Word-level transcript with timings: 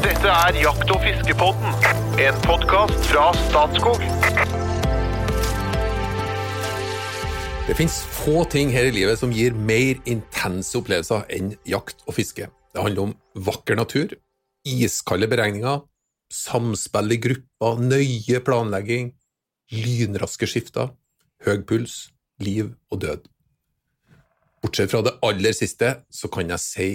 Dette 0.00 0.30
er 0.32 0.56
Jakt- 0.56 0.88
og 0.94 1.02
fiskepodden, 1.04 1.74
en 2.24 2.36
podkast 2.46 3.02
fra 3.10 3.26
Statskog. 3.36 4.00
Det 7.66 7.76
finnes 7.76 7.98
få 8.16 8.46
ting 8.48 8.72
her 8.72 8.88
i 8.88 8.94
livet 8.96 9.20
som 9.20 9.34
gir 9.34 9.52
mer 9.52 10.00
intense 10.08 10.72
opplevelser 10.80 11.26
enn 11.36 11.52
jakt 11.68 12.00
og 12.06 12.16
fiske. 12.16 12.48
Det 12.48 12.80
handler 12.80 13.10
om 13.10 13.44
vakker 13.44 13.76
natur, 13.76 14.16
iskalde 14.64 15.28
beregninger, 15.28 15.82
samspill 16.32 17.12
i 17.12 17.20
grupper, 17.20 17.84
nøye 17.84 18.40
planlegging, 18.46 19.12
lynraske 19.68 20.48
skifter, 20.48 20.94
høy 21.44 21.60
puls, 21.68 22.06
liv 22.40 22.72
og 22.88 23.04
død. 23.04 23.28
Bortsett 24.64 24.96
fra 24.96 25.04
det 25.04 25.18
aller 25.28 25.52
siste, 25.60 25.98
så 26.08 26.32
kan 26.32 26.56
jeg 26.56 26.64
si 26.64 26.90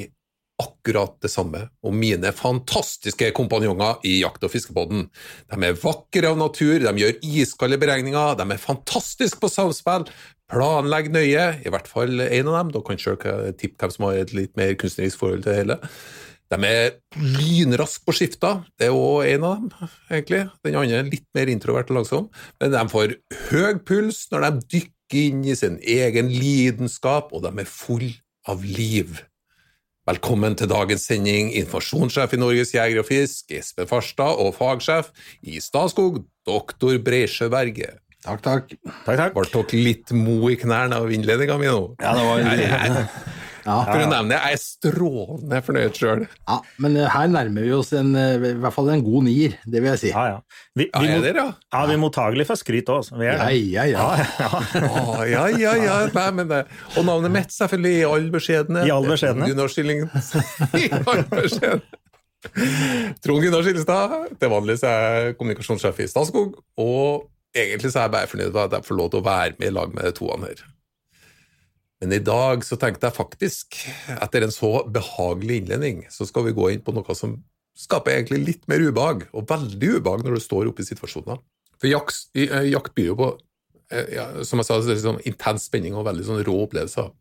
akkurat 0.61 1.17
det 1.23 1.31
samme 1.33 1.65
om 1.83 1.95
mine 1.99 2.31
fantastiske 2.35 3.32
kompanjonger 3.36 4.04
i 4.07 4.19
Jakt- 4.21 4.43
og 4.46 4.54
fiskepodden. 4.54 5.07
De 5.51 5.59
er 5.68 5.79
vakre 5.82 6.32
av 6.32 6.39
natur, 6.39 6.77
de 6.79 6.93
gjør 7.01 7.18
iskalde 7.25 7.79
beregninger, 7.82 8.37
de 8.39 8.47
er 8.47 8.61
fantastiske 8.61 9.41
på 9.41 9.51
samspill, 9.51 10.07
planlegger 10.51 11.15
nøye, 11.15 11.47
i 11.65 11.73
hvert 11.73 11.89
fall 11.89 12.21
en 12.21 12.51
av 12.51 12.60
dem, 12.60 12.71
da 12.75 12.83
kan 12.86 13.01
selv 13.01 13.25
tippe 13.60 13.82
hvem 13.82 13.96
som 13.96 14.07
har 14.07 14.21
et 14.21 14.36
litt 14.37 14.55
mer 14.60 14.75
kunstnerisk 14.79 15.19
forhold 15.19 15.43
til 15.43 15.51
det 15.51 15.60
hele. 15.63 15.79
De 16.54 16.60
er 16.69 16.91
lynraske 17.18 18.05
på 18.05 18.13
skifta, 18.13 18.60
det 18.77 18.87
er 18.87 18.96
òg 18.96 19.25
en 19.33 19.47
av 19.47 19.55
dem, 19.63 19.91
egentlig. 20.13 20.43
Den 20.63 20.77
andre 20.77 21.01
er 21.01 21.10
litt 21.10 21.25
mer 21.35 21.49
introvert 21.51 21.89
og 21.89 21.99
langsom, 21.99 22.27
men 22.61 22.75
de 22.75 22.83
får 22.91 23.15
høy 23.49 23.79
puls 23.87 24.27
når 24.32 24.46
de 24.46 24.68
dykker 24.77 25.24
inn 25.25 25.41
i 25.49 25.57
sin 25.57 25.79
egen 25.82 26.29
lidenskap, 26.29 27.33
og 27.33 27.43
de 27.43 27.65
er 27.65 27.69
full 27.69 28.11
av 28.47 28.61
liv. 28.65 29.24
Velkommen 30.05 30.54
til 30.54 30.68
dagens 30.69 31.07
sending, 31.09 31.47
informasjonssjef 31.57 32.36
i 32.36 32.38
Norges 32.38 32.75
Jeger 32.75 33.00
og 33.02 33.08
Fisk, 33.08 33.47
Espen 33.58 33.88
Farstad, 33.89 34.38
og 34.38 34.52
fagsjef 34.53 35.07
i 35.41 35.57
Statskog, 35.57 36.19
doktor 36.45 36.99
Breisjø 37.02 37.47
Berge. 37.49 37.88
Takk, 38.21 38.43
takk. 38.45 38.75
Takk, 38.83 39.17
takk. 39.17 39.33
Ble 39.33 39.47
dere 39.49 39.80
litt 39.81 40.13
mo 40.13 40.52
i 40.53 40.59
knærne 40.61 41.02
av 41.02 41.09
innledninga 41.09 41.57
mi 41.57 41.71
nå? 41.73 41.81
Ja, 42.05 42.13
det 42.19 42.27
var 42.30 42.45
ja. 43.66 43.75
for 43.88 43.97
å 43.97 44.08
nevne 44.08 44.31
det, 44.31 44.38
jeg 44.38 44.58
er 44.58 44.61
strålende 44.61 45.61
fornøyd 45.66 45.99
sjøl. 45.99 46.23
ja, 46.30 46.58
men 46.83 46.97
eh, 46.99 47.09
her 47.11 47.31
nærmer 47.33 47.66
vi 47.66 47.73
oss 47.75 47.91
en, 47.97 48.13
eh, 48.19 48.35
i 48.52 48.53
hvert 48.61 48.75
fall 48.75 48.91
en 48.94 49.03
god 49.05 49.27
nier, 49.27 49.58
det 49.66 49.81
vil 49.81 49.91
jeg 49.94 50.02
si. 50.05 50.11
Ja, 50.13 50.25
ja. 50.35 50.61
Vi, 50.77 50.88
Ja, 50.91 51.02
vi, 51.02 51.09
er 51.09 51.17
mot, 51.17 51.25
dere, 51.25 51.44
ja? 51.44 51.67
ja, 51.73 51.83
vi 51.89 51.97
er 51.97 52.02
mottagelige 52.02 52.49
for 52.52 52.61
skryt 52.61 52.93
òg. 52.93 53.11
Ja, 53.25 53.49
ja, 53.52 53.86
ja. 53.89 54.08
Å, 54.86 55.25
ja, 55.27 55.45
ja, 55.52 55.75
ja. 55.81 55.99
Nei, 56.13 56.30
men 56.39 56.49
det. 56.52 56.63
Og 56.95 57.08
navnet 57.08 57.33
mitt, 57.33 57.53
selvfølgelig, 57.55 57.93
i 57.99 58.08
all 58.09 58.31
beskjedenhet. 58.33 58.88
I 58.88 58.95
all 58.95 59.08
beskjedenhet. 59.09 59.53
Gunnar 59.53 59.71
Skilling. 59.73 60.05
I 60.86 60.89
all 61.02 61.23
beskjedenhet. 61.33 62.02
Trond 63.25 63.41
Gunnar 63.41 63.66
Skillestad. 63.66 64.16
Til 64.39 64.53
vanlig 64.53 64.77
så 64.81 64.91
er 64.91 65.17
jeg 65.17 65.39
kommunikasjonssjef 65.39 66.03
i 66.05 66.09
Statskog, 66.11 66.59
og 66.81 67.25
egentlig 67.55 67.91
så 67.91 68.03
er 68.03 68.09
jeg 68.09 68.16
bare 68.19 68.31
fornøyd 68.31 68.52
med 68.52 68.63
at 68.67 68.80
jeg 68.80 68.89
får 68.89 68.99
lov 68.99 69.11
til 69.11 69.23
å 69.23 69.27
være 69.27 69.58
med 69.59 69.71
i 69.71 69.75
lag 69.75 69.93
med 69.95 70.08
de 70.08 70.16
toene 70.19 70.52
her. 70.52 70.66
Men 72.03 72.11
i 72.11 72.21
dag 72.23 72.63
så 72.67 72.77
tenkte 72.79 73.07
jeg 73.07 73.15
faktisk, 73.15 73.77
etter 74.17 74.45
en 74.45 74.53
så 74.53 74.71
behagelig 74.91 75.61
innledning, 75.61 76.03
så 76.11 76.27
skal 76.27 76.49
vi 76.49 76.55
gå 76.57 76.69
inn 76.73 76.83
på 76.83 76.93
noe 76.95 77.15
som 77.15 77.37
skaper 77.75 78.17
egentlig 78.17 78.41
litt 78.43 78.67
mer 78.71 78.83
ubehag, 78.83 79.25
og 79.35 79.47
veldig 79.49 79.97
ubehag 79.97 80.23
når 80.25 80.37
du 80.37 80.43
står 80.43 80.71
oppe 80.71 80.83
i 80.83 80.87
situasjoner. 80.87 81.39
For 81.79 81.91
jakt, 81.91 82.27
eh, 82.39 82.69
jakt 82.71 82.95
byr 82.95 83.11
jo 83.11 83.17
på 83.19 83.29
eh, 83.91 84.11
ja, 84.15 84.27
som 84.47 84.61
jeg 84.61 84.67
sa, 84.67 84.79
det 84.83 84.95
er 84.95 85.02
sånn 85.03 85.23
intens 85.27 85.67
spenning 85.69 85.95
og 85.95 86.07
veldig 86.07 86.27
sånn 86.27 86.43
rå 86.47 86.55
opplevelser. 86.65 87.11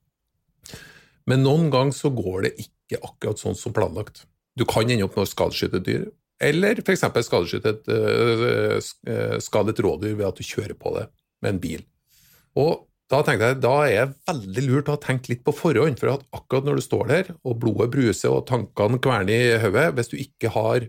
Men 1.31 1.43
noen 1.47 1.71
ganger 1.73 1.97
så 1.97 2.11
går 2.15 2.47
det 2.47 2.55
ikke 2.67 3.01
akkurat 3.03 3.41
sånn 3.41 3.59
som 3.59 3.75
planlagt. 3.75 4.25
Du 4.55 4.67
kan 4.69 4.87
ende 4.87 5.07
opp 5.07 5.17
med 5.19 5.27
å 5.27 5.31
skadeskyte 5.31 5.81
et 5.81 5.89
dyr, 5.89 6.07
eller 6.45 6.83
f.eks. 6.83 7.07
skadeskyte 7.27 7.71
et, 7.75 7.91
øh, 7.91 9.39
skade 9.43 9.75
et 9.75 9.83
rådyr 9.83 10.19
ved 10.19 10.29
at 10.29 10.39
du 10.39 10.47
kjører 10.47 10.77
på 10.79 10.95
det 10.99 11.09
med 11.43 11.55
en 11.55 11.63
bil. 11.63 11.87
Og 12.59 12.85
da 13.13 13.21
tenkte 13.21 13.51
jeg, 13.51 13.61
da 13.61 13.75
er 13.85 14.07
det 14.09 14.31
veldig 14.31 14.65
lurt 14.65 14.89
å 14.89 14.97
ha 14.97 15.01
tenkt 15.03 15.29
litt 15.29 15.43
på 15.45 15.53
forhånd, 15.55 15.99
for 16.01 16.15
at 16.15 16.25
akkurat 16.37 16.69
når 16.69 16.81
du 16.81 16.85
står 16.87 17.11
der, 17.11 17.33
og 17.45 17.59
blodet 17.61 17.91
bruser 17.93 18.33
og 18.33 18.47
tankene 18.49 19.01
kverner 19.05 19.35
i 19.35 19.59
hodet, 19.61 19.91
hvis 19.99 20.11
du 20.13 20.17
ikke 20.23 20.53
har, 20.55 20.87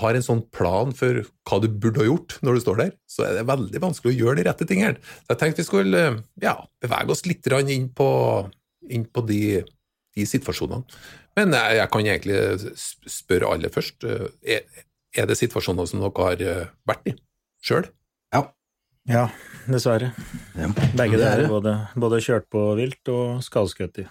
har 0.00 0.16
en 0.16 0.26
sånn 0.26 0.44
plan 0.54 0.94
for 0.96 1.24
hva 1.48 1.58
du 1.62 1.66
burde 1.72 2.04
ha 2.04 2.06
gjort 2.06 2.38
når 2.46 2.56
du 2.56 2.62
står 2.64 2.80
der, 2.84 2.94
så 3.10 3.26
er 3.26 3.40
det 3.40 3.48
veldig 3.50 3.82
vanskelig 3.82 4.14
å 4.14 4.18
gjøre 4.20 4.38
de 4.38 4.46
rette 4.46 4.68
tingene. 4.70 5.02
Så 5.24 5.34
jeg 5.34 5.42
tenkte 5.42 5.64
vi 5.64 5.68
skulle 5.72 6.04
ja, 6.44 6.54
bevege 6.82 7.16
oss 7.16 7.26
litt 7.26 7.50
inn 7.60 7.90
på, 7.98 8.10
inn 8.86 9.08
på 9.10 9.26
de, 9.26 9.42
de 10.14 10.30
situasjonene. 10.30 10.86
Men 11.38 11.54
jeg, 11.58 11.80
jeg 11.80 11.90
kan 11.90 12.06
egentlig 12.06 12.40
spørre 13.10 13.50
aller 13.54 13.74
først, 13.74 14.06
øh, 14.06 14.28
er, 14.46 14.86
er 15.18 15.26
det 15.26 15.38
situasjoner 15.38 15.90
som 15.90 16.02
dere 16.02 16.28
har 16.30 16.46
øh, 16.46 16.68
vært 16.86 17.10
i 17.10 17.18
sjøl? 17.66 17.90
Ja. 19.10 19.28
Dessverre. 19.70 20.12
Ja, 20.58 20.68
Begge 20.96 21.18
det 21.18 21.26
er 21.26 21.42
deler. 21.42 21.50
Både, 21.50 21.74
både 21.98 22.20
kjørt 22.24 22.46
på 22.52 22.62
vilt 22.78 23.10
og 23.12 23.42
skadeskutt 23.44 24.02
i. 24.02 24.06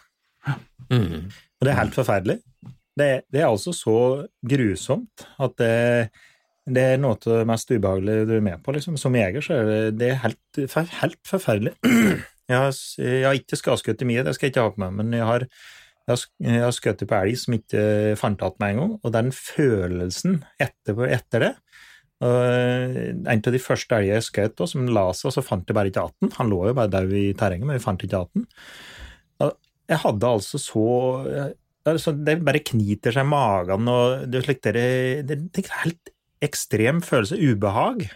Mm. 0.91 1.29
Og 1.29 1.65
det 1.65 1.71
er 1.71 1.79
helt 1.79 1.95
forferdelig. 1.97 2.37
Det, 2.99 3.07
det 3.31 3.41
er 3.41 3.47
altså 3.47 3.73
så 3.75 3.99
grusomt 4.51 5.25
at 5.39 5.55
det, 5.61 5.71
det 6.67 6.85
er 6.93 7.01
noe 7.01 7.15
av 7.15 7.23
det 7.41 7.47
mest 7.49 7.71
ubehagelige 7.71 8.27
du 8.29 8.35
er 8.37 8.45
med 8.45 8.63
på. 8.63 8.75
Liksom. 8.75 8.97
Som 8.99 9.17
jeger 9.17 9.45
så 9.45 9.59
er 9.59 9.69
det, 9.69 9.79
det 10.01 10.11
er 10.13 10.21
helt, 10.25 10.61
helt 11.01 11.21
forferdelig. 11.27 11.75
Jeg 12.49 12.57
har, 12.57 12.77
jeg 12.97 13.25
har 13.27 13.37
ikke 13.37 13.59
skadeskutt 13.59 13.99
i 14.01 14.09
mye, 14.09 14.23
det 14.25 14.31
skal 14.33 14.47
jeg 14.47 14.55
ikke 14.55 14.63
ha 14.65 14.73
på 14.73 14.81
meg, 14.81 14.93
men 14.97 15.11
jeg 15.13 15.25
har, 15.27 15.43
jeg 16.09 16.63
har, 16.63 16.71
skutt 16.73 17.03
på 17.05 17.17
elg 17.19 17.37
som 17.37 17.53
ikke 17.53 17.83
fant 18.17 18.41
igjen 18.41 18.55
med 18.63 18.71
en 18.73 18.79
gang, 18.81 18.95
og 18.97 19.13
den 19.13 19.29
følelsen 19.37 20.39
etterpå, 20.57 21.05
etter 21.13 21.45
det 21.45 21.51
En 22.19 23.39
av 23.39 23.53
de 23.55 23.61
første 23.63 23.95
elgene 23.95 24.17
jeg 24.17 24.27
skjøt, 24.27 24.63
som 24.67 24.89
la 24.91 25.05
seg, 25.15 25.29
og 25.29 25.35
så 25.37 25.45
fant 25.45 25.69
jeg 25.69 25.77
bare 25.77 25.91
ikke 25.91 26.03
igjen. 26.03 26.33
Han 26.35 26.51
lå 26.51 26.61
jo 26.67 26.75
bare 26.75 26.91
død 26.91 27.15
i 27.15 27.25
terrenget, 27.39 27.69
men 27.69 27.79
vi 27.79 27.83
fant 27.83 28.03
ikke. 28.05 28.23
Og 29.45 29.53
Jeg 29.89 30.03
hadde 30.03 30.35
altså 30.37 30.59
så 30.61 30.85
altså 31.89 32.11
Det 32.13 32.35
bare 32.45 32.61
kniter 32.61 33.15
seg 33.15 33.25
i 33.25 33.29
magen, 33.31 33.87
og 33.89 34.25
det 34.29 34.39
er 34.39 34.47
slik 34.47 34.63
det, 34.65 34.81
er 35.31 35.77
helt 35.83 36.11
ekstrem 36.43 36.99
følelse, 37.03 37.39
ubehag. 37.39 38.09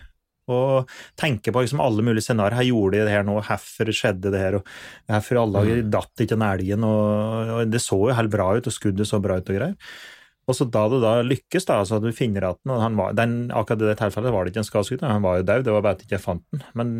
Og 0.51 0.89
tenke 1.19 1.53
på 1.55 1.61
liksom 1.63 1.79
alle 1.79 2.03
mulige 2.03 2.25
scenarioer. 2.25 2.57
Her 2.59 2.67
gjorde 2.67 2.97
de 2.97 3.05
det 3.07 3.13
her 3.15 3.23
nå, 3.27 3.37
hvorfor 3.47 3.91
skjedde 3.95 4.33
det 4.33 4.41
her, 4.41 4.57
og 4.59 4.67
Hvorfor 5.07 5.39
alle 5.39 5.77
datt 5.87 6.23
ikke 6.23 6.35
den 6.35 6.47
elgen, 6.47 6.83
og, 6.87 7.53
og 7.55 7.71
det 7.71 7.81
så 7.83 7.99
jo 8.09 8.17
helt 8.17 8.33
bra 8.33 8.51
ut, 8.57 8.67
og 8.67 8.75
skuddet 8.75 9.07
så 9.07 9.21
bra 9.23 9.39
ut 9.39 9.47
og 9.47 9.59
greier. 9.59 9.95
Og 10.43 10.57
så 10.57 10.67
da 10.67 10.83
det 10.91 10.99
da 11.03 11.13
lykkes, 11.23 11.67
da, 11.69 11.79
altså 11.79 11.97
at 11.97 12.03
du 12.03 12.11
finner 12.15 12.49
og 12.49 12.75
han 12.81 12.97
var, 12.99 13.15
den, 13.15 13.47
akkurat 13.55 13.83
i 13.85 13.87
det 13.87 13.97
tilfellet 14.01 14.33
var 14.35 14.43
det 14.43 14.51
ikke 14.51 14.63
en 14.63 14.67
skadeskutt, 14.67 15.05
han 15.07 15.23
var 15.23 15.39
jo 15.39 15.47
død, 15.47 15.63
det 15.63 15.75
var 15.75 15.85
bare 15.85 15.95
at 15.95 16.03
jeg 16.03 16.09
ikke 16.09 16.23
fant 16.25 16.43
den. 16.51 16.63
Men, 16.79 16.93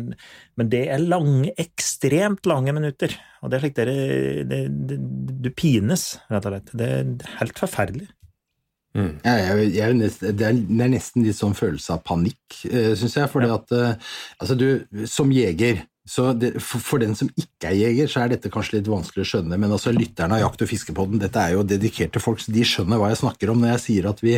men 0.56 0.72
det 0.72 0.82
er 0.94 1.04
lange, 1.04 1.52
ekstremt 1.60 2.48
lange 2.48 2.72
minutter, 2.76 3.12
og 3.42 3.52
det 3.52 3.58
er 3.58 3.66
slik 3.66 3.76
dere 3.76 3.96
det, 4.48 4.60
det, 4.88 5.00
Du 5.44 5.50
pines, 5.52 6.14
rett 6.32 6.48
og 6.48 6.54
slett. 6.54 6.76
Det 6.80 6.90
er 6.96 7.34
helt 7.42 7.60
forferdelig. 7.60 8.08
Mm. 8.94 9.16
Ja, 9.26 9.32
jeg, 9.34 9.70
jeg, 9.74 9.90
er 9.90 9.94
det, 9.98 10.32
er, 10.46 10.58
det 10.62 10.84
er 10.84 10.92
nesten 10.92 11.24
litt 11.26 11.36
sånn 11.36 11.56
følelse 11.58 11.96
av 11.96 12.04
panikk, 12.06 12.40
uh, 12.70 12.92
syns 12.96 13.18
jeg. 13.18 13.30
fordi 13.32 13.50
at 13.50 13.74
eh, 13.74 14.12
altså 14.38 14.54
du, 14.58 14.68
Som 15.10 15.34
jeger 15.34 15.82
så 16.04 16.32
det, 16.36 16.52
for, 16.60 16.82
for 16.84 17.00
den 17.00 17.14
som 17.16 17.30
ikke 17.32 17.70
er 17.70 17.78
jeger, 17.78 18.10
så 18.12 18.24
er 18.24 18.34
dette 18.34 18.50
kanskje 18.52 18.78
litt 18.78 18.90
vanskelig 18.92 19.24
å 19.24 19.30
skjønne, 19.30 19.56
men 19.60 19.72
altså 19.72 19.92
lytterne 19.94 20.36
av 20.36 20.42
Jakt- 20.42 20.64
og 20.66 20.68
fiskepodden, 20.68 21.22
dette 21.22 21.40
er 21.40 21.54
jo 21.56 21.64
dedikerte 21.64 22.20
folk, 22.20 22.42
så 22.44 22.52
de 22.52 22.66
skjønner 22.68 23.00
hva 23.00 23.08
jeg 23.12 23.22
snakker 23.22 23.52
om 23.52 23.62
når 23.62 23.74
jeg 23.74 23.84
sier 23.86 24.10
at 24.10 24.20
vi, 24.24 24.36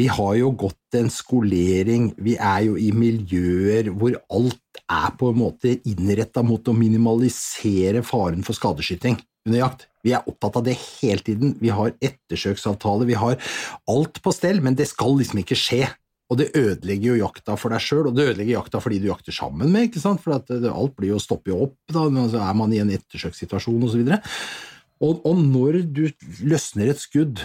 vi 0.00 0.06
har 0.08 0.32
jo 0.38 0.54
gått 0.64 0.96
en 0.96 1.12
skolering, 1.12 2.12
vi 2.16 2.38
er 2.40 2.64
jo 2.70 2.78
i 2.80 2.88
miljøer 2.96 3.92
hvor 3.92 4.16
alt 4.32 4.82
er 4.88 5.12
på 5.20 5.28
en 5.32 5.40
måte 5.42 5.76
innretta 5.90 6.44
mot 6.46 6.64
å 6.70 6.76
minimalisere 6.76 8.00
faren 8.06 8.46
for 8.46 8.56
skadeskyting 8.56 9.18
under 9.48 9.60
jakt. 9.60 9.88
Vi 10.06 10.14
er 10.16 10.24
opptatt 10.30 10.60
av 10.60 10.64
det 10.68 10.76
hele 10.78 11.24
tiden. 11.24 11.56
Vi 11.60 11.72
har 11.74 11.92
ettersøksavtale, 12.00 13.08
vi 13.08 13.18
har 13.18 13.36
alt 13.90 14.20
på 14.24 14.32
stell, 14.32 14.62
men 14.64 14.78
det 14.78 14.88
skal 14.88 15.18
liksom 15.18 15.42
ikke 15.42 15.58
skje. 15.58 15.82
Og 16.28 16.36
det 16.36 16.50
ødelegger 16.52 17.14
jo 17.14 17.20
jakta 17.22 17.54
for 17.56 17.72
deg 17.72 17.80
sjøl, 17.80 18.10
og 18.10 18.16
det 18.16 18.26
ødelegger 18.30 18.58
jakta 18.58 18.82
for 18.84 18.92
de 18.92 18.98
du 19.00 19.06
jakter 19.08 19.32
sammen 19.32 19.70
med. 19.72 19.88
ikke 19.88 20.02
sant? 20.02 20.20
For 20.20 20.34
at 20.36 20.50
det, 20.50 20.68
alt 20.68 20.92
blir 20.98 21.14
jo 21.14 21.20
stopper 21.22 21.54
jo 21.54 21.62
opp, 21.68 21.76
da, 21.94 22.02
men 22.12 22.28
så 22.28 22.42
er 22.44 22.58
man 22.58 22.74
i 22.76 22.82
en 22.82 22.92
ettersøkssituasjon 22.92 23.86
osv. 23.88 24.02
Og, 25.00 25.22
og 25.24 25.40
når 25.40 25.80
du 25.88 26.04
løsner 26.44 26.90
et 26.92 27.00
skudd, 27.00 27.40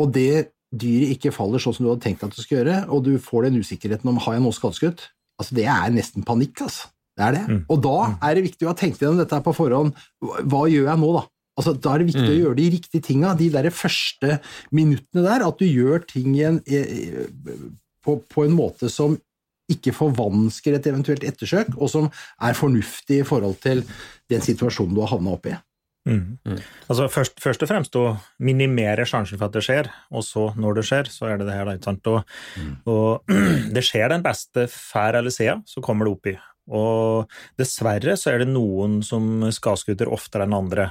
og 0.00 0.10
det 0.16 0.50
dyret 0.74 1.14
ikke 1.14 1.30
faller 1.32 1.62
sånn 1.62 1.76
som 1.76 1.86
du 1.86 1.92
hadde 1.92 2.02
tenkt 2.02 2.24
at 2.26 2.34
det 2.34 2.42
skulle 2.42 2.64
gjøre, 2.64 2.80
og 2.90 3.04
du 3.06 3.12
får 3.22 3.46
den 3.46 3.60
usikkerheten 3.62 4.10
om 4.10 4.18
har 4.26 4.34
jeg 4.36 4.42
nå 4.44 4.50
skadeskutt, 4.56 5.06
altså 5.38 5.56
det 5.60 5.68
er 5.70 5.94
nesten 5.94 6.26
panikk, 6.26 6.66
altså. 6.66 6.90
Det 7.16 7.24
er 7.24 7.32
det. 7.32 7.44
Mm. 7.48 7.60
Og 7.72 7.78
da 7.80 7.96
er 8.28 8.34
det 8.36 8.42
viktig 8.44 8.66
å 8.66 8.74
ha 8.74 8.76
tenkt 8.76 9.00
gjennom 9.00 9.22
dette 9.22 9.38
på 9.40 9.54
forhånd. 9.56 9.94
Hva 10.20 10.66
gjør 10.68 10.90
jeg 10.90 11.00
nå, 11.00 11.14
da? 11.16 11.22
Altså, 11.56 11.72
da 11.80 11.94
er 11.94 12.02
det 12.02 12.10
viktig 12.10 12.26
å 12.26 12.34
Mm. 12.34 12.40
gjøre 12.42 12.56
de 12.58 12.66
riktige 12.74 13.06
tinga, 13.06 13.30
de 13.38 13.46
der 13.54 13.70
første 13.72 14.34
minuttene 14.76 15.22
der, 15.24 15.46
at 15.46 15.56
du 15.56 15.64
gjør 15.64 16.02
ting 16.04 16.34
i 16.36 16.42
en, 16.44 16.58
på, 18.06 18.20
på 18.30 18.46
en 18.46 18.54
måte 18.56 18.90
som 18.92 19.18
ikke 19.72 19.94
forvansker 19.96 20.76
et 20.76 20.86
eventuelt 20.86 21.24
ettersøk, 21.26 21.72
og 21.74 21.90
som 21.90 22.10
er 22.46 22.58
fornuftig 22.58 23.22
i 23.22 23.26
forhold 23.26 23.58
til 23.64 23.82
den 24.30 24.44
situasjonen 24.44 24.94
du 24.94 25.02
har 25.02 25.16
havna 25.16 25.34
oppi. 25.34 25.56
Mm. 26.06 26.38
Mm. 26.46 26.58
Altså 26.86 27.08
først, 27.10 27.40
først 27.42 27.64
og 27.66 27.70
fremst 27.70 27.96
å 27.98 28.04
minimere 28.46 29.06
sjansen 29.10 29.40
for 29.40 29.48
at 29.48 29.56
det 29.56 29.64
skjer, 29.66 29.88
og 30.14 30.22
så, 30.22 30.48
når 30.54 30.78
det 30.78 30.84
skjer, 30.86 31.10
så 31.10 31.32
er 31.32 31.40
det 31.40 31.48
det 31.48 31.56
her. 31.56 31.66
da, 31.66 31.74
ikke 31.74 31.90
sant? 31.90 32.10
Og, 32.12 32.36
og 32.92 33.32
det 33.74 33.82
skjer 33.86 34.14
den 34.14 34.26
beste 34.26 34.68
fær 34.70 35.18
eller 35.18 35.34
sida, 35.34 35.58
så 35.66 35.82
kommer 35.82 36.06
det 36.06 36.14
opp 36.14 36.30
i. 36.30 36.36
Og 36.76 37.34
dessverre 37.58 38.16
så 38.18 38.32
er 38.32 38.42
det 38.42 38.50
noen 38.50 39.00
som 39.06 39.48
skadeskuter 39.54 40.10
oftere 40.10 40.46
enn 40.46 40.56
andre. 40.56 40.90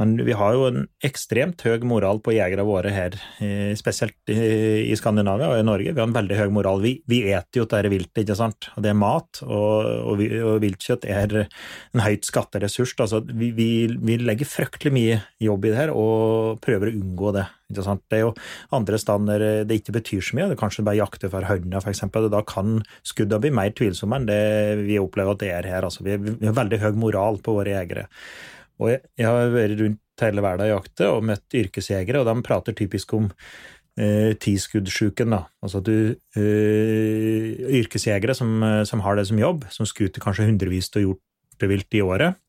Men 0.00 0.14
vi 0.24 0.32
har 0.32 0.54
jo 0.56 0.64
en 0.64 0.86
ekstremt 1.04 1.60
høy 1.66 1.82
moral 1.84 2.22
på 2.24 2.32
jegere 2.32 2.64
våre 2.64 2.88
her, 2.94 3.18
eh, 3.44 3.74
spesielt 3.76 4.32
i 4.32 4.96
Skandinavia 4.96 5.50
og 5.52 5.60
i 5.60 5.66
Norge. 5.66 5.92
Vi 5.92 6.00
har 6.00 6.08
en 6.08 6.16
veldig 6.16 6.38
høy 6.38 6.48
moral. 6.56 6.80
Vi, 6.80 6.94
vi 7.10 7.20
eter 7.28 7.60
jo 7.60 7.66
dette 7.68 7.92
viltet, 7.92 8.22
ikke 8.22 8.38
sant. 8.38 8.70
Det 8.80 8.94
er 8.94 8.96
mat, 8.96 9.42
og, 9.44 9.90
og, 10.08 10.22
og 10.24 10.60
viltkjøtt 10.64 11.04
er 11.04 11.36
en 11.44 12.04
høyt 12.06 12.24
skatteressurs. 12.24 12.94
Altså, 12.96 13.20
vi, 13.28 13.50
vi, 13.56 13.70
vi 14.00 14.16
legger 14.24 14.48
fryktelig 14.48 14.94
mye 14.96 15.18
jobb 15.44 15.68
i 15.68 15.72
det 15.74 15.80
her 15.82 15.92
og 15.92 16.62
prøver 16.64 16.88
å 16.88 16.96
unngå 16.96 17.34
det. 17.36 17.44
Ikke 17.70 17.84
sant? 17.86 18.02
Det 18.10 18.18
er 18.18 18.24
jo 18.24 18.32
andre 18.74 18.98
steder 18.98 19.44
det 19.68 19.80
ikke 19.82 19.98
betyr 20.00 20.24
så 20.24 20.38
mye. 20.38 20.48
Det 20.48 20.56
er 20.56 20.62
kanskje 20.62 20.86
bare 20.86 21.00
jakter 21.02 21.32
for 21.32 21.44
hønene, 21.46 21.82
f.eks. 21.84 22.06
Da 22.08 22.40
kan 22.48 22.80
skuddene 23.06 23.42
bli 23.44 23.52
mer 23.60 23.76
tvilsomme 23.76 24.16
enn 24.16 24.30
det 24.30 24.40
vi 24.80 24.96
opplever 25.02 25.36
at 25.36 25.44
det 25.44 25.52
er 25.58 25.68
her. 25.74 25.86
Altså, 25.90 26.06
vi 26.08 26.16
har 26.16 26.56
veldig 26.56 26.80
høy 26.86 26.90
moral 27.04 27.38
på 27.44 27.58
våre 27.60 27.76
jegere. 27.76 28.08
Og 28.80 28.92
jeg, 28.94 29.02
jeg 29.20 29.28
har 29.28 29.52
vært 29.52 29.76
rundt 29.80 30.24
hele 30.24 30.44
verden 30.44 30.66
og 30.66 30.72
jakte 30.74 31.08
og 31.12 31.26
møtt 31.28 31.56
yrkesjegere, 31.56 32.22
og 32.22 32.28
de 32.28 32.44
prater 32.44 32.76
typisk 32.76 33.14
om 33.16 33.28
eh, 34.00 34.36
tiskuddsjuken. 34.40 35.36
Altså 35.36 35.80
at 35.80 35.88
du 35.88 35.96
eh, 36.40 37.80
Yrkesjegere 37.80 38.36
som, 38.36 38.54
eh, 38.66 38.82
som 38.88 39.04
har 39.04 39.18
det 39.18 39.26
som 39.30 39.40
jobb, 39.40 39.66
som 39.72 39.88
skuter 39.88 40.22
kanskje 40.24 40.48
hundrevis 40.48 40.92
av 40.94 41.04
hjortevilt 41.04 41.98
i 41.98 42.04
året, 42.04 42.40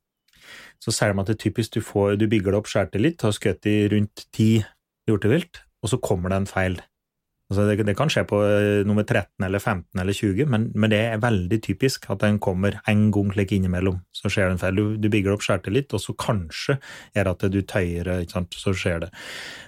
så 0.81 0.93
sier 0.95 1.13
de 1.13 1.21
at 1.21 1.29
det 1.29 1.37
er 1.37 1.43
typisk 1.43 1.75
du, 1.75 1.81
får, 1.85 2.15
du 2.17 2.25
bygger 2.27 2.55
det 2.55 2.61
opp 2.61 2.71
skjærtillit, 2.71 3.21
har 3.21 3.35
skutt 3.37 3.67
rundt 3.93 4.25
ti 4.33 4.53
hjortevilt, 5.09 5.61
og 5.83 5.91
så 5.91 5.99
kommer 6.01 6.33
det 6.33 6.41
en 6.41 6.49
feil. 6.49 6.79
Altså 7.51 7.65
det, 7.67 7.83
det 7.83 7.97
kan 7.99 8.07
skje 8.07 8.23
på 8.29 8.37
eh, 8.47 8.85
nummer 8.87 9.03
13 9.03 9.43
eller 9.43 9.59
15 9.59 9.99
eller 9.99 10.15
20, 10.15 10.45
men, 10.47 10.69
men 10.71 10.93
det 10.93 11.01
er 11.09 11.19
veldig 11.19 11.57
typisk 11.65 12.05
at 12.13 12.21
den 12.23 12.39
kommer 12.39 12.77
en 12.87 13.09
gang 13.11 13.33
slik 13.35 13.51
innimellom. 13.57 13.97
Så 14.15 14.31
skjer 14.31 14.47
det 14.47 14.55
en 14.55 14.61
feil. 14.61 14.79
Du, 14.79 14.95
du 15.03 15.09
bygger 15.11 15.35
opp 15.35 15.43
skjærtillit, 15.43 15.91
og 15.91 15.99
så 15.99 16.15
kanskje 16.15 16.77
er 17.11 17.27
det 17.27 17.33
at 17.35 17.43
du 17.51 17.59
tøyer, 17.67 18.11
så 18.55 18.71
skjer 18.71 19.03
det. 19.03 19.11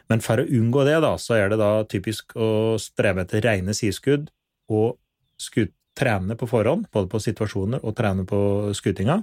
Men 0.08 0.24
for 0.24 0.40
å 0.40 0.48
unngå 0.48 0.86
det, 0.88 0.96
da, 1.04 1.12
så 1.20 1.36
er 1.42 1.52
det 1.52 1.60
da 1.60 1.74
typisk 1.92 2.38
å 2.40 2.80
strebe 2.80 3.28
etter 3.28 3.44
rene 3.44 3.76
sideskudd 3.76 4.32
og 4.72 4.96
skutt 5.42 5.76
trene 5.94 6.34
på 6.40 6.48
forhånd, 6.50 6.88
både 6.94 7.12
på 7.12 7.20
situasjoner 7.22 7.84
og 7.86 7.94
trene 8.00 8.24
på 8.26 8.40
skutinga, 8.74 9.20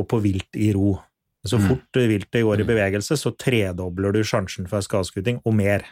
og 0.00 0.08
på 0.10 0.18
vilt 0.24 0.56
i 0.58 0.72
ro. 0.74 0.96
Så 1.46 1.60
Mm. 1.60 1.68
fort 1.68 2.00
viltet 2.00 2.42
går 2.42 2.60
i 2.60 2.66
bevegelse, 2.66 3.14
så 3.16 3.30
tredobler 3.36 4.12
du 4.12 4.24
sjansen 4.26 4.66
for 4.66 4.80
skadeskuting, 4.82 5.38
og 5.44 5.54
mer 5.54 5.84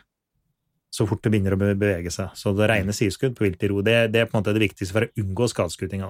så 0.96 1.06
fort 1.08 1.22
det 1.24 1.32
begynner 1.34 1.56
å 1.56 1.60
bevege 1.60 2.12
seg. 2.14 2.32
Så 2.38 2.54
det 2.56 2.70
rene 2.70 2.94
sideskudd 2.96 3.36
på 3.36 3.44
vilt 3.46 3.62
i 3.66 3.70
ro, 3.72 3.82
det, 3.84 3.98
det 4.14 4.22
er 4.22 4.30
på 4.30 4.36
en 4.36 4.40
måte 4.40 4.56
det 4.56 4.64
viktigste 4.64 4.96
for 4.96 5.06
å 5.06 5.22
unngå 5.22 5.50
skadeskutinga. 5.52 6.08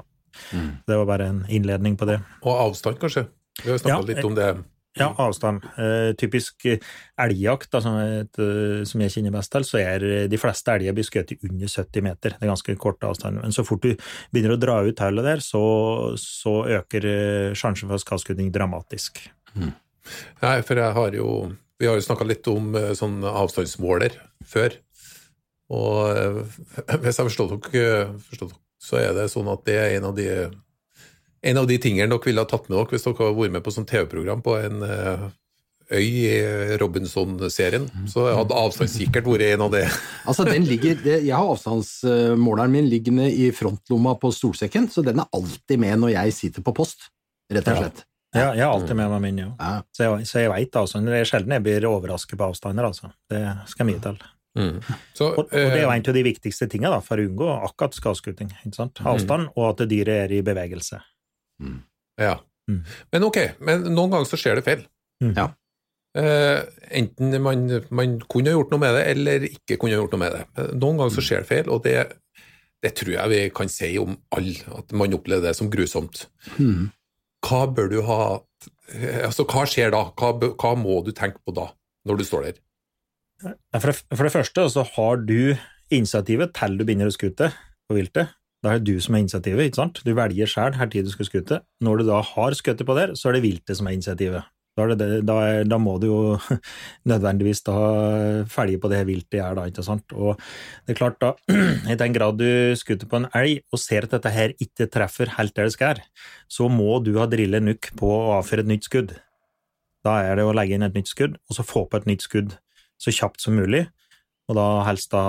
Mm. 0.52 0.70
Det 0.86 1.00
var 1.00 1.08
bare 1.08 1.28
en 1.32 1.42
innledning 1.48 1.98
på 1.98 2.08
det. 2.08 2.20
Og 2.44 2.54
avstand, 2.54 3.00
kanskje. 3.02 3.26
Vi 3.64 3.72
har 3.72 3.80
snakka 3.82 3.94
Ja, 3.96 4.08
litt 4.12 4.26
om 4.28 4.36
det. 4.36 4.50
Ja, 4.96 5.10
avstand. 5.20 5.64
Uh, 5.76 6.14
typisk 6.16 6.64
eh, 6.70 6.84
elgjakt, 7.20 7.68
da, 7.74 7.82
som, 7.84 7.98
et, 8.00 8.38
uh, 8.40 8.80
som 8.88 9.02
jeg 9.04 9.12
kjenner 9.12 9.34
best 9.34 9.52
til, 9.52 9.66
så 9.68 9.80
er 9.82 10.06
eh, 10.06 10.22
de 10.32 10.40
fleste 10.40 10.72
elger 10.72 10.96
blir 10.96 11.04
skutt 11.04 11.34
under 11.36 11.68
70 11.68 12.06
meter. 12.06 12.36
Det 12.36 12.46
er 12.46 12.52
ganske 12.52 12.76
kort 12.80 13.04
avstand. 13.04 13.42
Men 13.42 13.52
så 13.52 13.64
fort 13.66 13.84
du 13.84 13.92
begynner 14.32 14.54
å 14.54 14.60
dra 14.60 14.78
ut 14.86 14.96
tallet 14.96 15.28
der, 15.28 15.44
så, 15.44 15.60
så 16.20 16.62
øker 16.78 17.10
eh, 17.10 17.52
sjansen 17.58 17.92
for 17.92 18.00
skadeskuting 18.00 18.48
dramatisk. 18.54 19.20
Nei, 19.56 20.56
for 20.64 20.80
jeg 20.80 20.96
har 20.96 21.18
jo 21.18 21.28
Vi 21.80 21.88
har 21.88 21.98
jo 21.98 22.04
snakka 22.04 22.26
litt 22.28 22.46
om 22.50 22.74
eh, 22.78 22.92
sånn 22.96 23.20
avstandsmåler 23.26 24.16
før. 24.46 24.78
Og 25.72 25.98
eh, 26.12 26.38
hvis 27.02 27.18
jeg 27.18 27.30
forstår 27.32 27.56
dere, 27.56 28.06
forstår 28.28 28.52
dere, 28.52 28.62
så 28.86 29.00
er 29.00 29.16
det 29.16 29.30
sånn 29.32 29.50
at 29.50 29.66
det 29.66 29.80
er 29.80 29.96
en 29.96 30.10
av 30.10 30.14
de 30.16 30.28
en 31.46 31.58
av 31.60 31.66
de 31.68 31.76
tingene 31.78 32.10
dere 32.10 32.26
ville 32.26 32.42
ha 32.42 32.48
tatt 32.48 32.68
med 32.68 32.78
dere 32.78 32.94
hvis 32.94 33.04
dere 33.06 33.22
har 33.22 33.34
vært 33.36 33.54
med 33.54 33.64
på 33.64 33.74
sånn 33.74 33.88
TV-program 33.88 34.42
på 34.44 34.56
en 34.58 34.86
eh, 34.86 35.26
øy 35.94 36.02
i 36.02 36.30
Robinson-serien, 36.80 37.84
så 38.10 38.24
hadde 38.34 38.56
avstandskikkert 38.58 39.28
vært 39.28 39.52
en 39.52 39.66
av 39.68 39.74
det. 39.76 39.84
Altså, 40.28 40.42
den 40.48 40.66
ligger, 40.66 40.96
det, 40.98 41.20
Jeg 41.22 41.36
har 41.36 41.52
avstandsmåleren 41.52 42.74
min 42.74 42.88
liggende 42.90 43.28
i 43.30 43.52
frontlomma 43.54 44.16
på 44.18 44.32
stolsekken, 44.34 44.88
så 44.90 45.04
den 45.06 45.22
er 45.22 45.30
alltid 45.36 45.78
med 45.78 46.02
når 46.02 46.16
jeg 46.16 46.36
sitter 46.40 46.66
på 46.66 46.74
post, 46.74 47.06
rett 47.52 47.70
og 47.70 47.78
slett. 47.78 48.02
Ja, 48.02 48.12
jeg 48.36 48.64
har 48.64 48.72
alltid 48.72 48.98
med 48.98 49.12
meg 49.12 49.20
min, 49.24 49.42
jo. 49.44 49.50
Ja. 49.58 49.74
Så 49.94 50.06
jeg, 50.06 50.30
så 50.30 50.40
jeg 50.42 50.52
veit 50.52 50.78
altså. 50.80 51.02
Det 51.04 51.20
er 51.20 51.28
sjelden 51.28 51.54
jeg 51.56 51.64
blir 51.66 51.86
overrasket 51.90 52.38
på 52.40 52.48
avstander, 52.50 52.88
altså. 52.88 53.12
Det 53.32 53.42
skal 53.72 53.88
mye 53.88 54.02
til. 54.02 54.18
Så, 54.56 55.26
Og, 55.28 55.38
og 55.38 55.52
det 55.52 55.64
er 55.66 55.82
jo 55.82 55.90
eh, 55.90 55.98
en 55.98 56.08
av 56.08 56.16
de 56.16 56.24
viktigste 56.24 56.68
tingene 56.72 56.94
da, 56.94 57.02
for 57.04 57.20
å 57.20 57.26
unngå 57.28 57.48
akkurat 57.68 57.96
skadeskuting. 57.96 58.52
Avstand, 58.64 58.96
mm. 58.96 59.08
Avstand, 59.12 59.50
og 59.52 59.68
at 59.68 59.84
dyret 59.90 60.24
er 60.24 60.34
i 60.38 60.42
bevegelse. 60.44 61.00
Ja. 62.20 62.38
Mm. 62.70 62.82
Men 63.12 63.26
ok, 63.28 63.38
men 63.60 63.86
noen 63.92 64.14
ganger 64.14 64.28
så 64.30 64.40
skjer 64.40 64.58
det 64.58 64.66
feil. 64.66 64.84
Mm. 65.22 65.34
Ja. 65.36 65.50
Uh, 66.16 66.62
enten 66.96 67.36
man, 67.44 67.66
man 67.92 68.16
kunne 68.32 68.54
gjort 68.54 68.70
noe 68.72 68.80
med 68.80 68.96
det, 68.96 69.02
eller 69.12 69.48
ikke 69.50 69.76
kunne 69.82 69.98
gjort 69.98 70.16
noe 70.16 70.22
med 70.24 70.38
det. 70.38 70.44
Men 70.56 70.70
Noen 70.80 71.02
ganger 71.02 71.16
så 71.18 71.24
skjer 71.26 71.44
det 71.44 71.50
feil, 71.50 71.68
og 71.72 71.82
det, 71.84 71.98
det 72.84 72.94
tror 72.96 73.12
jeg 73.18 73.32
vi 73.34 73.40
kan 73.60 73.72
si 73.72 73.90
om 74.00 74.16
alle, 74.36 74.78
at 74.80 74.96
man 74.96 75.16
opplever 75.18 75.50
det 75.50 75.56
som 75.58 75.68
grusomt. 75.72 76.28
Mhm. 76.56 76.92
Hva 77.44 77.66
bør 77.70 77.90
du 77.92 78.00
ha 78.06 78.20
Altså, 79.26 79.42
hva 79.50 79.64
skjer 79.68 79.90
da? 79.90 80.04
Hva, 80.14 80.30
hva 80.38 80.70
må 80.78 81.00
du 81.02 81.10
tenke 81.14 81.40
på 81.42 81.52
da, 81.54 81.66
når 82.06 82.20
du 82.20 82.24
står 82.26 82.44
der? 82.46 82.60
For 83.76 83.90
det, 83.90 83.96
for 84.14 84.22
det 84.22 84.32
første 84.32 84.66
så 84.72 84.84
har 84.94 85.24
du 85.26 85.56
initiativet 85.92 86.54
til 86.56 86.76
du 86.78 86.84
begynner 86.86 87.10
å 87.10 87.14
skute 87.14 87.50
på 87.50 87.96
viltet. 87.98 88.30
Da 88.64 88.72
er 88.72 88.80
det 88.80 88.94
du 88.94 89.02
som 89.02 89.14
er 89.14 89.24
initiativet, 89.24 89.68
ikke 89.68 89.80
sant? 89.82 90.00
Du 90.06 90.12
velger 90.16 90.48
sjøl 90.50 90.78
her 90.78 90.88
tid 90.90 91.06
du 91.06 91.12
skal 91.12 91.28
skute. 91.28 91.58
Når 91.84 92.00
du 92.00 92.08
da 92.08 92.22
har 92.24 92.56
skutt 92.56 92.80
på 92.86 92.96
der, 92.98 93.12
så 93.18 93.30
er 93.30 93.36
det 93.36 93.44
viltet 93.44 93.78
som 93.78 93.90
er 93.90 93.98
initiativet. 93.98 94.46
Da, 94.76 94.86
det 94.92 95.22
da, 95.24 95.36
da 95.64 95.78
må 95.80 95.94
du 96.00 96.06
jo 96.10 96.20
nødvendigvis 97.10 97.62
da 97.64 97.76
felge 98.52 98.80
på 98.82 98.90
det 98.92 99.02
viltet 99.08 99.38
er, 99.40 99.56
da, 99.56 99.64
ikke 99.70 99.84
sant? 99.86 100.12
Og 100.12 100.36
det 100.84 100.92
er 100.94 100.98
klart, 101.00 101.16
da, 101.22 101.32
i 101.92 101.96
den 101.96 102.16
grad 102.16 102.36
du 102.40 102.76
skutter 102.76 103.08
på 103.08 103.22
en 103.22 103.30
elg 103.36 103.62
og 103.72 103.80
ser 103.80 104.04
at 104.04 104.12
dette 104.18 104.32
her 104.34 104.52
ikke 104.60 104.90
treffer 104.92 105.32
helt 105.38 105.56
der 105.56 105.70
det 105.70 105.76
skal, 105.78 106.02
så 106.52 106.68
må 106.68 107.00
du 107.04 107.14
ha 107.20 107.28
drillet 107.30 107.64
nukk 107.64 107.94
på 107.96 108.10
å 108.12 108.36
avføre 108.36 108.66
et 108.66 108.72
nytt 108.74 108.88
skudd. 108.90 109.16
Da 110.06 110.20
er 110.28 110.38
det 110.38 110.46
å 110.46 110.54
legge 110.54 110.76
inn 110.76 110.86
et 110.86 110.96
nytt 110.96 111.10
skudd, 111.10 111.40
og 111.48 111.56
så 111.56 111.64
få 111.66 111.86
på 111.88 112.02
et 112.02 112.10
nytt 112.10 112.28
skudd 112.28 112.58
så 113.00 113.12
kjapt 113.12 113.42
som 113.42 113.56
mulig, 113.56 113.86
og 114.46 114.56
da 114.56 114.66
helst 114.86 115.10
da 115.12 115.24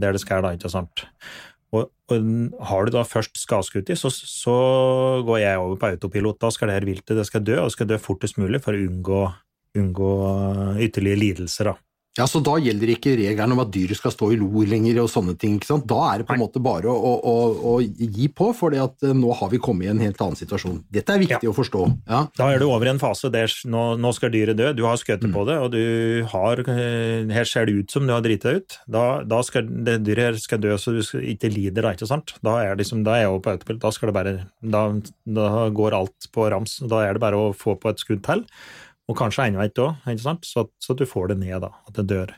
der 0.00 0.16
det 0.16 0.22
skal, 0.22 0.46
da, 0.46 0.54
ikke 0.56 0.70
sant. 0.72 1.04
Og, 1.74 1.88
og 2.12 2.28
har 2.68 2.86
du 2.86 2.94
da 2.94 3.02
først 3.06 3.38
skadeskutt 3.40 3.90
i, 3.90 3.96
så, 3.98 4.10
så 4.10 4.56
går 5.26 5.40
jeg 5.42 5.62
over 5.62 5.80
på 5.80 5.90
autopilot. 5.90 6.38
Da 6.42 6.52
skal 6.54 6.70
det 6.70 6.78
her 6.78 6.88
viltet 6.88 7.18
det 7.18 7.26
skal 7.28 7.44
dø, 7.46 7.58
og 7.64 7.72
skal 7.74 7.90
dø 7.90 7.98
fortest 8.00 8.38
mulig 8.40 8.62
for 8.64 8.76
å 8.76 8.84
unngå, 8.86 9.22
unngå 9.80 10.12
ytterligere 10.86 11.22
lidelser, 11.24 11.72
da. 11.72 11.85
Ja, 12.16 12.24
så 12.30 12.40
da 12.40 12.54
gjelder 12.62 12.94
ikke 12.94 13.12
reglene 13.18 13.52
om 13.52 13.60
at 13.60 13.72
dyret 13.74 13.98
skal 13.98 14.12
stå 14.14 14.30
i 14.32 14.38
lo 14.40 14.62
lenger 14.64 15.02
og 15.02 15.10
sånne 15.12 15.34
ting. 15.38 15.58
ikke 15.58 15.68
sant? 15.68 15.84
Da 15.90 15.98
er 16.14 16.22
det 16.22 16.26
på 16.28 16.36
en 16.36 16.40
måte 16.40 16.62
bare 16.64 16.88
å, 16.88 17.12
å, 17.20 17.34
å, 17.72 17.74
gi 17.84 18.28
på, 18.32 18.48
for 18.56 18.72
nå 18.72 19.32
har 19.36 19.50
vi 19.52 19.60
kommet 19.62 19.86
i 19.86 19.90
en 19.92 20.00
helt 20.00 20.20
annen 20.24 20.38
situasjon. 20.38 20.78
Dette 20.92 21.12
er 21.12 21.20
viktig 21.22 21.44
Ja. 21.44 21.52
å 21.52 21.56
forstå. 21.56 21.82
Ja. 22.08 22.22
Da 22.38 22.48
er 22.52 22.62
du 22.62 22.66
over 22.70 22.88
i 22.88 22.92
en 22.94 23.02
fase 23.02 23.28
der 23.32 23.52
nå, 23.68 23.84
nå 24.00 24.12
skal 24.16 24.32
dyret 24.32 24.56
dø, 24.56 24.72
du 24.72 24.84
har 24.88 24.96
skutt 25.00 25.26
på 25.28 25.44
det, 25.48 25.58
og 25.60 25.70
du 25.76 26.24
har 26.32 26.62
eh, 26.64 27.26
Her 27.36 27.44
ser 27.48 27.66
det 27.68 27.76
ut 27.82 27.92
som 27.92 28.06
du 28.08 28.14
har 28.14 28.24
driti 28.24 28.48
deg 28.48 28.62
ut. 28.62 28.78
Da, 28.88 29.04
da 29.26 29.42
skal 29.44 29.68
det 29.68 29.98
dyret 30.06 30.30
her 30.30 30.40
skal 30.40 30.62
dø 30.62 30.72
så 30.80 30.94
du 30.96 31.02
skal, 31.04 31.20
ikke 31.26 31.52
lider, 31.52 31.84
da, 31.84 31.92
ikke 31.96 32.08
sant? 32.08 32.32
Da 32.46 32.56
er, 32.64 32.76
liksom, 32.80 33.04
da 33.06 33.18
er 33.18 33.26
jeg 33.26 33.34
over 33.34 33.44
på 33.44 33.54
autopilot. 33.56 33.82
Da 33.84 33.92
skal 33.92 34.10
det 34.10 34.16
bare 34.16 34.34
da, 34.64 34.82
da 35.36 35.68
går 35.76 35.96
alt 36.00 36.30
på 36.32 36.48
rams. 36.52 36.78
Da 36.88 37.04
er 37.04 37.16
det 37.16 37.24
bare 37.24 37.38
å 37.40 37.52
få 37.56 37.76
på 37.80 37.92
et 37.92 38.00
skudd 38.02 38.24
til, 38.26 38.44
og 39.06 39.18
kanskje 39.18 39.48
enda 39.50 39.64
et 39.66 39.78
òg. 39.82 39.96
Så, 40.42 40.66
så 40.82 40.94
at 40.94 41.00
du 41.00 41.06
får 41.08 41.32
det 41.32 41.40
ned, 41.44 41.60
da. 41.62 41.72
At 41.86 41.98
det 41.98 42.08
dør. 42.10 42.34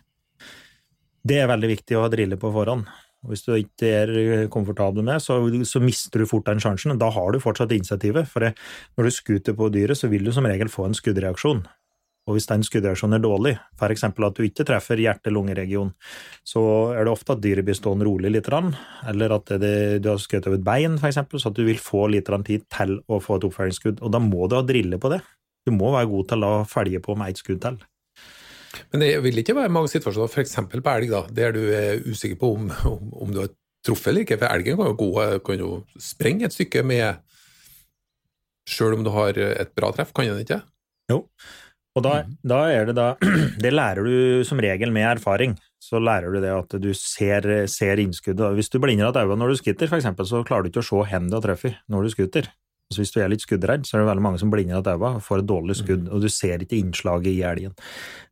Det 1.28 1.40
er 1.40 1.50
veldig 1.50 1.70
viktig 1.75 1.96
å 1.98 2.06
ha 2.06 2.10
drille 2.12 2.38
på 2.40 2.52
forhånd. 2.54 2.88
Og 3.26 3.32
Hvis 3.32 3.42
du 3.46 3.50
ikke 3.56 3.88
er 3.88 4.10
komfortabel 4.52 5.02
med, 5.02 5.18
så, 5.22 5.40
så 5.66 5.82
mister 5.82 6.22
du 6.22 6.28
fort 6.30 6.46
den 6.46 6.62
sjansen. 6.62 6.94
Da 7.00 7.10
har 7.14 7.32
du 7.34 7.40
fortsatt 7.42 7.75
initiativet. 7.75 8.28
For 8.30 8.46
når 8.46 9.08
du 9.08 9.14
skuter 9.14 9.56
på 9.58 9.72
dyret, 9.75 9.98
så 9.98 10.10
vil 10.12 10.25
du 10.28 10.32
som 10.34 10.46
regel 10.46 10.70
få 10.70 10.87
en 10.87 10.96
skuddreaksjon. 10.96 11.64
Og 12.28 12.37
hvis 12.37 12.46
den 12.50 12.62
skuddreaksjonen 12.66 13.16
er 13.16 13.22
dårlig, 13.25 13.54
f.eks. 13.80 14.04
at 14.04 14.37
du 14.37 14.42
ikke 14.44 14.66
treffer 14.68 15.00
hjerte-lungeregion, 15.00 15.94
så 16.44 16.62
er 16.92 17.08
det 17.08 17.14
ofte 17.14 17.32
at 17.32 17.40
dyret 17.40 17.64
blir 17.64 17.78
stående 17.78 18.04
rolig 18.04 18.34
litt, 18.34 18.50
eller 19.08 19.32
at 19.38 19.54
det, 19.62 19.72
du 20.04 20.10
har 20.12 20.20
skutt 20.20 20.44
over 20.44 20.58
et 20.58 20.66
bein, 20.66 20.98
f.eks., 21.00 21.22
så 21.40 21.48
at 21.48 21.56
du 21.56 21.64
vil 21.64 21.80
få 21.80 22.04
litt 22.12 22.28
tid 22.44 22.68
til 22.68 22.98
å 23.08 23.22
få 23.25 23.38
et 23.38 23.48
oppfølgingsskudd. 23.48 24.04
Og 24.04 24.12
da 24.12 24.20
må 24.20 24.44
du 24.44 24.58
ha 24.58 24.62
drille 24.68 25.00
på 25.00 25.14
det. 25.14 25.22
Du 25.68 25.72
må 25.76 25.92
være 25.92 26.08
god 26.08 26.28
til 26.32 26.48
å 26.48 26.52
følge 26.68 27.04
på 27.04 27.16
med 27.18 27.34
ett 27.34 27.42
skudd 27.42 27.60
til. 27.64 27.78
Men 28.92 29.02
det 29.04 29.12
vil 29.25 29.40
ikke 29.40 29.56
være 29.56 29.72
mange 29.72 29.90
situasjoner, 29.92 30.32
f.eks. 30.32 30.58
på 30.72 30.80
elg, 30.94 31.12
da, 31.12 31.22
der 31.34 31.54
du 31.56 31.62
er 31.75 32.02
usikker 32.08 32.38
på 32.40 32.52
om, 32.56 32.68
om, 32.88 33.14
om 33.25 33.32
du 33.34 33.42
har 33.42 33.52
truffet 33.84 34.12
eller 34.12 34.25
ikke. 34.26 34.40
For 34.40 34.50
elgen 34.50 34.78
kan 34.80 34.90
jo, 34.90 34.98
gå, 34.98 35.10
kan 35.44 35.64
jo 35.64 35.70
sprenge 36.02 36.48
et 36.48 36.56
stykke 36.56 36.84
med 36.87 37.25
Sjøl 38.68 38.98
om 38.98 39.04
du 39.06 39.08
har 39.14 39.38
et 39.40 39.70
bra 39.76 39.88
treff, 39.96 40.10
kan 40.12 40.28
den 40.28 40.42
ikke? 40.44 40.60
Jo. 41.08 41.22
Og 41.96 42.04
da, 42.04 42.18
da 42.44 42.58
er 42.70 42.90
det 42.90 42.98
da 42.98 43.08
Det 43.64 43.72
lærer 43.72 44.04
du 44.04 44.44
som 44.46 44.60
regel 44.60 44.92
med 44.94 45.08
erfaring. 45.16 45.56
Så 45.82 46.00
lærer 46.02 46.34
du 46.34 46.42
det 46.42 46.52
at 46.52 46.76
du 46.82 46.90
ser, 46.92 47.46
ser 47.70 48.02
innskuddet. 48.02 48.52
Hvis 48.58 48.68
du 48.68 48.76
blinder 48.82 49.08
av 49.08 49.16
øynene 49.16 49.40
når 49.40 49.54
du 49.54 49.60
skutter, 49.62 49.88
eksempel, 49.96 50.28
så 50.28 50.44
klarer 50.44 50.66
du 50.66 50.72
ikke 50.72 50.84
å 50.84 50.88
se 50.88 50.98
hvor 50.98 51.08
du 51.08 51.38
har 51.38 51.44
truffet 51.46 51.78
når 51.88 52.04
du 52.04 52.12
skutter. 52.12 52.50
Så 52.88 53.02
hvis 53.02 53.11
du 53.12 53.18
er 53.21 53.28
litt 53.28 53.42
skuddredd, 53.45 53.85
så 53.85 53.97
er 53.97 54.00
det 54.00 54.09
veldig 54.09 54.25
mange 54.25 54.38
som 54.40 54.49
blinder 54.52 54.78
av 54.78 54.87
øynene 54.88 55.18
og 55.18 55.25
får 55.26 55.42
et 55.42 55.49
dårlig 55.50 55.75
skudd, 55.76 56.07
og 56.09 56.23
du 56.25 56.28
ser 56.33 56.62
ikke 56.64 56.78
innslaget 56.78 57.28
i 57.35 57.42
elgen. 57.45 57.75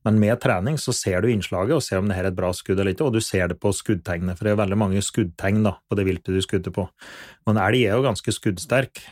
Men 0.08 0.20
med 0.22 0.40
trening 0.40 0.78
så 0.80 0.94
ser 0.96 1.20
du 1.20 1.28
innslaget 1.28 1.76
og 1.76 1.84
ser 1.84 2.00
om 2.00 2.08
det 2.08 2.16
her 2.16 2.24
er 2.24 2.32
et 2.32 2.38
bra 2.38 2.54
skudd 2.56 2.80
eller 2.80 2.94
ikke, 2.94 3.04
og 3.10 3.18
du 3.18 3.20
ser 3.20 3.52
det 3.52 3.58
på 3.60 3.74
skuddtegnet, 3.76 4.38
for 4.38 4.48
det 4.48 4.54
er 4.54 4.62
veldig 4.62 4.78
mange 4.80 5.02
skuddtegn 5.04 5.60
da, 5.66 5.74
på 5.84 5.98
det 6.00 6.06
viltet 6.08 6.38
du 6.38 6.40
skudder 6.44 6.72
på. 6.72 6.86
Og 6.88 7.52
en 7.52 7.60
elg 7.66 7.82
er 7.82 7.98
jo 7.98 8.06
ganske 8.06 8.36
skuddsterk, 8.38 9.04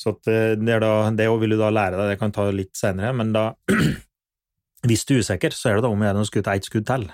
så 0.00 0.14
eh, 0.32 0.56
det, 0.56 0.80
da, 0.84 0.94
det 1.20 1.28
vil 1.42 1.52
du 1.52 1.60
da 1.60 1.70
lære 1.72 2.00
deg, 2.00 2.14
det 2.14 2.20
kan 2.24 2.32
ta 2.32 2.48
litt 2.48 2.72
senere, 2.78 3.12
men 3.16 3.36
da 3.36 3.50
Hvis 4.86 5.02
du 5.08 5.16
er 5.16 5.24
usikker, 5.24 5.50
så 5.56 5.70
er 5.70 5.78
det 5.78 5.82
da 5.82 5.88
om 5.90 6.02
å 6.02 6.06
gjøre 6.06 6.20
å 6.22 6.26
skutte 6.28 6.52
ett 6.54 6.66
skudd 6.68 6.84
til. 6.86 7.08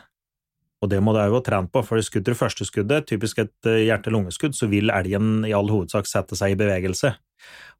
Og 0.83 0.91
det 0.91 0.99
må 1.05 1.15
du 1.15 1.21
òg 1.23 1.37
ha 1.37 1.43
trent 1.47 1.71
på, 1.73 1.83
for 1.87 2.03
skutter 2.03 2.35
du 2.35 2.39
første 2.39 2.67
skuddet, 2.67 3.07
typisk 3.11 3.39
et 3.39 3.69
eh, 3.71 3.85
hjerte-lungeskudd, 3.87 4.57
så 4.59 4.67
vil 4.71 4.91
elgen 4.91 5.47
i 5.47 5.55
all 5.55 5.71
hovedsak 5.71 6.09
sette 6.11 6.39
seg 6.39 6.57
i 6.57 6.59
bevegelse. 6.59 7.15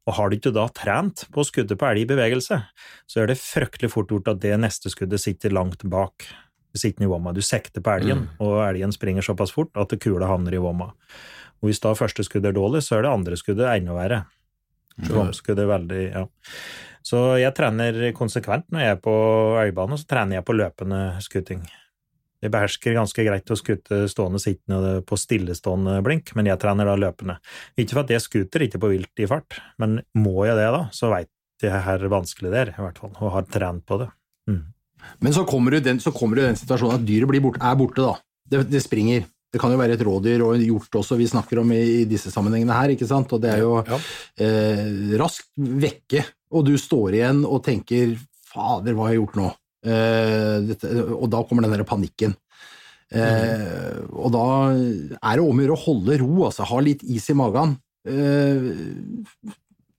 Og 0.07 0.15
har 0.17 0.29
du 0.29 0.37
ikke 0.37 0.53
da 0.55 0.65
trent 0.75 1.25
på 1.31 1.43
å 1.43 1.47
skudde 1.47 1.77
på 1.79 1.87
elg 1.87 2.03
i 2.03 2.09
bevegelse, 2.09 2.59
så 3.07 3.21
er 3.21 3.29
det 3.31 3.39
fryktelig 3.39 3.91
fort 3.93 4.11
gjort 4.11 4.31
at 4.33 4.41
det 4.43 4.55
neste 4.59 4.91
skuddet 4.91 5.23
sitter 5.23 5.55
langt 5.55 5.83
bak. 5.87 6.27
Sitter 6.73 7.05
i 7.05 7.11
vomma. 7.11 7.35
Du 7.35 7.43
sekter 7.45 7.83
på 7.85 7.91
elgen, 7.93 8.25
mm. 8.25 8.39
og 8.43 8.55
elgen 8.65 8.95
springer 8.95 9.23
såpass 9.23 9.53
fort 9.53 9.75
at 9.77 9.93
kula 10.01 10.31
havner 10.31 10.55
i 10.55 10.61
vomma. 10.63 10.89
Og 11.61 11.69
hvis 11.69 11.83
da 11.83 11.93
første 11.95 12.25
skuddet 12.25 12.51
er 12.51 12.57
dårlig, 12.57 12.81
så 12.83 12.97
er 12.97 13.05
det 13.05 13.13
andre 13.13 13.37
skuddet 13.39 13.69
enda 13.69 13.93
verre. 13.95 14.23
Vomskuddet 15.09 15.63
er 15.63 15.71
veldig 15.75 16.01
Ja. 16.11 16.25
Så 17.03 17.19
jeg 17.35 17.51
trener 17.51 17.97
konsekvent 18.15 18.69
når 18.71 18.79
jeg 18.79 18.95
er 18.95 18.99
på 19.03 19.13
elgbane, 19.59 19.97
så 19.99 20.07
trener 20.07 20.37
jeg 20.37 20.45
på 20.47 20.55
løpende 20.55 20.99
skutting. 21.19 21.65
Jeg 22.43 22.51
behersker 22.51 22.97
ganske 22.97 23.23
greit 23.23 23.51
å 23.53 23.55
skute 23.55 24.01
stående 24.11 24.41
sittende 24.43 24.97
på 25.07 25.15
stillestående 25.19 25.95
blink, 26.03 26.33
men 26.35 26.49
jeg 26.49 26.59
trener 26.59 26.89
da 26.89 26.97
løpende. 26.99 27.37
Ikke 27.79 27.95
for 27.95 28.03
at 28.03 28.11
jeg 28.11 28.25
skuter 28.25 28.65
ikke 28.65 28.81
på 28.83 28.91
vilt 28.91 29.23
i 29.23 29.29
fart, 29.31 29.61
men 29.79 30.01
må 30.19 30.43
jeg 30.49 30.57
det, 30.59 30.67
da, 30.75 30.81
så 30.91 31.13
veit 31.13 31.31
jeg 31.63 31.79
hvor 31.85 32.09
vanskelig 32.17 32.51
det 32.51 32.59
er, 32.59 32.73
i 32.73 32.83
hvert 32.83 32.99
fall, 32.99 33.13
og 33.15 33.31
har 33.37 33.47
trent 33.47 33.85
på 33.87 34.01
det. 34.01 34.09
Mm. 34.51 34.65
Men 35.23 35.35
så 35.35 35.45
kommer, 35.47 35.71
du 35.71 35.79
i 35.79 35.85
den, 35.85 36.01
den 36.03 36.59
situasjonen 36.59 36.99
at 36.99 37.07
dyret 37.07 37.43
bort, 37.45 37.61
er 37.63 37.79
borte, 37.79 38.03
da. 38.03 38.17
Det, 38.51 38.65
det, 38.67 38.83
springer. 38.83 39.23
Det 39.53 39.61
kan 39.61 39.71
jo 39.71 39.79
være 39.79 39.95
et 39.95 40.03
rådyr 40.03 40.43
og 40.43 40.57
en 40.57 40.65
hjort 40.65 40.99
også 40.99 41.15
vi 41.15 41.29
snakker 41.29 41.61
om 41.61 41.71
i, 41.71 41.79
i 42.01 42.05
disse 42.09 42.31
sammenhengene 42.33 42.75
her, 42.75 42.91
ikke 42.91 43.07
sant, 43.07 43.31
og 43.31 43.39
det 43.43 43.53
er 43.53 43.63
jo 43.63 43.77
ja. 43.87 43.99
eh, 44.43 44.85
raskt 45.21 45.53
vekke, 45.55 46.25
og 46.51 46.67
du 46.67 46.75
står 46.75 47.19
igjen 47.21 47.43
og 47.47 47.63
tenker 47.63 48.17
fader, 48.51 48.97
hva 48.97 49.07
har 49.07 49.15
jeg 49.15 49.23
gjort 49.23 49.39
nå? 49.39 49.51
Eh, 49.83 50.71
og 51.11 51.27
da 51.31 51.43
kommer 51.43 51.65
den 51.65 51.75
der 51.75 51.87
panikken. 51.87 52.37
Mm. 53.13 54.07
og 54.09 54.31
da 54.33 54.45
er 54.73 55.35
det 55.37 55.43
om 55.43 55.59
å 55.59 55.61
gjøre 55.61 55.75
å 55.75 55.81
holde 55.83 56.15
ro, 56.17 56.31
altså 56.47 56.65
ha 56.65 56.79
litt 56.81 57.03
is 57.05 57.27
i 57.29 57.35
magen. 57.37 57.75
Eh, 58.09 58.71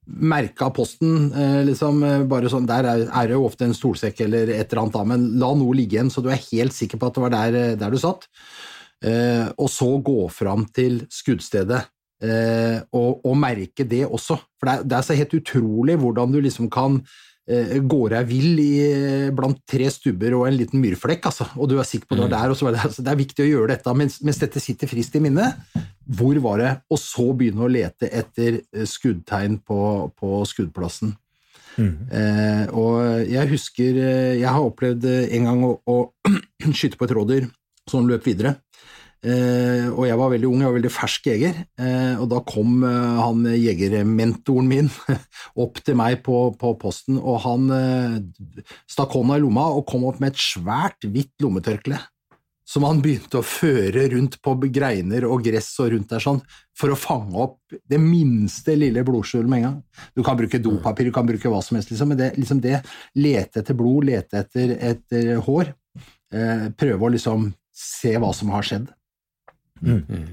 merke 0.04 0.66
av 0.66 0.72
posten, 0.74 1.28
liksom, 1.68 2.02
bare 2.28 2.50
sånn, 2.50 2.66
Der 2.66 2.88
er, 2.90 3.28
det 3.28 3.36
jo 3.36 3.44
ofte 3.46 3.68
en 3.68 3.76
stolsekk 3.76 4.24
eller 4.26 4.50
et 4.50 4.66
eller 4.66 4.82
annet, 4.82 4.98
men 5.12 5.28
la 5.38 5.52
noe 5.54 5.76
ligge 5.78 5.94
igjen, 5.96 6.10
så 6.10 6.24
du 6.24 6.28
er 6.28 6.42
helt 6.50 6.74
sikker 6.74 6.98
på 6.98 7.06
at 7.06 7.14
det 7.14 7.22
var 7.22 7.34
der, 7.36 7.76
der 7.80 7.94
du 7.94 8.00
satt. 8.02 8.26
og 9.56 9.70
så 9.70 9.88
gå 10.02 10.28
fram 10.34 10.66
til 10.74 11.04
skuddstedet. 11.06 11.84
Og, 12.90 13.24
og, 13.24 13.32
merke 13.38 13.86
det 13.86 14.04
også. 14.06 14.40
For 14.58 14.68
det 14.68 14.74
er, 14.74 14.84
det 14.90 14.98
er 14.98 15.06
så 15.06 15.16
helt 15.22 15.38
utrolig 15.38 15.96
hvordan 16.02 16.34
du 16.34 16.42
liksom 16.42 16.68
kan 16.68 17.00
går 17.44 18.14
jeg 18.16 18.28
vill 18.30 18.60
i, 18.62 18.74
eh, 18.88 19.32
blant 19.36 19.58
tre 19.68 19.90
stubber 19.92 20.32
og 20.38 20.46
en 20.48 20.56
liten 20.56 20.80
myrflekk, 20.80 21.26
altså, 21.28 21.46
og 21.58 21.68
du 21.68 21.76
er 21.78 21.84
sikker 21.84 22.08
på 22.08 22.16
det 22.16 22.24
var 22.24 22.30
er 22.30 22.36
der, 22.38 22.54
og 22.54 22.56
så 22.56 22.68
er 22.68 22.72
det, 22.72 22.84
altså, 22.88 23.04
det 23.04 23.12
er 23.12 23.20
viktig 23.20 23.44
å 23.44 23.48
gjøre 23.50 23.68
dette 23.74 23.94
mens, 24.00 24.16
mens, 24.24 24.38
dette 24.40 24.62
sitter 24.64 24.88
frist 24.88 25.16
i 25.18 25.20
minnet. 25.20 25.58
Hvor 26.04 26.40
var 26.40 26.62
det? 26.62 26.70
Og 26.88 27.00
så 27.00 27.26
begynne 27.36 27.66
å 27.66 27.68
lete 27.68 28.08
etter 28.08 28.62
eh, 28.62 28.86
skuddtegn 28.88 29.60
på, 29.60 29.80
på 30.16 30.40
skuddplassen. 30.48 31.12
Mm. 31.74 31.94
Eh, 32.14 32.64
og 32.70 33.26
jeg 33.26 33.50
husker 33.50 33.96
Jeg 34.38 34.46
har 34.46 34.62
opplevd 34.62 35.08
en 35.10 35.48
gang 35.48 35.64
å, 35.66 35.72
å 35.90 35.96
skyte 36.76 36.96
på 36.96 37.08
et 37.08 37.14
rådyr 37.18 37.48
som 37.90 38.08
løp 38.08 38.24
videre. 38.24 38.56
Eh, 39.24 39.86
og 39.88 40.04
jeg 40.04 40.18
var 40.20 40.32
veldig 40.34 40.48
ung, 40.50 40.60
jeg 40.60 40.68
var 40.68 40.76
veldig 40.76 40.92
fersk 40.92 41.28
jeger, 41.30 41.60
eh, 41.80 42.14
og 42.20 42.26
da 42.28 42.42
kom 42.44 42.82
eh, 42.84 43.20
han 43.22 43.46
jegermentoren 43.56 44.68
min 44.68 44.90
opp 45.64 45.80
til 45.80 45.96
meg 45.96 46.18
på, 46.26 46.50
på 46.60 46.74
posten, 46.80 47.16
og 47.16 47.40
han 47.46 47.70
stakk 48.90 49.16
hånda 49.16 49.38
i 49.40 49.44
lomma 49.44 49.70
og 49.78 49.86
kom 49.88 50.04
opp 50.10 50.20
med 50.20 50.34
et 50.34 50.42
svært, 50.44 51.08
hvitt 51.08 51.32
lommetørkle 51.40 52.02
som 52.64 52.84
han 52.86 53.00
begynte 53.04 53.38
å 53.38 53.44
føre 53.44 54.06
rundt 54.14 54.38
på 54.44 54.54
greiner 54.72 55.26
og 55.28 55.42
gress 55.44 55.68
og 55.84 55.90
rundt 55.92 56.12
der 56.14 56.22
sånn, 56.24 56.40
for 56.76 56.92
å 56.92 56.98
fange 56.98 57.36
opp 57.44 57.76
det 57.92 58.00
minste 58.00 58.72
lille 58.78 59.04
blodskjulet 59.04 59.50
med 59.50 59.60
en 59.60 59.66
gang. 59.66 59.76
Du 60.16 60.24
kan 60.24 60.38
bruke 60.38 60.60
dopapir, 60.64 61.08
du 61.08 61.14
kan 61.14 61.28
bruke 61.28 61.52
hva 61.52 61.60
som 61.64 61.76
helst, 61.76 61.92
liksom, 61.92 62.12
men 62.12 62.20
det, 62.20 62.30
liksom 62.40 62.62
det 62.64 62.80
lete 63.20 63.60
etter 63.60 63.76
blod, 63.76 64.08
lete 64.08 64.40
etter, 64.40 64.74
etter 64.92 65.34
hår, 65.44 65.74
eh, 66.32 66.66
prøve 66.72 67.08
å 67.08 67.12
liksom 67.12 67.50
se 67.74 68.16
hva 68.16 68.32
som 68.36 68.52
har 68.54 68.64
skjedd. 68.64 68.88
Mm. 69.84 70.02
Mm. 70.08 70.32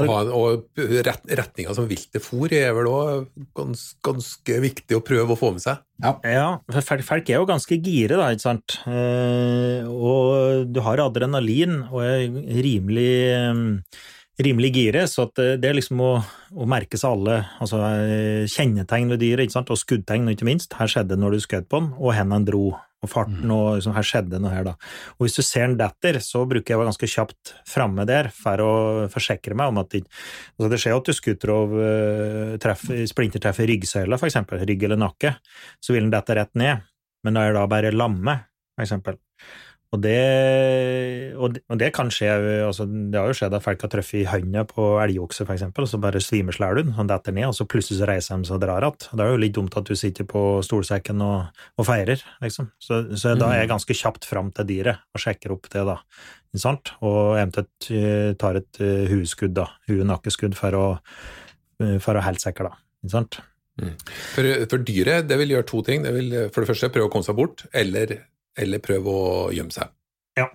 Og, 0.00 0.30
og 0.34 0.80
ret, 1.06 1.24
retninga 1.40 1.74
som 1.76 1.88
viltet 1.90 2.24
fôr 2.24 2.52
er 2.56 2.72
vel 2.76 2.88
òg 2.90 3.26
gans, 3.56 3.82
ganske 4.04 4.60
viktig 4.64 4.96
å 4.96 5.02
prøve 5.04 5.34
å 5.34 5.38
få 5.38 5.52
med 5.56 5.64
seg? 5.64 5.82
Ja, 6.00 6.14
ja 6.24 6.46
for 6.72 7.04
folk 7.04 7.28
er 7.28 7.42
jo 7.42 7.48
ganske 7.50 7.76
gire, 7.76 8.16
da, 8.20 8.30
ikke 8.32 8.46
sant. 8.46 8.78
Eh, 8.88 9.84
og 9.84 10.70
du 10.72 10.80
har 10.86 11.04
adrenalin 11.04 11.82
og 11.90 12.00
er 12.06 12.24
rimelig 12.64 13.12
eh, 13.34 14.00
rimelig 14.40 14.70
gire, 14.72 15.04
så 15.10 15.26
det 15.36 15.66
er 15.66 15.76
liksom 15.76 16.00
å, 16.00 16.12
å 16.56 16.68
merke 16.68 16.96
seg 16.96 17.12
alle 17.12 17.42
altså, 17.60 17.80
eh, 17.84 18.46
kjennetegn 18.50 19.12
ved 19.12 19.20
dyret, 19.20 19.46
ikke 19.46 19.58
sant? 19.58 19.72
og 19.72 19.80
skuddtegn, 19.80 20.30
ikke 20.32 20.48
minst. 20.48 20.76
Her 20.78 20.90
skjedde 20.90 21.14
det 21.14 21.20
når 21.20 21.36
du 21.36 21.44
skjøt 21.44 21.68
på 21.68 21.82
den, 21.82 21.90
og 21.98 22.08
hvor 22.08 22.20
han 22.20 22.46
dro 22.48 22.64
og 23.00 23.08
farten, 23.08 23.48
og 23.48 23.78
liksom, 23.78 23.94
her 23.96 24.04
skjedde 24.04 24.40
noe 24.42 24.52
her, 24.52 24.66
da. 24.66 24.74
Og 25.16 25.24
hvis 25.24 25.38
du 25.38 25.42
ser 25.44 25.70
den 25.70 25.78
detter, 25.80 26.18
så 26.24 26.42
bruker 26.48 26.72
jeg 26.72 26.76
å 26.76 26.82
være 26.82 26.90
ganske 26.90 27.08
kjapt 27.08 27.54
framme 27.68 28.04
der 28.08 28.28
for 28.36 28.64
å 28.64 28.72
forsikre 29.12 29.56
meg 29.56 29.72
om 29.72 29.80
at 29.80 29.94
det, 29.94 30.02
altså 30.58 30.70
det 30.72 30.80
skjer 30.82 30.94
jo 30.94 31.00
at 31.00 31.08
du 31.08 31.16
skutter 31.16 31.54
og 31.54 31.74
uh, 31.78 32.52
treffer, 32.60 33.00
splintertreffer 33.08 33.70
ryggsøyla, 33.72 34.20
eksempel, 34.28 34.60
rygg 34.68 34.84
eller 34.88 35.00
nakke, 35.00 35.32
så 35.80 35.96
vil 35.96 36.04
den 36.06 36.12
dette 36.12 36.36
rett 36.36 36.52
ned, 36.60 36.84
men 37.24 37.36
da 37.36 37.46
er 37.46 37.54
det 37.54 37.60
da 37.62 37.66
bare 37.72 37.94
lamme, 37.96 38.36
eksempel. 38.80 39.16
Og 39.90 39.98
det, 40.04 41.34
og 41.34 41.56
det, 41.56 41.64
og 41.66 41.78
det 41.80 41.88
kan 41.96 42.12
skje 42.14 42.28
altså 42.62 42.84
Det 42.86 43.18
har 43.18 43.26
jo 43.26 43.34
skjedd 43.34 43.56
at 43.56 43.64
folk 43.64 43.80
har 43.82 43.90
truffet 43.90 44.20
i 44.20 44.28
hånda 44.28 44.62
på 44.70 44.84
elgokse, 45.02 45.42
eksempel, 45.50 45.82
og 45.82 45.90
så 45.90 45.98
bare 45.98 46.22
svimer 46.22 46.54
den, 46.78 46.92
han 46.94 47.10
detter 47.10 47.34
ned, 47.34 47.48
og 47.50 47.56
så 47.58 47.66
plutselig 47.66 47.98
så 47.98 48.06
reiser 48.06 48.38
de 48.38 48.46
seg 48.46 48.60
og 48.60 48.62
drar 48.62 48.86
igjen. 48.86 49.08
Det 49.10 49.24
er 49.24 49.32
jo 49.32 49.40
litt 49.42 49.56
dumt 49.56 49.74
at 49.80 49.90
du 49.90 49.98
sitter 49.98 50.28
på 50.30 50.62
stolsekken 50.62 51.24
og, 51.26 51.58
og 51.74 51.88
feirer, 51.88 52.22
liksom. 52.44 52.70
Så, 52.78 53.02
så 53.18 53.34
da 53.34 53.50
er 53.50 53.64
jeg 53.64 53.70
mm. 53.70 53.72
ganske 53.74 53.98
kjapt 54.04 54.30
fram 54.30 54.54
til 54.54 54.70
dyret 54.70 55.02
og 55.10 55.24
sjekker 55.26 55.56
opp 55.56 55.66
det, 55.74 55.82
da. 55.90 55.98
Sant? 56.62 56.94
Og 57.02 57.34
eventuelt 57.40 57.90
eh, 57.94 58.30
tar 58.38 58.62
et 58.62 58.82
uh, 58.82 59.10
hueskudd, 59.10 59.58
da. 59.58 59.66
Hue-nakkeskudd 59.90 60.54
for 60.58 60.78
å, 60.78 60.88
uh, 61.82 61.96
for 61.98 62.14
å 62.14 62.26
holde 62.28 62.46
sekker, 62.46 62.70
da. 62.70 62.78
Ikke 63.02 63.16
sant? 63.18 63.42
Mm. 63.80 63.94
For, 64.06 64.54
for, 64.70 64.82
dyret 64.86 65.26
det 65.26 65.38
vil 65.40 65.56
gjøre 65.56 65.66
to 65.66 65.82
ting. 65.86 66.06
Det 66.06 66.14
vil 66.14 66.34
for 66.54 66.62
det 66.62 66.70
første 66.70 66.94
prøve 66.94 67.10
å 67.10 67.12
komme 67.12 67.26
seg 67.26 67.38
bort, 67.38 67.66
eller 67.74 68.20
eller 68.60 68.82
prøve 68.84 69.12
å 69.12 69.34
gjemme 69.54 69.74
seg. 69.74 69.92
Ja. 70.38 70.48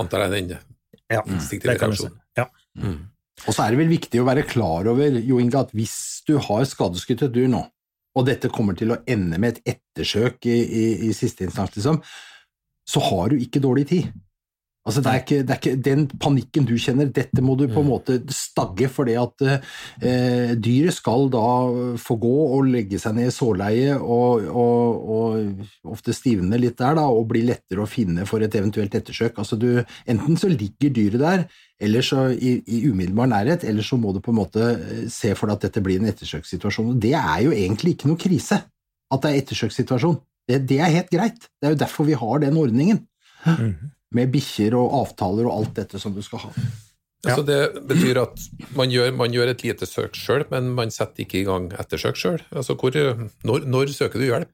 Antar 0.00 0.26
jeg 0.26 0.34
den 0.34 0.54
ja, 0.54 1.22
instinktive 1.22 1.76
reaksjonen. 1.76 2.18
Ja. 2.38 2.48
Mm. 2.80 2.98
Og 3.44 3.54
så 3.54 3.64
er 3.64 3.74
det 3.74 3.80
vel 3.82 3.92
viktig 3.92 4.20
å 4.22 4.26
være 4.26 4.46
klar 4.46 4.88
over 4.90 5.18
Jo 5.20 5.40
Inge, 5.42 5.64
at 5.66 5.72
hvis 5.76 5.96
du 6.28 6.36
har 6.42 6.66
skadeskutt 6.68 7.26
et 7.26 7.34
dyr 7.34 7.50
nå, 7.50 7.64
og 8.14 8.28
dette 8.28 8.50
kommer 8.52 8.76
til 8.78 8.94
å 8.94 9.00
ende 9.10 9.40
med 9.42 9.56
et 9.58 9.74
ettersøk 9.74 10.46
i, 10.46 10.54
i, 10.62 10.84
i 11.08 11.10
siste 11.16 11.46
instans, 11.46 11.74
liksom, 11.74 11.98
så 12.86 13.02
har 13.08 13.32
du 13.32 13.42
ikke 13.42 13.62
dårlig 13.64 13.88
tid. 13.90 14.12
Altså, 14.84 15.00
det 15.00 15.08
er, 15.08 15.20
ikke, 15.22 15.36
det 15.40 15.52
er, 15.54 15.58
ikke, 15.62 15.78
Den 15.80 16.02
panikken 16.20 16.66
du 16.68 16.74
kjenner, 16.76 17.08
dette 17.08 17.40
må 17.40 17.54
du 17.56 17.64
på 17.70 17.80
en 17.80 17.86
mm. 17.86 17.88
måte 17.88 18.16
stagge, 18.36 18.90
for 18.92 19.08
det 19.08 19.14
at 19.16 19.44
eh, 19.48 20.50
dyret 20.60 20.92
skal 20.92 21.30
da 21.32 21.44
få 22.00 22.18
gå 22.20 22.32
og 22.58 22.68
legge 22.68 23.00
seg 23.00 23.16
ned 23.16 23.30
i 23.30 23.32
sårleie 23.32 23.94
og, 23.96 24.44
og, 24.44 25.06
og 25.16 25.94
ofte 25.94 26.12
stivne 26.12 26.60
litt 26.60 26.76
der, 26.82 26.98
da, 27.00 27.06
og 27.08 27.30
bli 27.30 27.46
lettere 27.48 27.80
å 27.80 27.88
finne 27.88 28.28
for 28.28 28.44
et 28.44 28.58
eventuelt 28.60 28.92
ettersøk. 29.00 29.40
Altså, 29.40 29.56
du, 29.56 29.80
enten 30.04 30.36
så 30.40 30.52
ligger 30.52 30.92
dyret 30.92 31.24
der 31.24 31.46
eller 31.84 32.04
så 32.04 32.28
i, 32.36 32.58
i, 32.68 32.82
umiddelbar 32.84 33.32
nærhet, 33.32 33.64
eller 33.66 33.82
så 33.82 33.96
må 34.00 34.12
du 34.12 34.20
på 34.22 34.34
en 34.34 34.40
måte 34.42 34.68
eh, 34.74 35.08
se 35.12 35.32
for 35.32 35.48
deg 35.48 35.56
at 35.56 35.66
dette 35.70 35.84
blir 35.84 36.04
en 36.04 36.12
ettersøkssituasjon. 36.12 36.92
Det 37.00 37.16
er 37.16 37.40
jo 37.46 37.56
egentlig 37.56 37.96
ikke 37.96 38.12
noe 38.12 38.20
krise 38.20 38.60
at 38.60 39.24
det 39.24 39.32
er 39.32 39.40
ettersøkssituasjon. 39.40 40.20
Det, 40.44 40.60
det, 40.68 40.82
er 40.84 40.92
helt 41.00 41.12
greit. 41.12 41.48
Det 41.56 41.70
er 41.70 41.72
jo 41.78 41.82
derfor 41.86 42.12
vi 42.12 42.20
har 42.20 42.44
den 42.44 42.60
ordningen. 42.60 43.06
Mm 43.48 43.93
med 44.14 44.32
bikkjer 44.34 44.76
og 44.78 44.92
avtaler 45.00 45.48
og 45.48 45.60
alt 45.60 45.78
dette 45.80 46.00
som 46.02 46.14
du 46.14 46.22
skal 46.24 46.46
ha. 46.46 46.52
Ja. 47.24 47.38
Så 47.38 47.42
Det 47.42 47.86
betyr 47.88 48.20
at 48.20 48.40
man 48.76 48.92
gjør, 48.92 49.12
man 49.16 49.32
gjør 49.32 49.54
et 49.54 49.64
lite 49.64 49.88
søk 49.88 50.16
sjøl, 50.18 50.44
men 50.50 50.74
man 50.76 50.92
setter 50.92 51.24
ikke 51.24 51.40
i 51.40 51.46
gang 51.48 51.70
ettersøk 51.72 52.18
sjøl. 52.20 52.42
Altså 52.52 52.76
når, 52.76 53.64
når, 53.64 53.94
søker 53.96 54.20
du 54.20 54.26
hjelp? 54.28 54.52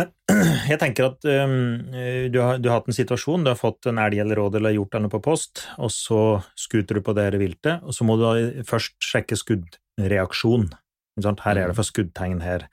Jeg 0.70 0.78
tenker 0.80 1.10
at 1.10 1.26
um, 1.28 1.92
du, 2.32 2.38
har, 2.40 2.58
du, 2.58 2.68
har, 2.70 2.80
hatt 2.80 2.88
en 2.88 2.96
situasjon, 2.96 3.44
du 3.44 3.52
har 3.52 3.58
fått 3.58 3.86
en 3.90 4.00
elg 4.02 4.22
eller 4.22 4.40
råd 4.40 4.58
eller 4.58 4.74
gjort 4.74 4.98
noe 5.02 5.12
på 5.12 5.22
post, 5.22 5.66
og 5.78 5.92
så 5.94 6.40
skuter 6.58 6.98
du 6.98 7.04
på 7.06 7.14
det 7.18 7.28
viltet, 7.38 7.84
og 7.84 7.94
så 7.94 8.06
må 8.08 8.16
du 8.18 8.62
først 8.66 8.96
sjekke 9.04 9.38
skuddreaksjon. 9.38 10.70
Her 11.18 11.58
er 11.58 11.70
det 11.70 11.76
for 11.76 11.86
skuddtegn 11.86 12.40
her. 12.44 12.68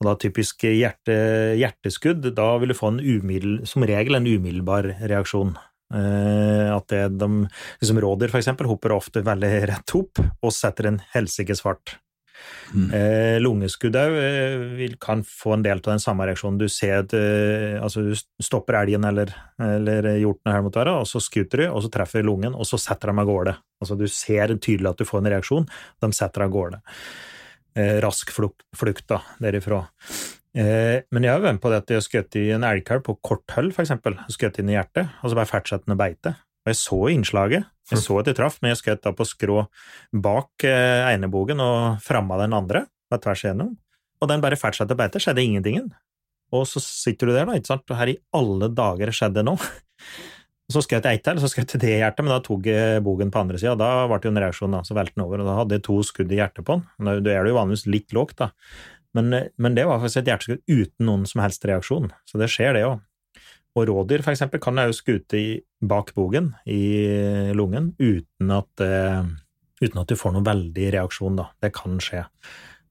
Og 0.00 0.08
da 0.08 0.16
typisk 0.18 0.64
hjerte, 0.66 1.14
hjerteskudd, 1.60 2.26
da 2.34 2.48
vil 2.58 2.72
du 2.72 2.78
få 2.78 2.94
en 2.94 3.02
umiddel, 3.02 3.60
som 3.68 3.86
regel 3.86 4.18
en 4.18 4.26
umiddelbar 4.26 4.88
reaksjon. 5.04 5.54
Eh, 5.94 6.70
at 6.74 6.88
det, 6.90 7.02
de, 7.20 7.44
liksom 7.82 8.00
Rådyr, 8.02 8.32
eksempel, 8.34 8.70
hopper 8.70 8.96
ofte 8.96 9.22
veldig 9.26 9.52
rett 9.70 9.94
opp 9.98 10.22
og 10.24 10.54
setter 10.54 10.90
en 10.90 11.02
helsikes 11.14 11.62
fart. 11.64 11.98
Mm. 12.74 12.88
Eh, 12.96 13.36
lungeskudd 13.42 13.94
òg 13.96 14.16
eh, 14.18 14.94
kan 15.00 15.22
få 15.26 15.54
en 15.54 15.64
del 15.64 15.78
av 15.78 15.92
den 15.92 16.02
samme 16.02 16.26
reaksjonen. 16.26 16.58
Du 16.60 16.66
ser 16.72 17.04
at 17.04 17.14
eh, 17.16 17.76
altså, 17.78 18.02
du 18.08 18.42
stopper 18.42 18.80
elgen 18.80 19.06
eller, 19.08 19.30
eller 19.62 20.10
hjorten 20.18 20.52
her 20.52 20.64
mot 20.64 20.74
været, 20.74 21.04
og 21.04 21.08
så 21.08 21.22
skuter 21.22 21.64
du, 21.64 21.68
og 21.70 21.84
så 21.84 21.92
treffer 21.94 22.26
lungen, 22.26 22.56
og 22.56 22.68
så 22.68 22.80
setter 22.80 23.12
de 23.12 23.22
av 23.22 23.30
gårde. 23.30 23.54
Altså, 23.84 23.98
du 24.00 24.08
ser 24.10 24.56
tydelig 24.56 24.90
at 24.90 25.00
du 25.00 25.08
får 25.08 25.22
en 25.22 25.30
reaksjon, 25.36 25.70
de 26.02 26.12
setter 26.16 26.46
av 26.46 26.52
gårde. 26.54 26.82
Eh, 26.82 27.33
rask 27.74 28.30
flukt, 28.30 29.06
da, 29.10 29.20
derifra. 29.42 29.82
Eh, 30.54 31.02
men 31.10 31.26
jeg 31.26 31.34
har 31.34 31.42
vært 31.42 31.56
med 31.56 31.62
på 31.64 31.70
det 31.72 31.80
at 31.82 31.88
jeg 31.90 31.98
har 31.98 32.04
skutt 32.06 32.36
i 32.38 32.44
en 32.54 32.66
elgkalv 32.66 33.02
på 33.08 33.16
kort 33.26 33.42
for 33.50 33.82
eksempel. 33.82 34.16
Skutt 34.30 34.60
inn 34.62 34.70
i 34.70 34.76
hjertet, 34.76 35.10
og 35.22 35.30
så 35.30 35.38
bare 35.38 35.50
fortsatte 35.50 35.88
den 35.88 35.96
å 35.96 36.00
beite. 36.00 36.36
Og 36.64 36.70
jeg 36.70 36.80
så 36.80 36.98
innslaget, 37.12 37.66
jeg 37.90 38.00
så 38.00 38.20
at 38.20 38.30
jeg 38.30 38.38
traff, 38.38 38.60
men 38.62 38.72
jeg 38.72 38.80
skjøt 38.80 39.02
da 39.04 39.12
på 39.12 39.26
skrå 39.28 39.64
bak 40.24 40.64
eh, 40.64 41.02
einebogen 41.10 41.60
og 41.60 41.98
framme 42.04 42.38
den 42.40 42.56
andre, 42.56 42.86
på 43.10 43.18
tvers 43.20 43.42
igjennom. 43.44 43.74
Og 44.22 44.30
den 44.30 44.44
bare 44.44 44.56
fortsatte 44.56 44.94
å 44.94 45.00
beite, 45.00 45.20
skjedde 45.20 45.44
ingentingen. 45.44 45.90
Og 46.54 46.64
så 46.70 46.80
sitter 46.80 47.28
du 47.28 47.34
der, 47.34 47.50
da, 47.50 47.58
ikke 47.58 47.72
sant, 47.74 47.90
og 47.90 47.98
her 47.98 48.14
i 48.14 48.20
alle 48.36 48.70
dager 48.72 49.12
skjedde 49.12 49.42
det 49.42 49.48
nå. 49.50 49.58
Så 50.72 50.80
skjøt 50.80 51.04
jeg 51.04 51.18
ett 51.18 51.24
til, 51.26 51.38
så 51.42 51.48
skjøt 51.50 51.74
jeg 51.74 51.80
det 51.82 51.96
hjertet, 51.98 52.24
men 52.24 52.32
da 52.32 52.40
tok 52.44 52.66
jeg 52.70 53.02
bogen 53.04 53.32
på 53.32 53.42
andre 53.42 53.58
sida. 53.60 53.74
Da 53.76 54.06
ble 54.08 54.16
det 54.16 54.28
jo 54.28 54.32
en 54.32 54.40
reaksjon, 54.40 54.76
da, 54.76 54.80
så 54.86 54.96
velte 54.96 55.18
den 55.18 55.24
over, 55.26 55.42
og 55.42 55.48
da 55.50 55.56
hadde 55.58 55.76
jeg 55.76 55.84
to 55.84 55.96
skudd 56.08 56.32
i 56.32 56.38
hjertet 56.38 56.64
på 56.64 56.78
den. 56.78 56.86
Da 57.04 57.16
er 57.18 57.44
det 57.44 57.52
jo 57.52 57.58
vanligvis 57.58 57.84
litt 57.92 58.14
lågt, 58.16 58.38
da. 58.40 58.48
Men, 59.14 59.28
men, 59.30 59.76
det 59.76 59.84
var 59.86 60.00
faktisk 60.02 60.22
et 60.24 60.30
hjerteskudd 60.32 60.62
uten 60.66 61.06
noen 61.06 61.26
som 61.30 61.44
helst 61.44 61.66
reaksjon, 61.68 62.08
så 62.26 62.40
det 62.40 62.48
skjer, 62.50 62.74
det 62.74 62.86
òg. 62.88 63.02
Og 63.74 63.88
rådyr, 63.90 64.22
for 64.24 64.32
eksempel, 64.32 64.62
kan 64.62 64.80
òg 64.80 64.94
skute 64.96 65.42
bak 65.84 66.14
bogen, 66.16 66.52
i 66.66 67.52
lungen, 67.54 67.92
uten 68.00 68.54
at, 68.54 68.70
uh, 68.82 69.26
uten 69.82 70.00
at, 70.00 70.08
du 70.10 70.18
får 70.18 70.34
noen 70.34 70.48
veldig 70.48 70.88
reaksjon, 70.96 71.38
da. 71.38 71.50
Det 71.62 71.74
kan 71.76 72.00
skje. 72.02 72.24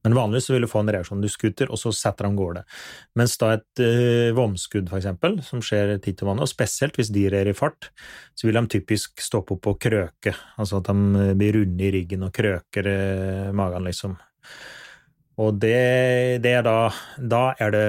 Men 0.04 0.18
vanligvis 0.18 0.50
vil 0.52 0.66
du 0.66 0.70
få 0.70 0.82
en 0.84 0.92
reaksjon. 0.92 1.22
Du 1.24 1.30
skuter, 1.32 1.70
og 1.72 1.80
så 1.80 1.94
setter 1.96 2.28
de 2.28 2.36
gårde. 2.36 2.66
Mens 3.20 3.38
da 3.40 3.54
et 3.56 3.84
uh, 3.84 4.36
vomskudd, 4.36 4.90
for 4.92 5.00
eksempel, 5.00 5.38
som 5.46 5.64
skjer 5.64 5.96
titt 6.04 6.22
og 6.26 6.34
vanlig, 6.34 6.48
og 6.48 6.52
spesielt 6.52 7.00
hvis 7.00 7.12
dyr 7.16 7.38
er 7.40 7.50
i 7.50 7.56
fart, 7.58 7.90
så 8.36 8.50
vil 8.50 8.60
de 8.60 8.66
typisk 8.76 9.24
stoppe 9.24 9.56
opp 9.56 9.72
og 9.72 9.80
krøke. 9.84 10.36
Altså 10.60 10.82
at 10.82 10.92
de 10.92 11.34
blir 11.40 11.56
runde 11.60 11.88
i 11.88 11.92
ryggen 11.96 12.28
og 12.28 12.36
krøker 12.36 12.90
uh, 12.92 13.52
magen, 13.56 13.88
liksom. 13.88 14.18
Og 15.42 15.56
det, 15.58 16.42
det, 16.44 16.52
er 16.60 16.66
da 16.66 16.92
Da 17.18 17.56
er 17.58 17.72
det 17.74 17.86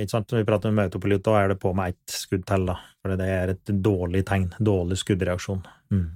ikke 0.00 0.14
sant, 0.14 0.30
Når 0.32 0.40
vi 0.40 0.46
prater 0.48 0.72
med 0.72 0.86
autopilot, 0.88 1.24
da 1.26 1.34
er 1.42 1.50
det 1.52 1.58
på 1.60 1.74
med 1.76 1.92
ett 1.92 2.14
skudd 2.22 2.46
til, 2.48 2.70
da. 2.70 2.78
For 3.02 3.18
det 3.20 3.26
er 3.32 3.52
et 3.52 3.72
dårlig 3.84 4.22
tegn. 4.28 4.48
Dårlig 4.58 4.96
skuddreaksjon. 5.02 5.60
Mm. 5.92 6.06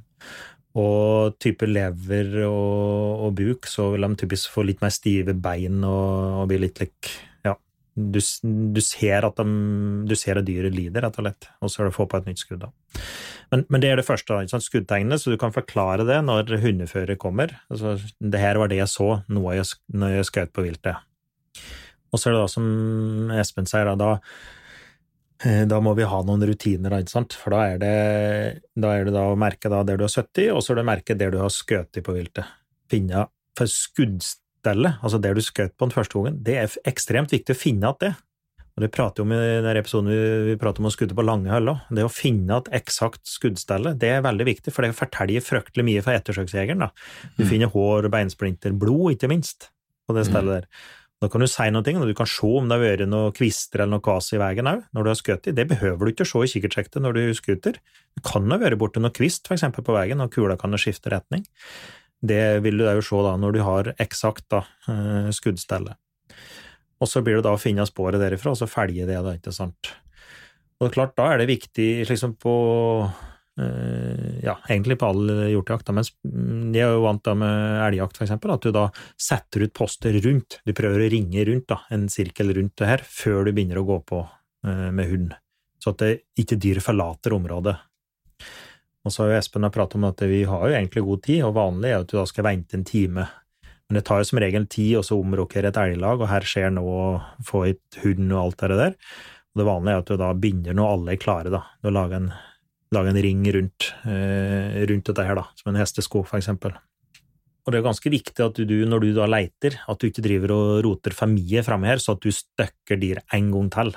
Og 0.78 1.34
type 1.42 1.66
lever 1.66 2.44
og, 2.46 3.24
og, 3.26 3.32
buk, 3.34 3.66
så 3.66 3.88
vil 3.94 4.06
de 4.06 4.20
typisk 4.20 4.52
få 4.54 4.62
litt 4.68 4.84
mer 4.84 4.92
stive 4.94 5.34
bein 5.34 5.80
og, 5.82 6.42
og 6.42 6.46
bli 6.52 6.60
litt 6.62 6.78
lik 6.78 7.10
Ja, 7.46 7.56
du, 7.96 8.20
du, 8.20 8.80
ser 8.84 9.26
at 9.26 9.40
de, 9.40 9.56
du 10.06 10.14
ser 10.14 10.38
at 10.38 10.46
dyret 10.46 10.76
lider, 10.76 11.02
rett 11.02 11.18
og 11.18 11.26
slett, 11.26 11.50
og 11.58 11.72
så 11.72 11.82
er 11.82 11.88
det 11.88 11.94
å 11.96 11.98
få 11.98 12.06
på 12.10 12.20
et 12.20 12.30
nytt 12.30 12.44
skudd, 12.44 12.62
da. 12.62 12.70
Men, 13.50 13.64
men, 13.66 13.82
det 13.82 13.90
er 13.90 13.98
det 13.98 14.06
første, 14.06 14.36
ikke 14.46 14.62
skuddtegnet, 14.62 15.18
så 15.18 15.32
du 15.32 15.38
kan 15.40 15.54
forklare 15.54 16.06
det 16.06 16.20
når 16.22 16.54
hundefører 16.62 17.18
kommer. 17.18 17.56
Altså, 17.72 17.96
det 18.22 18.38
her 18.38 18.60
var 18.62 18.70
det 18.70 18.78
jeg 18.78 18.92
så 18.92 19.08
noe 19.26 19.56
jeg, 19.58 19.66
når 19.90 20.20
jeg 20.20 20.28
skjøt 20.30 20.54
på 20.54 20.68
viltet. 20.68 21.02
Og 22.10 22.18
så 22.18 22.30
er 22.30 22.36
det 22.36 22.44
da, 22.44 22.50
som 22.50 23.34
Espen 23.42 23.66
sier, 23.70 23.90
da, 23.90 23.98
da, 23.98 24.12
da 25.40 25.78
må 25.80 25.94
vi 25.96 26.04
ha 26.04 26.18
noen 26.26 26.42
rutiner, 26.44 26.92
for 27.40 27.54
da 27.54 27.60
er 27.72 27.78
det, 27.80 27.92
da 28.76 28.90
er 28.92 29.06
det 29.08 29.14
da 29.14 29.22
å 29.30 29.38
merke 29.40 29.70
da 29.72 29.80
der 29.88 29.96
du 29.96 30.04
har 30.04 30.12
70, 30.12 30.50
og 30.52 30.60
så 30.60 30.74
er 30.74 30.80
det 30.80 30.84
å 30.84 30.90
merke 30.90 31.16
der 31.16 31.32
du 31.32 31.38
har 31.40 31.52
skutt 31.54 31.96
på 31.96 32.16
viltet. 32.16 32.50
Finne 32.92 33.24
for 33.56 33.70
skuddstellet, 33.70 35.00
altså 35.00 35.20
der 35.22 35.36
du 35.36 35.44
skjøt 35.44 35.76
på 35.76 35.88
den 35.88 35.94
første 35.94 36.18
gangen, 36.18 36.42
det 36.44 36.58
er 36.60 36.76
ekstremt 36.88 37.32
viktig 37.32 37.56
å 37.56 37.60
finne 37.60 37.88
igjen 37.88 38.02
det. 38.04 38.12
Og 38.76 38.84
Det 38.84 38.92
prater 38.94 39.26
om 39.26 39.32
i 39.34 39.38
denne 39.38 39.74
episoden 39.76 40.08
vi, 40.08 40.54
prater 40.60 40.80
om 40.80 40.88
å 40.88 40.92
skudde 40.94 41.16
på 41.16 41.24
lange 41.26 41.50
høller. 41.52 41.82
Det 41.92 42.04
å 42.06 42.12
finne 42.12 42.60
et 42.60 42.70
eksakt 42.80 43.26
skuddstelle 43.28 43.92
det 44.00 44.12
er 44.16 44.24
veldig 44.24 44.46
viktig, 44.48 44.72
for 44.72 44.86
det 44.86 44.96
forteller 44.96 45.44
fryktelig 45.44 45.84
mye 45.84 46.04
for 46.06 46.16
ettersøksjegeren. 46.16 46.86
Du 47.36 47.44
mm. 47.44 47.50
finner 47.50 47.72
hår, 47.74 48.08
beinsplinter, 48.14 48.72
blod, 48.72 49.16
ikke 49.16 49.28
minst, 49.32 49.68
på 50.08 50.16
det 50.16 50.24
mm. 50.24 50.30
stedet 50.30 50.54
der. 50.54 50.86
Da 51.20 51.28
kan 51.28 51.42
du 51.42 51.46
si 51.50 51.66
noe, 51.68 51.84
og 52.00 52.08
du 52.08 52.14
kan 52.16 52.28
se 52.28 52.48
om 52.48 52.68
det 52.68 52.78
har 52.78 52.82
vært 52.82 53.08
noen 53.10 53.34
kvister 53.36 53.82
eller 53.82 53.98
noe 53.98 54.04
kvas 54.04 54.30
i 54.32 54.40
veien 54.40 54.70
òg, 54.70 54.86
når 54.96 55.04
du 55.04 55.10
har 55.10 55.18
skutt. 55.18 55.48
Det 55.52 55.66
behøver 55.68 56.00
du 56.00 56.12
ikke 56.14 56.24
å 56.24 56.30
se 56.30 56.44
i 56.46 56.52
kikkertsektet 56.54 57.04
når 57.04 57.18
du 57.18 57.22
skuter. 57.36 57.76
Det 58.16 58.22
kan 58.24 58.48
ha 58.48 58.56
vært 58.60 58.80
borti 58.80 59.02
noe 59.04 59.12
kvist, 59.12 59.50
eksempel, 59.52 59.84
på 59.84 59.96
veien, 59.96 60.22
og 60.24 60.32
kula 60.32 60.56
kan 60.60 60.72
skifte 60.80 61.12
retning. 61.12 61.44
Det 62.24 62.62
vil 62.64 62.80
du 62.80 62.86
òg 62.88 63.02
se 63.04 63.20
da, 63.26 63.34
når 63.40 63.56
du 63.56 63.60
har 63.66 63.92
eksakt 64.00 64.56
eh, 64.56 65.28
skuddstelle. 65.36 65.98
Og 67.00 67.08
så 67.08 67.20
blir 67.24 67.36
det 67.38 67.44
da 67.48 67.52
å 67.56 67.60
finne 67.60 67.84
sporet 67.88 68.20
derifra, 68.20 68.54
og 68.54 68.60
så 68.60 68.68
følge 68.68 69.08
det, 69.08 69.20
da, 69.20 69.36
ikke 69.36 69.52
sant. 69.52 69.92
Og 70.80 70.86
det 70.86 70.90
er 70.90 70.96
klart, 70.96 71.16
da 71.20 71.28
er 71.34 71.42
det 71.42 71.50
viktig 71.52 71.90
liksom 72.08 72.38
på 72.40 72.54
ja, 74.40 74.54
egentlig 74.68 74.96
på 75.00 75.08
all 75.10 75.30
hjortejakt, 75.50 75.90
men 75.92 76.06
jeg 76.74 76.86
er 76.86 76.94
jo 76.94 77.04
vant 77.04 77.24
da 77.26 77.34
med 77.38 77.82
elgjakt, 77.86 78.22
eksempel, 78.24 78.54
at 78.54 78.64
du 78.64 78.72
da 78.74 78.86
setter 79.20 79.66
ut 79.66 79.74
poster 79.76 80.16
rundt. 80.24 80.60
Du 80.64 80.72
prøver 80.76 81.04
å 81.04 81.10
ringe 81.12 81.44
rundt, 81.48 81.68
da, 81.70 81.82
en 81.92 82.08
sirkel 82.12 82.54
rundt 82.56 82.76
det 82.80 82.88
her, 82.88 83.04
før 83.04 83.44
du 83.46 83.52
begynner 83.52 83.82
å 83.82 83.86
gå 83.88 84.00
på 84.08 84.22
øh, 84.24 84.88
med 84.96 85.12
hund. 85.12 85.36
Så 85.80 85.94
at 85.94 86.02
det 86.02 86.12
ikke 86.40 86.60
dyr 86.60 86.80
forlater 86.84 87.36
området. 87.36 87.76
Og 89.00 89.12
så 89.12 89.24
har 89.24 89.32
jo 89.32 89.40
Espen 89.40 89.68
pratet 89.72 89.96
om 89.96 90.08
at 90.10 90.24
vi 90.28 90.42
har 90.48 90.64
jo 90.68 90.76
egentlig 90.76 91.04
god 91.06 91.22
tid, 91.28 91.44
og 91.48 91.56
vanlig 91.56 91.92
er 91.92 92.02
at 92.02 92.10
du 92.10 92.18
da 92.18 92.26
skal 92.28 92.48
vente 92.50 92.76
en 92.76 92.88
time 92.88 93.28
men 93.90 93.98
det 93.98 94.04
tar 94.06 94.20
jo 94.22 94.26
som 94.28 94.38
regel 94.38 94.68
tid 94.70 95.00
å 95.00 95.16
omrokere 95.16 95.72
et 95.72 95.78
elglag, 95.82 96.20
og 96.22 96.28
her 96.30 96.44
skjer 96.46 96.68
nå 96.70 96.82
å 96.86 97.06
få 97.42 97.64
et 97.72 97.96
hund 98.04 98.28
og 98.28 98.38
alt 98.38 98.62
det 98.62 98.76
der. 98.78 98.92
Og 99.50 99.58
det 99.58 99.66
vanlige 99.66 99.96
er 99.96 100.04
at 100.04 100.12
du 100.12 100.20
da 100.20 100.28
binder 100.38 100.76
når 100.78 100.90
alle 100.94 101.16
er 101.16 101.18
klare, 101.18 101.50
da. 101.50 101.64
Du 101.82 101.90
lager 101.90 102.20
en, 102.20 102.28
lager 102.94 103.12
en 103.12 103.22
ring 103.22 103.42
rundt, 103.54 103.92
eh, 104.04 104.80
rundt, 104.90 105.06
dette 105.06 105.26
her, 105.26 105.38
da, 105.38 105.46
som 105.58 105.72
en 105.72 105.80
hestesko, 105.80 106.24
for 106.26 106.40
eksempel. 106.40 106.74
Og 107.64 107.72
det 107.72 107.80
er 107.80 107.86
ganske 107.86 108.10
viktig 108.10 108.42
at 108.42 108.56
du, 108.66 108.76
når 108.88 109.04
du 109.04 109.10
da 109.14 109.26
leiter, 109.28 109.76
at 109.86 110.00
du 110.00 110.08
ikke 110.08 110.24
driver 110.24 110.54
og 110.54 110.84
roter 110.86 111.14
for 111.14 111.30
mye 111.30 111.62
framme 111.62 111.86
her, 111.86 112.00
så 112.02 112.16
at 112.16 112.24
du 112.24 112.32
støkker 112.32 112.98
dyr 112.98 113.20
en 113.36 113.50
gang 113.52 113.68
til. 113.70 113.92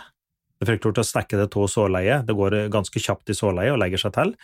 Det 0.63 0.67
er 0.67 0.77
fryktelig 0.77 1.01
å 1.01 1.08
stekke 1.08 1.39
det 1.39 1.47
av 1.49 1.67
sårleiet. 1.67 2.27
Det 2.27 2.36
går 2.38 2.58
ganske 2.71 3.01
kjapt 3.01 3.32
i 3.34 3.36
sårleiet 3.36 3.73
og 3.73 3.79
legger 3.82 3.99
seg 3.99 4.13
til. 4.15 4.36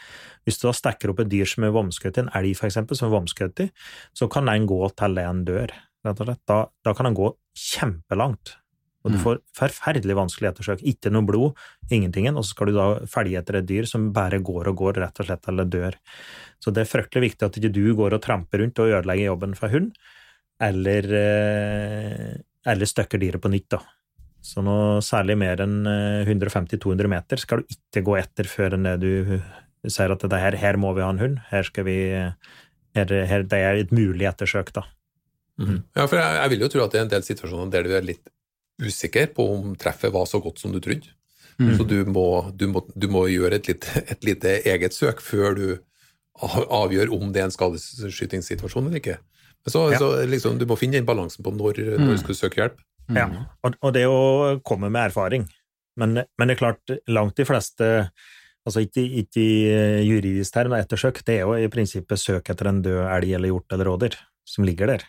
Hvis 0.44 0.58
du 0.60 0.66
da 0.68 0.74
stekker 0.76 1.14
opp 1.14 1.22
et 1.24 1.30
dyr 1.32 1.48
som 1.48 1.64
er 1.64 1.76
vomskutt, 1.76 2.18
en 2.20 2.32
elg 2.36 2.58
for 2.60 2.68
eksempel, 2.68 2.98
som 2.98 3.08
er 3.08 3.16
vomskutt 3.16 3.62
så 4.18 4.28
kan 4.32 4.50
den 4.50 4.66
gå 4.68 4.82
til 5.00 5.22
en 5.22 5.46
dør, 5.48 5.72
rett 6.04 6.24
og 6.24 6.28
slett. 6.28 6.42
Da, 6.50 6.60
da 6.84 6.96
kan 6.98 7.08
den 7.08 7.20
gå 7.20 7.32
kjempelangt. 7.56 8.58
Og 9.06 9.14
du 9.14 9.16
mm. 9.16 9.22
får 9.24 9.38
forferdelig 9.56 10.16
vanskelig 10.18 10.50
ettersøk. 10.50 10.82
Ikke 10.88 11.12
noe 11.14 11.28
blod, 11.28 11.60
ingentingen, 11.88 12.36
og 12.36 12.44
så 12.44 12.56
skal 12.56 12.70
du 12.70 12.76
da 12.76 12.88
følge 13.08 13.40
etter 13.40 13.60
et 13.62 13.68
dyr 13.70 13.88
som 13.88 14.10
bare 14.16 14.42
går 14.44 14.72
og 14.72 14.82
går, 14.82 15.00
rett 15.06 15.22
og 15.22 15.30
slett, 15.30 15.48
eller 15.52 15.70
dør. 15.72 15.96
Så 16.60 16.74
det 16.76 16.84
er 16.84 16.92
fryktelig 16.92 17.30
viktig 17.30 17.48
at 17.48 17.60
ikke 17.60 17.72
du 17.76 17.86
går 17.96 18.18
og 18.18 18.24
tramper 18.26 18.64
rundt 18.64 18.82
og 18.84 18.92
ødelegger 18.92 19.32
jobben 19.32 19.56
for 19.56 19.72
hund, 19.72 19.94
eller, 20.60 21.08
eh, 21.22 22.34
eller 22.68 22.92
støkker 22.92 23.22
dyret 23.22 23.44
på 23.44 23.52
nytt, 23.54 23.70
da. 23.78 23.80
Så 24.44 24.64
noe 24.64 25.00
særlig 25.04 25.36
mer 25.40 25.64
enn 25.64 25.82
150-200 25.88 27.08
eh, 27.08 27.12
meter 27.12 27.40
skal 27.40 27.64
du 27.64 27.74
ikke 27.76 28.04
gå 28.08 28.18
etter 28.20 28.48
før 28.48 28.76
du 29.00 29.12
sier 29.88 30.12
at 30.12 30.24
det 30.32 30.40
her, 30.40 30.58
her 30.60 30.80
må 30.80 30.92
vi 30.96 31.04
ha 31.04 31.12
en 31.12 31.22
hund, 31.24 31.40
her 31.52 31.64
skal 31.68 31.88
vi 31.88 32.00
her, 32.10 33.14
her, 33.32 33.44
Det 33.48 33.60
er 33.64 33.80
et 33.80 33.96
mulig 33.96 34.28
ettersøk, 34.28 34.74
da. 34.76 34.84
Mm. 35.60 35.84
Ja, 35.96 36.06
for 36.06 36.20
jeg, 36.20 36.36
jeg, 36.40 36.52
vil 36.52 36.66
jo 36.66 36.70
tro 36.72 36.84
at 36.84 36.92
det 36.92 37.00
er 37.00 37.06
en 37.06 37.14
del 37.16 37.24
situasjoner 37.24 37.72
der 37.72 37.88
du 37.88 37.96
er 37.96 38.06
litt 38.08 38.28
usikker 38.80 39.32
på 39.36 39.46
om 39.56 39.74
treffet 39.80 40.14
var 40.14 40.28
så 40.30 40.42
godt 40.44 40.62
som 40.62 40.74
du 40.74 40.80
trodde. 40.84 41.12
Mm. 41.60 41.74
Så 41.78 41.84
du 41.84 41.98
må, 42.08 42.26
du, 42.56 42.70
må, 42.72 42.86
du 42.96 43.10
må, 43.12 43.26
gjøre 43.28 43.60
et 43.60 43.68
lite, 43.68 44.04
et 44.08 44.24
lite, 44.24 44.56
eget 44.70 44.96
søk 44.96 45.20
før 45.24 45.58
du 45.58 45.66
avgjør 46.40 47.12
om 47.12 47.34
det 47.36 47.42
er 47.42 47.50
en 47.50 47.56
skadeskytingssituasjon 47.56 48.88
eller 48.88 49.02
ikke. 49.02 49.18
Men 49.66 49.74
så, 49.74 49.82
ja. 49.92 50.00
så 50.00 50.12
liksom, 50.24 50.56
Du 50.60 50.64
må 50.70 50.78
finne 50.80 50.96
den 50.96 51.08
balansen 51.08 51.44
på 51.44 51.52
når, 51.52 51.82
når 52.00 52.14
du 52.14 52.16
mm. 52.16 52.22
skal 52.24 52.38
søke 52.38 52.62
hjelp. 52.62 52.80
Ja, 53.10 53.28
mm. 53.28 53.40
og, 53.66 53.80
og 53.84 53.96
det 53.98 54.06
å 54.08 54.20
komme 54.64 54.92
med 54.94 55.10
erfaring. 55.10 55.48
Men, 56.00 56.22
men, 56.22 56.48
det 56.48 56.56
er 56.56 56.62
klart, 56.62 57.00
langt 57.12 57.40
de 57.40 57.48
fleste 57.48 57.90
Altså 58.68 58.84
ikke, 58.84 59.02
ikke 59.24 59.40
i 59.42 60.04
juridisk 60.06 60.54
term, 60.54 60.74
ettersøk, 60.76 61.22
det 61.26 61.38
er 61.40 61.48
jo 61.48 61.56
i 61.58 61.70
prinsippet 61.72 62.20
søk 62.22 62.52
etter 62.52 62.68
en 62.70 62.82
død 62.86 63.00
elg 63.08 63.32
eller 63.38 63.50
hjort 63.50 63.74
eller 63.74 63.88
rådyr 63.88 64.18
som 64.46 64.68
ligger 64.68 64.92
der. 64.92 65.06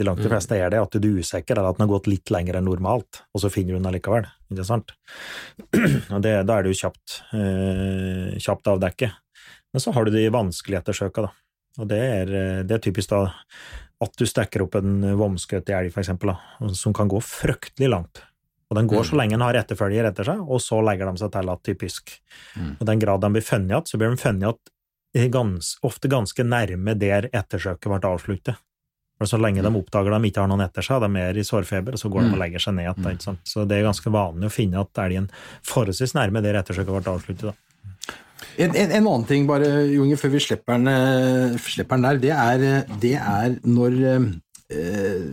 De 0.00 0.06
langt 0.08 0.22
de 0.22 0.28
Mm. 0.30 0.32
fleste 0.32 0.56
er 0.56 0.70
det 0.72 0.80
at 0.80 0.94
du 0.96 1.08
er 1.10 1.20
usikker, 1.20 1.58
eller 1.58 1.70
at 1.70 1.76
den 1.76 1.84
har 1.86 1.92
gått 1.92 2.06
litt 2.08 2.30
lenger 2.32 2.56
enn 2.56 2.64
normalt, 2.64 3.20
og 3.34 3.42
så 3.42 3.50
finner 3.52 3.76
du 3.76 3.82
den 3.82 3.90
allikevel, 3.90 4.24
ikke 4.48 4.64
sant? 4.64 4.94
Og 6.14 6.22
det, 6.24 6.32
da 6.48 6.56
er 6.56 6.64
det 6.64 6.72
jo 6.72 6.78
kjapt, 6.80 7.18
eh, 7.36 8.38
kjapt 8.40 8.70
avdekket. 8.72 9.12
Men 9.74 9.84
så 9.84 9.92
har 9.92 10.08
du 10.08 10.10
de 10.14 10.24
vanskelige 10.32 10.80
ettersøka, 10.80 11.26
da. 11.28 11.30
Og 11.78 11.88
det 11.92 12.00
er, 12.00 12.32
eh, 12.32 12.62
det 12.64 12.78
er 12.78 12.84
typisk 12.88 13.12
da 13.12 13.20
at 14.00 14.16
du 14.16 14.24
stekker 14.24 14.64
opp 14.64 14.80
en 14.80 15.04
vomskutt 15.20 15.68
elg, 15.68 15.92
for 15.92 16.00
eksempel, 16.00 16.32
da, 16.32 16.72
som 16.72 16.96
kan 16.96 17.08
gå 17.12 17.20
fryktelig 17.20 17.90
langt. 17.92 18.22
Og 18.70 18.78
den 18.78 18.88
går 18.88 19.04
så 19.04 19.18
lenge 19.18 19.34
den 19.36 19.44
har 19.44 19.58
etterfølger 19.58 20.08
etter 20.08 20.24
seg, 20.24 20.40
og 20.40 20.62
så 20.62 20.80
legger 20.80 21.10
de 21.10 21.20
seg 21.20 21.32
til 21.34 21.50
at 21.52 21.62
typisk. 21.66 22.12
Mm. 22.56 22.76
Og 22.80 22.86
den 22.86 23.02
grad 23.02 23.20
de 23.20 23.30
blir 23.34 23.44
funnet 23.44 23.74
igjen, 23.74 23.86
så 23.90 23.98
blir 23.98 24.14
de 24.14 24.16
funnet 24.16 24.46
igjen 25.12 25.58
ofte 25.82 26.08
ganske 26.08 26.44
nærme 26.46 26.94
der 26.96 27.28
ettersøket 27.34 27.90
ble 27.90 28.00
avsluttet. 28.08 28.56
For 29.20 29.28
så 29.28 29.36
lenge 29.36 29.60
de 29.60 29.70
oppdager 29.76 30.14
de 30.14 30.28
ikke 30.30 30.40
har 30.40 30.48
noen 30.48 30.64
etter 30.64 30.84
seg, 30.86 31.02
de 31.02 31.10
er 31.10 31.12
mer 31.12 31.36
i 31.36 31.44
sårfeber, 31.44 31.92
og 31.92 32.00
så 32.00 32.08
går 32.08 32.24
de 32.24 32.30
og 32.32 32.40
legger 32.40 32.62
seg 32.64 32.78
ned 32.78 32.88
igjen. 32.88 33.40
Så 33.44 33.66
det 33.68 33.76
er 33.76 33.84
ganske 33.84 34.12
vanlig 34.14 34.48
å 34.48 34.54
finne 34.54 34.80
at 34.80 35.00
elgen 35.04 35.28
forholdsvis 35.68 36.16
nærme 36.16 36.40
der 36.40 36.56
ettersøket 36.62 36.94
ble 36.96 37.12
avsluttet. 37.12 37.50
da. 37.50 38.16
En, 38.56 38.72
en, 38.72 38.90
en 38.96 38.96
annen 38.96 39.26
ting, 39.28 39.44
bare, 39.48 39.68
Junge, 39.92 40.16
før 40.20 40.32
vi 40.32 40.40
slipper 40.42 40.78
den, 40.78 40.88
eh, 40.88 41.58
slipper 41.60 42.00
den 42.00 42.06
der, 42.08 42.20
det 42.24 42.32
er, 42.32 42.64
eh, 42.64 42.94
det 43.04 43.14
er 43.20 43.58
når 43.68 43.98
eh, 44.08 45.28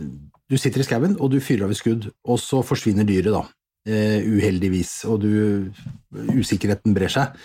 du 0.48 0.56
sitter 0.60 0.84
i 0.84 0.86
skauen 0.86 1.16
og 1.16 1.32
du 1.32 1.40
fyrer 1.40 1.64
av 1.66 1.72
et 1.72 1.80
skudd, 1.80 2.10
og 2.28 2.40
så 2.44 2.60
forsvinner 2.64 3.08
dyret, 3.08 3.32
da. 3.32 3.46
Eh, 3.88 4.20
uheldigvis, 4.20 4.92
og 5.08 5.22
du, 5.24 5.32
usikkerheten 6.36 6.92
brer 6.96 7.12
seg. 7.12 7.36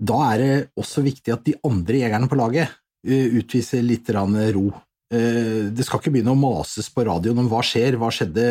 Da 0.00 0.20
er 0.30 0.40
det 0.40 0.52
også 0.80 1.04
viktig 1.04 1.34
at 1.34 1.44
de 1.44 1.58
andre 1.68 2.00
jegerne 2.00 2.28
på 2.30 2.38
laget 2.40 2.70
eh, 3.04 3.28
utviser 3.36 3.84
litt 3.84 4.08
ro. 4.56 4.70
Eh, 5.10 5.70
Det 5.74 5.84
skal 5.86 5.98
ikke 5.98 6.12
begynne 6.14 6.34
å 6.34 6.38
mases 6.38 6.88
på 6.92 7.02
radioen 7.06 7.38
om 7.42 7.48
hva 7.50 7.62
skjer, 7.66 7.98
hva 7.98 8.12
skjedde, 8.14 8.44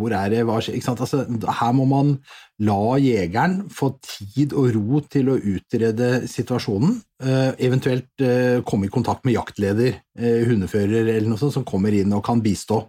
hvor 0.00 0.14
er 0.16 0.30
det, 0.32 0.44
hva 0.48 0.56
skjer 0.64 0.78
ikke 0.78 0.88
sant? 0.88 1.02
Altså, 1.04 1.26
Her 1.60 1.72
må 1.76 1.84
man 1.88 2.14
la 2.58 2.98
jegeren 2.98 3.60
få 3.70 3.92
tid 4.02 4.54
og 4.56 4.72
ro 4.74 5.02
til 5.06 5.30
å 5.30 5.36
utrede 5.38 6.24
situasjonen, 6.30 6.96
eh, 7.22 7.52
eventuelt 7.68 8.22
eh, 8.24 8.58
komme 8.66 8.88
i 8.88 8.90
kontakt 8.90 9.24
med 9.26 9.36
jaktleder, 9.36 10.00
eh, 10.18 10.42
hundefører 10.48 11.06
eller 11.06 11.28
noe 11.28 11.38
sånt 11.38 11.54
som 11.54 11.66
kommer 11.66 11.94
inn 11.94 12.12
og 12.16 12.24
kan 12.26 12.42
bistå. 12.42 12.86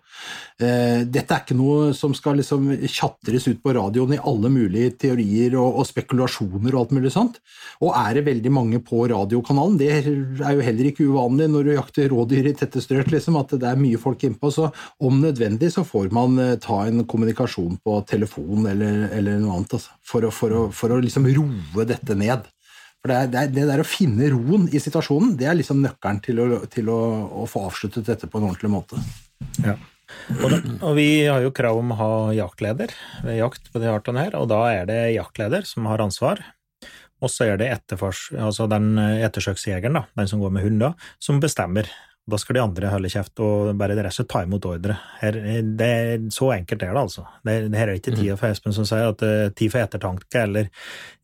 Dette 0.60 1.32
er 1.32 1.40
ikke 1.40 1.56
noe 1.56 1.94
som 1.96 2.12
skal 2.12 2.36
liksom 2.36 2.66
tjatres 2.84 3.46
ut 3.48 3.62
på 3.64 3.72
radioen 3.78 4.18
i 4.18 4.20
alle 4.20 4.50
mulige 4.52 4.98
teorier 5.00 5.54
og, 5.56 5.86
spekulasjoner 5.88 6.74
og 6.74 6.82
alt 6.82 6.96
mulig 6.98 7.14
sånt. 7.14 7.38
Og 7.80 7.94
er 7.96 8.18
det 8.18 8.26
veldig 8.26 8.52
mange 8.52 8.82
på 8.84 9.06
radiokanalen, 9.08 9.78
det 9.80 9.88
er 9.88 10.10
jo 10.58 10.66
heller 10.66 10.90
ikke 10.90 11.08
uvanlig 11.08 11.48
når 11.54 11.64
du 11.64 11.72
jakter 11.78 12.12
rådyr 12.12 12.50
i 12.52 12.56
tette 12.60 12.84
strøk, 12.84 13.08
liksom, 13.14 13.40
at 13.40 13.56
det 13.56 13.70
er 13.70 13.80
mye 13.80 14.02
folk 14.02 14.26
innpå, 14.28 14.52
så 14.52 14.68
om 15.00 15.22
nødvendig 15.24 15.72
så 15.72 15.86
får 15.88 16.12
man 16.12 16.36
ta 16.60 16.82
en 16.90 17.06
kommunikasjon 17.08 17.80
på 17.80 17.96
telefon 18.10 18.68
eller, 18.68 19.08
eller 19.16 19.40
noe 19.40 19.59
annet, 19.59 19.59
altså, 19.66 19.94
for, 20.06 20.28
å, 20.28 20.32
for, 20.34 20.56
å, 20.56 20.64
for 20.76 20.96
å 20.96 21.02
liksom 21.04 21.28
roe 21.36 21.86
dette 21.90 22.18
ned. 22.18 22.48
For 23.00 23.12
det, 23.12 23.16
er, 23.16 23.30
det, 23.32 23.42
er, 23.42 23.54
det 23.56 23.68
der 23.70 23.84
å 23.84 23.88
finne 23.88 24.28
roen 24.34 24.68
i 24.76 24.82
situasjonen, 24.82 25.38
det 25.40 25.48
er 25.48 25.56
liksom 25.56 25.80
nøkkelen 25.86 26.20
til, 26.24 26.42
å, 26.44 26.60
til 26.72 26.92
å, 26.92 27.00
få 27.48 27.64
avsluttet 27.70 28.10
dette 28.10 28.28
på 28.28 28.42
en 28.42 28.50
ordentlig 28.50 28.74
måte. 28.74 29.00
Ja. 29.64 29.78
Og, 30.42 30.48
da, 30.52 30.58
og 30.90 30.96
vi 30.98 31.10
har 31.30 31.44
jo 31.46 31.54
krav 31.56 31.80
om 31.80 31.94
å 31.94 32.00
ha 32.00 32.14
jaktleder 32.36 32.92
ved 33.24 33.38
jakt 33.40 33.70
på 33.72 33.82
de 33.82 33.92
artene 33.92 34.26
her, 34.26 34.36
og 34.40 34.50
da 34.52 34.64
er 34.74 34.90
det 34.90 35.00
jaktleder 35.14 35.68
som 35.70 35.88
har 35.88 36.02
ansvar. 36.04 36.42
Og 37.20 37.32
så 37.32 37.50
er 37.52 37.60
det 37.60 37.70
altså 37.70 38.68
den 38.72 38.94
ettersøksjegeren, 38.98 39.98
da, 40.00 40.06
den 40.20 40.30
som 40.32 40.42
går 40.44 40.54
med 40.56 40.66
hund, 40.66 40.84
da, 40.84 40.94
som 41.24 41.42
bestemmer. 41.44 41.90
Da 42.30 42.38
skal 42.42 42.58
de 42.58 42.62
andre 42.64 42.92
holde 42.94 43.10
kjeft 43.12 43.42
og 43.44 43.72
bare 43.80 43.96
rett 43.98 44.12
og 44.12 44.16
slett 44.20 44.30
ta 44.32 44.44
imot 44.46 44.66
ordre. 44.70 44.96
Her, 45.22 45.38
det 45.80 45.88
er, 45.90 46.26
så 46.34 46.52
enkelt 46.56 46.84
er 46.86 46.94
det, 46.94 47.02
altså. 47.02 47.26
Det, 47.46 47.56
det 47.72 47.80
her 47.82 47.92
er 47.92 48.00
ikke 48.00 48.14
tida 48.16 48.36
for 48.40 48.50
Espen 48.52 48.76
som 48.76 48.88
sier 48.88 49.10
at 49.12 49.22
det 49.24 49.32
er 49.46 49.56
tid 49.58 49.74
for 49.74 49.84
ettertanke, 49.84 50.44
eller 50.44 50.70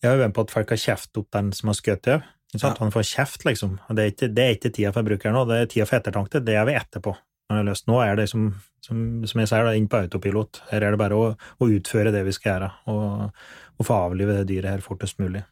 Jeg 0.04 0.12
er 0.12 0.24
jo 0.24 0.32
på 0.36 0.46
at 0.48 0.56
folk 0.56 0.74
har 0.74 0.82
kjeft 0.82 1.22
opp 1.22 1.30
den 1.36 1.52
som 1.56 1.72
har 1.72 1.78
skutt 1.80 2.04
det. 2.10 2.20
Ja. 2.56 2.72
Han 2.80 2.94
får 2.94 3.08
kjeft, 3.10 3.46
liksom. 3.48 3.80
Det 3.90 4.02
er, 4.04 4.12
ikke, 4.14 4.30
det 4.32 4.44
er 4.44 4.54
ikke 4.56 4.72
tida 4.76 4.92
for 4.96 5.08
brukeren 5.08 5.36
nå, 5.36 5.46
det 5.50 5.58
er 5.62 5.72
tida 5.72 5.88
for 5.90 6.00
ettertanke. 6.00 6.44
Det 6.46 6.56
er 6.56 6.68
vi 6.70 6.78
etterpå. 6.80 7.16
Er. 7.54 7.68
Nå 7.92 7.98
er 8.02 8.16
det 8.18 8.30
som, 8.32 8.48
som, 8.82 9.02
som 9.28 9.42
jeg 9.42 9.52
sier, 9.52 9.68
da, 9.68 9.74
inn 9.78 9.90
på 9.92 10.00
autopilot. 10.02 10.64
Her 10.72 10.88
er 10.88 10.96
det 10.96 11.02
bare 11.02 11.18
å, 11.20 11.34
å 11.36 11.68
utføre 11.70 12.14
det 12.16 12.24
vi 12.26 12.34
skal 12.34 12.54
gjøre, 12.56 12.70
og, 12.94 13.44
og 13.76 13.86
få 13.86 14.00
avlive 14.08 14.40
det 14.40 14.48
dyret 14.50 14.78
her 14.78 14.86
fortest 14.86 15.20
mulig. 15.22 15.44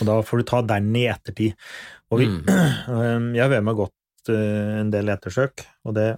Og 0.00 0.04
da 0.06 0.18
får 0.26 0.42
du 0.42 0.48
ta 0.50 0.60
den 0.74 0.90
i 0.98 1.06
ettertid. 1.10 1.56
Og 2.10 2.20
vi, 2.20 2.28
Mm. 2.30 3.32
jeg 3.36 3.42
har 3.44 3.50
vært 3.54 3.64
med 3.66 3.78
godt 3.78 3.94
en 4.28 4.90
del 4.92 5.08
ettersøk, 5.08 5.64
og 5.88 5.94
det, 5.96 6.08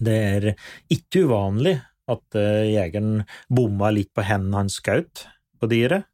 det 0.00 0.16
er 0.16 0.46
ikke 0.92 1.26
uvanlig 1.28 1.76
at 2.08 2.38
uh, 2.38 2.64
jegeren 2.64 3.24
bomma 3.50 3.90
litt 3.90 4.12
på 4.14 4.22
hendene 4.22 4.62
han 4.62 4.70
skjøt 4.70 5.26
på 5.60 5.68
dyret. 5.68 6.06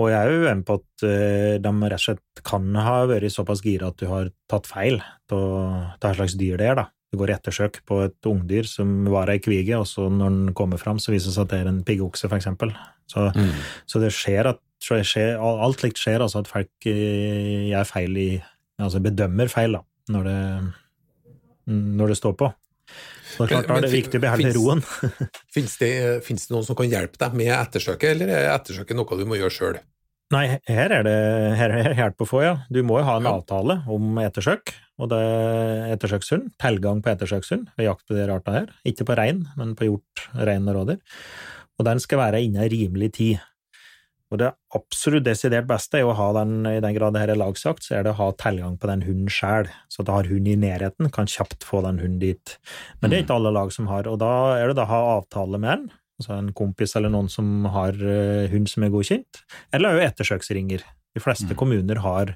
Og 0.00 0.08
jeg 0.08 0.16
er 0.16 0.32
jo 0.32 0.48
enig 0.48 0.64
på 0.66 0.78
at 0.80 1.04
uh, 1.04 1.60
de 1.60 1.72
rett 1.84 2.00
og 2.00 2.06
slett 2.06 2.42
kan 2.48 2.74
ha 2.80 3.02
vært 3.10 3.34
såpass 3.34 3.60
gira 3.62 3.90
at 3.92 4.00
du 4.00 4.08
har 4.08 4.32
tatt 4.50 4.66
feil 4.66 5.02
av 5.32 6.00
hva 6.00 6.14
slags 6.16 6.34
dyr 6.40 6.56
det 6.58 6.70
er, 6.72 6.80
da. 6.80 6.88
Du 7.12 7.18
går 7.20 7.28
i 7.28 7.34
ettersøk 7.36 7.82
på 7.84 7.98
et 8.06 8.24
ungdyr 8.24 8.64
som 8.64 9.04
var 9.12 9.28
ei 9.28 9.36
kvige, 9.44 9.76
og 9.76 9.84
så 9.84 10.06
når 10.08 10.30
den 10.32 10.54
kommer 10.56 10.80
fram, 10.80 10.96
så 10.96 11.12
viser 11.12 11.28
det 11.28 11.34
seg 11.36 11.44
at 11.44 11.50
det 11.52 11.58
er 11.60 11.68
en 11.68 11.82
piggokse, 11.84 12.30
eksempel. 12.32 12.72
Så, 13.04 13.28
Mm. 13.36 13.52
så 13.84 14.00
det 14.00 14.14
skjer 14.16 14.48
at 14.48 14.60
skjer, 14.80 15.36
alt 15.36 15.82
likt 15.84 16.00
skjer, 16.00 16.22
altså 16.24 16.40
at 16.40 16.48
folk 16.48 16.86
eh, 16.88 17.68
gjør 17.68 17.84
feil 17.84 18.16
i 18.16 18.30
Altså 18.82 18.98
bedømmer 19.04 19.46
feil, 19.52 19.76
da, 19.76 19.82
når 20.10 20.24
det, 20.28 20.40
når 21.72 22.12
det 22.12 22.18
står 22.18 22.34
på. 22.40 22.50
Så 23.32 23.46
det 23.46 23.56
er 23.56 23.62
klart, 23.62 23.68
da 23.70 23.78
er 23.78 23.86
det 23.86 23.92
viktig 23.94 24.18
å 24.18 24.22
beholde 24.26 24.52
roen. 24.56 24.82
Finnes 25.54 25.78
det, 25.80 25.92
det 26.26 26.36
noen 26.52 26.66
som 26.66 26.76
kan 26.76 26.90
hjelpe 26.90 27.20
deg 27.20 27.36
med 27.38 27.52
ettersøket, 27.54 28.10
eller 28.16 28.32
er 28.34 28.50
ettersøket 28.52 28.98
noe 28.98 29.18
du 29.18 29.24
må 29.28 29.38
gjøre 29.40 29.54
sjøl? 29.56 29.78
Nei, 30.32 30.46
her 30.64 30.92
er 30.96 31.04
det 31.04 31.16
her 31.60 31.74
er 31.76 31.94
hjelp 31.96 32.22
å 32.24 32.28
få, 32.28 32.40
ja. 32.44 32.52
Du 32.72 32.80
må 32.88 33.00
jo 33.00 33.04
ha 33.04 33.18
en 33.20 33.26
Ja. 33.28 33.34
avtale 33.36 33.82
om 33.92 34.16
ettersøk, 34.22 34.72
og 34.98 35.10
det 35.12 35.18
er 35.20 35.92
ettersøkshund, 35.96 36.52
tilgang 36.62 37.02
på 37.04 37.12
ettersøkshund 37.12 37.68
ved 37.76 37.88
jakt 37.90 38.06
på 38.08 38.16
de 38.16 38.24
artene 38.32 38.62
her. 38.62 38.70
Ikke 38.88 39.04
på 39.08 39.16
rein, 39.18 39.46
men 39.60 39.74
på 39.76 39.88
hjort, 39.90 40.24
rein 40.32 40.68
og 40.68 40.78
rådyr. 40.78 41.00
Og 41.78 41.84
den 41.88 42.00
skal 42.00 42.18
være 42.18 42.40
innen 42.44 42.68
rimelig 42.72 43.12
tid. 43.18 43.40
Og 44.32 44.40
det 44.40 44.48
absolutt 44.72 45.26
desidert 45.26 45.66
beste 45.68 46.00
er 46.00 46.08
å 46.08 46.14
ha 46.16 46.30
den, 46.38 46.62
i 46.64 46.80
den 46.80 46.94
grad 46.96 47.12
det 47.12 47.20
her 47.20 47.34
er 47.34 47.40
lagsjakt, 47.40 47.84
så 47.84 47.98
er 47.98 48.06
det 48.06 48.14
å 48.14 48.20
ha 48.22 48.30
tilgang 48.40 48.78
på 48.80 48.88
den 48.88 49.04
hunden 49.04 49.28
sjøl, 49.32 49.68
så 49.92 50.00
at 50.00 50.08
du 50.08 50.12
har 50.14 50.30
hund 50.30 50.48
i 50.48 50.56
nærheten, 50.56 51.10
kan 51.12 51.28
kjapt 51.28 51.66
få 51.68 51.82
den 51.84 52.00
hunden 52.00 52.22
dit. 52.22 52.54
Men 53.00 53.12
det 53.12 53.18
er 53.18 53.26
ikke 53.26 53.36
alle 53.36 53.52
lag 53.52 53.74
som 53.74 53.90
har, 53.92 54.08
og 54.08 54.16
da 54.22 54.32
er 54.56 54.72
det 54.72 54.78
da 54.80 54.86
å 54.86 54.92
ha 54.92 55.00
avtale 55.18 55.60
med 55.60 55.84
den, 55.84 55.98
altså 56.22 56.38
en 56.38 56.48
kompis 56.56 56.96
eller 56.96 57.12
noen 57.12 57.28
som 57.32 57.66
har 57.74 57.98
uh, 58.00 58.48
hund 58.52 58.70
som 58.72 58.86
er 58.86 58.92
godkjent, 58.94 59.42
eller 59.76 59.90
er 59.90 60.00
jo 60.00 60.06
ettersøksringer. 60.08 60.86
De 61.12 61.20
fleste 61.20 61.52
Mm. 61.52 61.58
kommuner 61.60 61.98
har, 62.00 62.32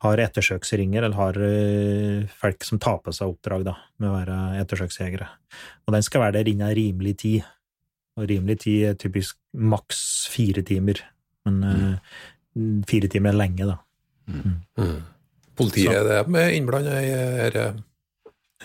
har 0.00 0.22
ettersøksringer, 0.24 1.04
eller 1.04 1.18
har 1.20 1.36
uh, 1.36 2.24
folk 2.40 2.64
som 2.64 2.80
tar 2.80 3.02
på 3.04 3.12
seg 3.12 3.34
oppdrag 3.34 3.66
da, 3.68 3.76
med 4.00 4.08
å 4.08 4.14
være 4.14 4.38
ettersøksjegere. 4.62 5.28
Og 5.84 5.92
den 5.92 6.06
skal 6.06 6.24
være 6.24 6.38
der 6.38 6.48
innen 6.48 6.72
rimelig 6.72 7.18
tid. 7.26 7.52
Og 8.16 8.30
rimelig 8.30 8.62
tid 8.64 8.86
er 8.88 8.96
typisk 8.96 9.36
maks 9.52 10.00
fire 10.32 10.64
timer. 10.64 11.02
Men 11.46 11.62
uh, 11.64 12.82
fire 12.90 13.08
timer 13.12 13.32
er 13.34 13.40
lenge, 13.40 13.66
da. 13.68 13.78
Mm. 14.26 15.02
Politiet 15.56 15.88
Så- 15.92 15.96
er 16.18 16.24
det 16.26 16.46
innblanda 16.58 16.96
i 17.00 17.12
dette? 17.46 17.66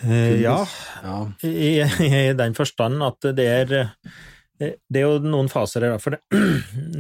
Eh, 0.02 0.40
ja, 0.42 0.56
Ja. 1.04 1.16
i, 1.46 1.82
i 2.08 2.34
den 2.34 2.54
forstand 2.58 3.04
at 3.06 3.28
det 3.38 3.46
er 3.46 3.74
eh, 3.78 4.72
det 4.90 5.02
er 5.02 5.06
jo 5.06 5.20
noen 5.20 5.50
faser 5.52 5.84
her, 5.86 5.98
for 6.02 6.16
det, 6.16 6.22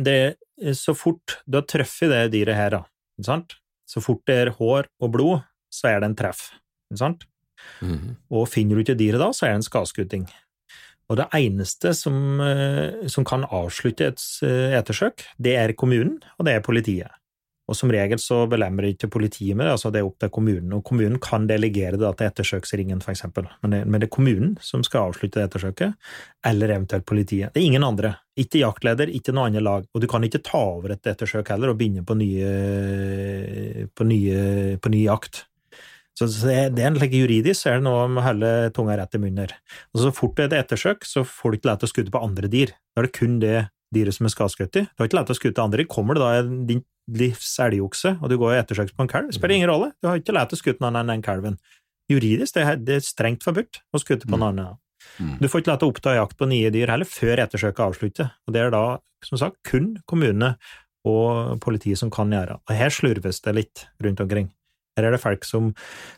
det 0.05 0.75
så 0.77 0.93
fort 0.97 1.37
du 1.47 1.57
har 1.59 1.65
truffet 1.69 2.11
det 2.11 2.21
dyret 2.35 2.57
her, 2.57 2.69
da, 2.75 2.81
ikke 3.17 3.25
sant? 3.29 3.55
så 3.89 4.01
fort 4.03 4.21
det 4.29 4.35
er 4.45 4.51
hår 4.59 4.87
og 5.01 5.11
blod, 5.15 5.41
så 5.73 5.89
er 5.91 5.99
det 6.03 6.09
en 6.11 6.15
treff, 6.19 6.43
ikke 6.91 7.01
sant? 7.01 7.25
Mm. 7.81 8.15
Og 8.31 8.45
finner 8.49 8.77
du 8.77 8.83
ikke 8.85 8.95
dyret 8.99 9.19
da, 9.23 9.31
så 9.35 9.45
er 9.47 9.53
det 9.55 9.61
en 9.61 9.67
skadeskutting. 9.67 10.27
Og 11.11 11.17
det 11.19 11.27
eneste 11.35 11.91
som, 11.97 12.39
eh, 12.39 13.07
som 13.11 13.25
kan 13.27 13.43
avslutte 13.43 14.13
et 14.13 14.21
eh, 14.47 14.77
ettersøk, 14.79 15.25
det 15.37 15.57
er 15.59 15.73
kommunen, 15.75 16.21
og 16.39 16.47
det 16.47 16.55
er 16.55 16.63
politiet. 16.63 17.17
Og 17.69 17.77
som 17.77 17.91
regel 17.93 18.19
så 18.19 18.41
belemrer 18.51 18.89
ikke 18.89 19.07
politiet 19.11 19.55
med 19.55 19.67
det, 19.67 19.75
altså 19.77 19.91
det 19.93 20.01
er 20.01 20.07
opp 20.07 20.17
til 20.19 20.31
kommunen, 20.33 20.73
og 20.75 20.83
kommunen 20.87 21.19
kan 21.23 21.45
delegere 21.47 21.99
det 21.99 22.09
til 22.19 22.27
ettersøksringen, 22.27 23.03
eksempel. 23.13 23.47
Men 23.63 23.87
men 23.87 23.99
det 23.99 24.09
er 24.09 24.15
kommunen 24.15 24.57
som 24.59 24.83
skal 24.83 25.11
avslutte 25.11 25.39
det 25.39 25.45
ettersøket, 25.47 25.93
eller 26.47 26.73
eventuelt 26.75 27.05
politiet. 27.05 27.53
Det 27.53 27.61
er 27.61 27.69
ingen 27.69 27.87
andre. 27.87 28.15
Ikke 28.35 28.63
jaktleder, 28.63 29.11
ikke 29.11 29.31
noe 29.35 29.47
annet 29.47 29.63
lag. 29.63 29.85
Og 29.93 30.01
du 30.01 30.07
kan 30.07 30.23
ikke 30.23 30.43
ta 30.43 30.57
over 30.57 30.95
et 30.95 31.07
ettersøk 31.07 31.47
heller 31.53 31.71
og 31.71 31.79
begynne 31.79 32.03
på, 32.03 32.17
nye, 32.19 33.87
på, 33.95 34.09
nye, 34.09 34.77
på 34.81 34.91
ny 34.91 35.05
jakt. 35.05 35.45
Så 36.29 36.49
det, 36.49 36.83
er 36.83 36.95
like 36.97 37.17
juridisk 37.17 37.67
er 37.69 37.79
det 37.79 37.87
noe 37.87 38.05
med 38.11 38.21
å 38.21 38.27
holde 38.27 38.51
tunga 38.75 38.97
rett 38.99 39.17
i 39.17 39.21
munnen 39.21 39.45
her. 39.45 39.55
Og 39.95 40.03
så 40.03 40.13
fort 40.15 40.37
det 40.37 40.47
er 40.47 40.51
et 40.51 40.65
ettersøk, 40.65 41.07
så 41.07 41.25
får 41.27 41.53
du 41.53 41.59
ikke 41.59 41.71
lov 41.71 41.81
til 41.81 41.89
å 41.89 41.93
skutte 41.93 42.13
på 42.13 42.23
andre 42.23 42.51
dyr. 42.51 42.73
Da 42.93 43.01
er 43.01 43.07
det 43.07 43.15
kun 43.17 43.39
det 43.41 43.57
dyret 43.95 44.15
som 44.15 44.27
er 44.27 44.33
skadeskutt 44.33 44.79
i. 44.79 44.85
Du 44.87 45.03
har 45.03 45.09
ikke 45.09 45.19
lov 45.19 45.27
til 45.29 45.35
å 45.35 45.41
skutte 45.41 45.63
andre 45.63 45.81
dyr. 45.81 45.91
Kommer 45.91 46.17
det 46.17 46.23
da 46.23 46.43
din 46.69 46.83
livs 47.11 47.55
elgokse, 47.59 48.15
og 48.21 48.31
du 48.31 48.37
går 48.39 48.55
i 48.55 48.59
ettersøk 48.61 48.93
på 48.95 49.05
en 49.05 49.11
kalv, 49.11 49.31
spiller 49.35 49.57
ingen 49.57 49.71
rolle. 49.71 49.91
Du 49.99 50.07
har 50.09 50.19
ikke 50.19 50.35
lov 50.35 50.51
til 50.51 50.59
å 50.59 50.61
skutte 50.61 50.83
noen 50.83 50.99
enn 51.01 51.11
den 51.11 51.25
kalven. 51.25 51.57
juridisk 52.11 52.57
det 52.57 52.63
er, 52.67 52.79
det 52.83 53.01
strengt 53.07 53.43
forbudt 53.45 53.81
å 53.95 53.99
skutte 54.01 54.27
på 54.27 54.35
en 54.35 54.47
annen. 54.49 54.79
Mm. 55.17 55.37
Du 55.39 55.47
får 55.49 55.63
ikke 55.63 55.71
lov 55.71 55.81
til 55.81 55.87
å 55.87 55.93
oppta 55.93 56.15
jakt 56.17 56.37
på 56.37 56.47
nye 56.51 56.71
dyr 56.73 56.91
heller 56.91 57.07
før 57.07 57.39
ettersøket 57.45 57.79
er 57.79 57.87
avsluttet, 57.87 58.33
og 58.45 58.55
det 58.55 58.63
er 58.63 58.73
da, 58.73 58.83
som 59.25 59.39
sagt, 59.39 59.61
kun 59.67 59.93
kommune 60.11 60.53
og 61.07 61.57
politiet 61.63 61.99
som 62.01 62.11
kan 62.13 62.31
gjøre. 62.33 62.59
Og 62.67 62.75
her 62.77 62.93
slurves 62.93 63.41
det 63.45 63.55
litt 63.57 63.85
rundt 64.03 64.21
omkring. 64.23 64.51
Her 65.01 65.09
er 65.09 65.15
det 65.17 65.21
folk 65.23 65.47
som 65.47 65.71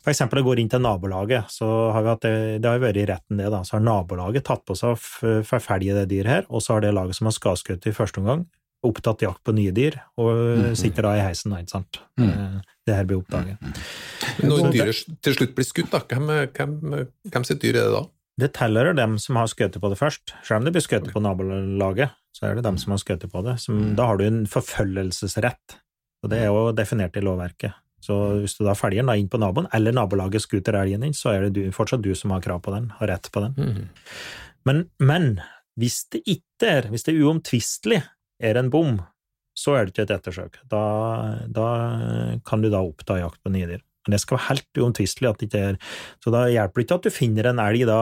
for 0.04 0.12
eksempel 0.12 0.44
går 0.44 0.60
inn 0.60 0.72
til 0.72 0.84
nabolaget, 0.84 1.52
så 1.54 1.70
har 1.96 2.04
vi 2.04 2.12
hatt 2.12 2.26
det, 2.26 2.34
det 2.64 2.70
har 2.70 2.84
vært 2.84 3.00
i 3.00 3.08
retten 3.08 3.40
det, 3.40 3.48
da, 3.54 3.62
så 3.64 3.78
har 3.78 3.86
nabolaget 3.88 4.46
tatt 4.48 4.66
på 4.68 4.76
seg 4.78 4.94
å 4.94 5.40
forfølge 5.48 5.96
det 6.02 6.10
dyret 6.12 6.34
her, 6.34 6.50
og 6.52 6.66
så 6.66 6.76
har 6.76 6.84
det 6.84 6.94
laget 6.96 7.18
som 7.18 7.32
har 7.32 7.38
skadeskutt 7.38 7.88
i 7.88 7.96
første 7.96 8.20
omgang, 8.20 8.44
opptatt 8.84 9.24
jakt 9.24 9.40
på 9.48 9.56
nye 9.56 9.72
dyr, 9.72 9.96
og 10.20 10.74
sitter 10.80 11.08
da 11.08 11.14
i 11.16 11.24
heisen, 11.24 11.54
da, 11.54 11.62
ikke 11.64 11.78
sant. 11.78 12.02
Mm. 12.20 12.60
Det 12.84 12.98
her 12.98 13.08
blir 13.08 13.22
oppdaget. 13.22 13.62
Mm. 13.64 13.78
Når 14.50 14.58
Og 14.58 14.76
dyret 14.76 15.22
til 15.24 15.38
slutt 15.38 15.56
blir 15.56 15.68
skutt, 15.70 15.94
da, 15.94 16.04
hvem, 16.04 16.28
hvem, 16.52 16.76
hvem 17.32 17.48
sitt 17.48 17.64
dyr 17.64 17.78
er 17.78 17.88
det 17.88 17.94
da? 17.96 18.04
Det 18.42 18.50
tilhører 18.58 18.96
dem 18.98 19.20
som 19.22 19.38
har 19.38 19.50
skutt 19.52 19.78
på 19.78 19.90
det 19.92 20.00
først. 20.00 20.34
Selv 20.42 20.62
om 20.62 20.68
det 20.68 20.74
blir 20.74 20.84
skutt 20.84 21.06
på 21.14 21.22
nabolaget, 21.22 22.16
så 22.34 22.50
er 22.50 22.58
det 22.58 22.66
dem 22.66 22.80
som 22.82 22.96
har 22.96 23.02
skutt 23.04 23.28
på 23.30 23.44
det. 23.46 23.60
Som, 23.62 23.94
da 23.98 24.10
har 24.10 24.18
du 24.18 24.26
en 24.26 24.44
forfølgelsesrett, 24.50 25.78
og 26.26 26.32
det 26.34 26.42
er 26.42 26.50
jo 26.50 26.72
definert 26.76 27.20
i 27.20 27.24
lovverket. 27.24 27.78
Så 28.04 28.18
hvis 28.44 28.58
du 28.58 28.66
da 28.68 28.76
følger 28.76 29.00
den 29.00 29.12
da 29.12 29.16
inn 29.20 29.30
på 29.32 29.40
naboen, 29.40 29.70
eller 29.76 29.96
nabolaget 29.96 30.44
skuter 30.44 30.76
elgen 30.76 31.06
din, 31.06 31.16
så 31.16 31.32
er 31.32 31.46
det 31.46 31.54
du, 31.56 31.62
fortsatt 31.76 32.04
du 32.04 32.12
som 32.20 32.34
har 32.36 32.44
krav 32.44 32.60
på 32.66 32.74
den, 32.76 32.90
har 33.00 33.14
rett 33.14 33.30
på 33.32 33.46
den. 33.46 33.56
Men, 34.68 34.84
men 35.00 35.30
hvis 35.80 36.02
det 36.12 36.24
ikke 36.28 36.70
er, 36.70 36.90
hvis 36.92 37.08
det 37.08 37.16
uomtvistelig 37.16 38.02
er 38.44 38.60
en 38.60 38.72
bom, 38.74 38.98
så 39.58 39.78
er 39.78 39.86
det 39.86 39.94
ikke 39.94 40.08
et 40.08 40.16
ettersøk. 40.18 40.60
Da, 40.70 40.84
da 41.48 41.68
kan 42.48 42.64
du 42.64 42.70
da 42.74 42.84
oppta 42.84 43.20
jakt 43.22 43.40
på 43.44 43.54
nye 43.54 43.70
dyr. 43.70 43.84
Men 44.04 44.18
det 44.18 44.20
skal 44.20 44.36
være 44.36 44.50
helt 44.50 44.82
uomtvistelig 44.84 45.30
at 45.30 45.40
det 45.40 45.48
ikke 45.48 45.60
er 45.64 45.76
Så 46.20 46.32
da 46.34 46.42
hjelper 46.52 46.82
det 46.82 46.86
ikke 46.88 46.98
at 47.00 47.06
du 47.06 47.14
finner 47.14 47.48
en 47.48 47.62
elg 47.64 47.86
da 47.88 48.00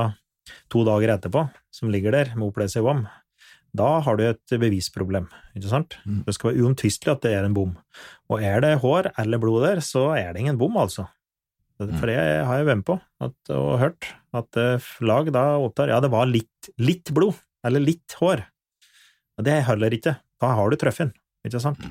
to 0.74 0.82
dager 0.88 1.14
etterpå, 1.14 1.44
som 1.70 1.92
ligger 1.94 2.16
der 2.16 2.32
med 2.34 2.48
oppløst 2.50 2.80
i 2.80 2.82
vom. 2.82 3.04
Da 3.78 3.88
har 4.04 4.18
du 4.20 4.26
et 4.26 4.54
bevisproblem, 4.60 5.30
ikke 5.56 5.72
sant? 5.72 5.96
Mm. 6.04 6.22
Det 6.28 6.36
skal 6.36 6.52
være 6.52 6.66
uomtvistelig 6.66 7.14
at 7.14 7.24
det 7.24 7.32
er 7.38 7.48
en 7.48 7.56
bom. 7.56 7.74
Og 8.32 8.44
er 8.44 8.60
det 8.64 8.78
hår 8.84 9.14
eller 9.22 9.42
blod 9.42 9.64
der, 9.64 9.82
så 9.86 10.10
er 10.18 10.34
det 10.34 10.44
ingen 10.44 10.60
bom, 10.60 10.76
altså. 10.80 11.08
For 11.82 12.06
det 12.06 12.18
har 12.20 12.60
jeg 12.60 12.68
vært 12.68 12.82
med 12.82 12.86
på 12.86 12.98
at, 13.26 13.36
og 13.56 13.72
hørt, 13.82 14.10
at 14.38 14.60
eh, 14.60 14.90
lag 15.02 15.32
da 15.34 15.46
opptar 15.64 15.90
Ja, 15.90 15.98
det 16.04 16.12
var 16.14 16.30
litt, 16.30 16.70
litt 16.78 17.10
blod, 17.16 17.40
eller 17.66 17.82
litt 17.82 18.18
hår. 18.20 18.44
Og 19.40 19.48
det 19.48 19.64
holder 19.66 19.96
ikke. 19.98 20.14
Da 20.42 20.52
har 20.58 20.70
du 20.70 20.78
truffet 20.78 21.08
den, 21.08 21.16
ikke 21.48 21.62
sant? 21.64 21.82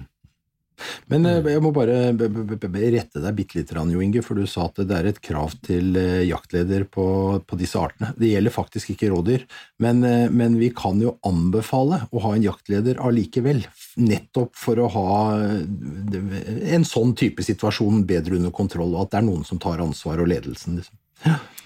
Men 1.12 1.27
eh, 1.29 1.40
jeg 1.55 1.62
må 1.64 1.73
bare 1.75 2.12
rette 2.12 3.23
deg 3.23 3.37
bitte 3.37 3.59
litt, 3.59 3.73
Jo 3.73 4.03
Inge, 4.05 4.23
for 4.27 4.38
du 4.38 4.47
sa 4.51 4.69
at 4.69 4.81
det 4.87 4.97
er 4.97 5.11
et 5.11 5.21
krav 5.25 5.55
til 5.66 5.97
eh, 5.99 6.23
jaktleder 6.29 6.87
på, 6.90 7.07
på 7.47 7.61
disse 7.61 7.81
artene. 7.81 8.12
Det 8.19 8.33
gjelder 8.33 8.55
faktisk 8.55 8.95
ikke 8.95 9.11
rådyr, 9.12 9.47
men, 9.83 10.05
eh, 10.07 10.27
men 10.31 10.59
vi 10.61 10.71
kan 10.77 11.01
jo 11.03 11.16
anbefale 11.27 12.05
å 12.11 12.25
ha 12.27 12.35
en 12.37 12.47
jaktleder 12.47 13.01
allikevel, 13.03 13.64
nettopp 14.01 14.57
for 14.59 14.81
å 14.81 14.88
ha 14.95 15.11
en 15.40 16.87
sånn 16.87 17.14
type 17.19 17.45
situasjon 17.45 18.05
bedre 18.09 18.38
under 18.38 18.55
kontroll, 18.55 18.95
og 18.95 19.07
at 19.07 19.14
det 19.14 19.23
er 19.23 19.29
noen 19.29 19.47
som 19.47 19.61
tar 19.62 19.83
ansvar 19.83 20.23
og 20.23 20.31
ledelsen. 20.31 20.81
Liksom. 20.81 20.97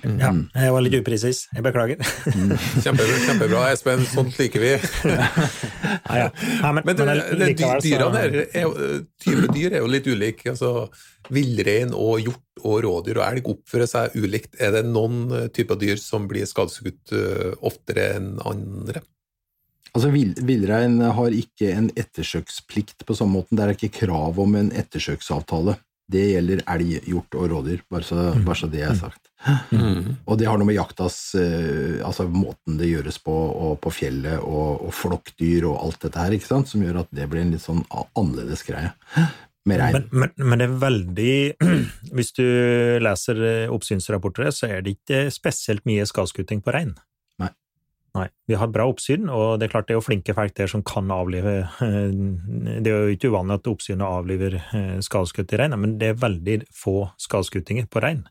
Ja, 0.05 0.31
jeg 0.61 0.73
var 0.75 0.83
litt 0.85 0.95
upresis. 0.99 1.47
Jeg 1.55 1.65
beklager. 1.65 2.01
Kjempebra, 2.85 3.15
kjempebra 3.25 3.63
Espen, 3.73 4.03
sånt 4.11 4.37
liker 4.41 4.61
vi. 4.61 4.73
Ja, 6.05 6.17
ja. 6.19 6.27
Nei, 6.61 6.71
men, 6.77 6.83
Men 6.85 6.99
men 6.99 6.99
det, 7.17 7.39
likevel 7.41 7.81
så- 7.81 7.87
dyrene 7.87 8.21
her 8.21 8.35
er 8.45 8.75
type 9.25 9.49
dyr 9.55 9.73
er 9.79 9.81
jo 9.81 9.89
litt 9.89 10.09
ulike. 10.11 10.51
Altså, 10.53 10.89
Villrein 11.33 11.95
og 11.97 12.21
hjort 12.21 12.61
og 12.69 12.83
rådyr 12.85 13.23
og 13.23 13.25
elg 13.31 13.49
oppfører 13.55 13.89
seg 13.89 14.19
ulikt. 14.21 14.59
Er 14.61 14.75
det 14.77 14.83
noen 14.91 15.23
eh, 15.33 15.47
typer 15.57 15.81
dyr 15.81 15.97
som 16.03 16.29
blir 16.29 16.45
skadeskutt 16.51 17.15
eh, 17.17 17.55
oftere 17.65 18.11
enn 18.19 18.35
andre? 18.45 19.01
Altså, 19.95 20.11
Villrein 20.13 21.01
har 21.17 21.39
ikke 21.41 21.73
en 21.79 21.89
ettersøksplikt 21.97 23.07
på 23.09 23.17
samme 23.17 23.39
måten. 23.41 23.57
Det 23.57 23.65
er 23.65 23.75
ikke 23.79 23.95
krav 24.05 24.39
om 24.45 24.57
en 24.61 24.69
ettersøksavtale. 24.77 25.79
Det 26.05 26.25
gjelder 26.35 26.61
elg, 26.69 26.99
hjort 27.09 27.37
og 27.39 27.47
rådyr, 27.49 27.85
bare 27.91 28.05
så, 28.05 28.27
bare 28.45 28.59
så 28.61 28.69
det 28.69 28.83
er 28.85 28.97
sagt. 28.99 29.23
Og 30.29 30.37
det 30.41 30.49
har 30.49 30.57
noe 30.57 30.69
med 30.69 30.77
jaktas 30.79 31.35
eh, 31.37 31.99
Altså 32.05 32.25
måten 32.33 32.79
det 32.81 32.89
gjøres 32.89 33.19
på, 33.21 33.33
og 33.35 33.75
på 33.85 33.93
fjellet, 33.93 34.39
og, 34.41 34.87
og 34.87 34.93
flokkdyr 34.97 35.67
og 35.69 35.81
alt 35.81 36.07
dette 36.07 36.21
her, 36.21 36.37
ikke 36.37 36.49
sant, 36.49 36.71
som 36.71 36.85
gjør 36.85 37.03
at 37.03 37.11
det 37.13 37.29
blir 37.29 37.45
en 37.45 37.53
litt 37.53 37.65
sånn 37.65 37.83
annerledes 37.93 38.65
greie. 38.65 38.93
Med 39.69 39.81
rein. 39.81 39.97
Men, 39.97 40.09
men, 40.13 40.49
men 40.51 40.61
det 40.61 40.67
er 40.67 40.77
veldig 40.83 41.35
Hvis 42.17 42.35
du 42.37 42.45
leser 43.01 43.41
eh, 43.49 43.73
oppsynsrapporter, 43.73 44.53
så 44.53 44.69
er 44.69 44.85
det 44.85 44.99
ikke 44.99 45.27
spesielt 45.33 45.87
mye 45.89 46.05
skadeskutting 46.09 46.61
på 46.65 46.75
rein. 46.77 46.93
Nei. 48.15 48.29
Vi 48.47 48.55
har 48.55 48.71
bra 48.71 48.87
oppsyn, 48.87 49.27
og 49.27 49.59
det 49.59 49.67
er 49.67 49.73
klart 49.73 49.89
det 49.89 49.97
er 49.97 49.99
jo 49.99 50.05
flinke 50.07 50.37
folk 50.37 50.55
der 50.55 50.71
som 50.71 50.85
kan 50.87 51.11
avlive 51.11 51.55
eh, 51.83 52.13
Det 52.15 52.93
er 52.93 53.09
jo 53.09 53.17
ikke 53.17 53.33
uvanlig 53.33 53.59
at 53.59 53.71
oppsynet 53.73 54.07
avliver 54.07 54.61
eh, 54.63 55.01
skadeskutt 55.03 55.55
i 55.55 55.59
rein, 55.59 55.75
men 55.81 55.97
det 55.99 56.13
er 56.13 56.21
veldig 56.23 56.61
få 56.71 57.09
skadeskuttinger 57.25 57.91
på 57.91 58.05
rein. 58.05 58.23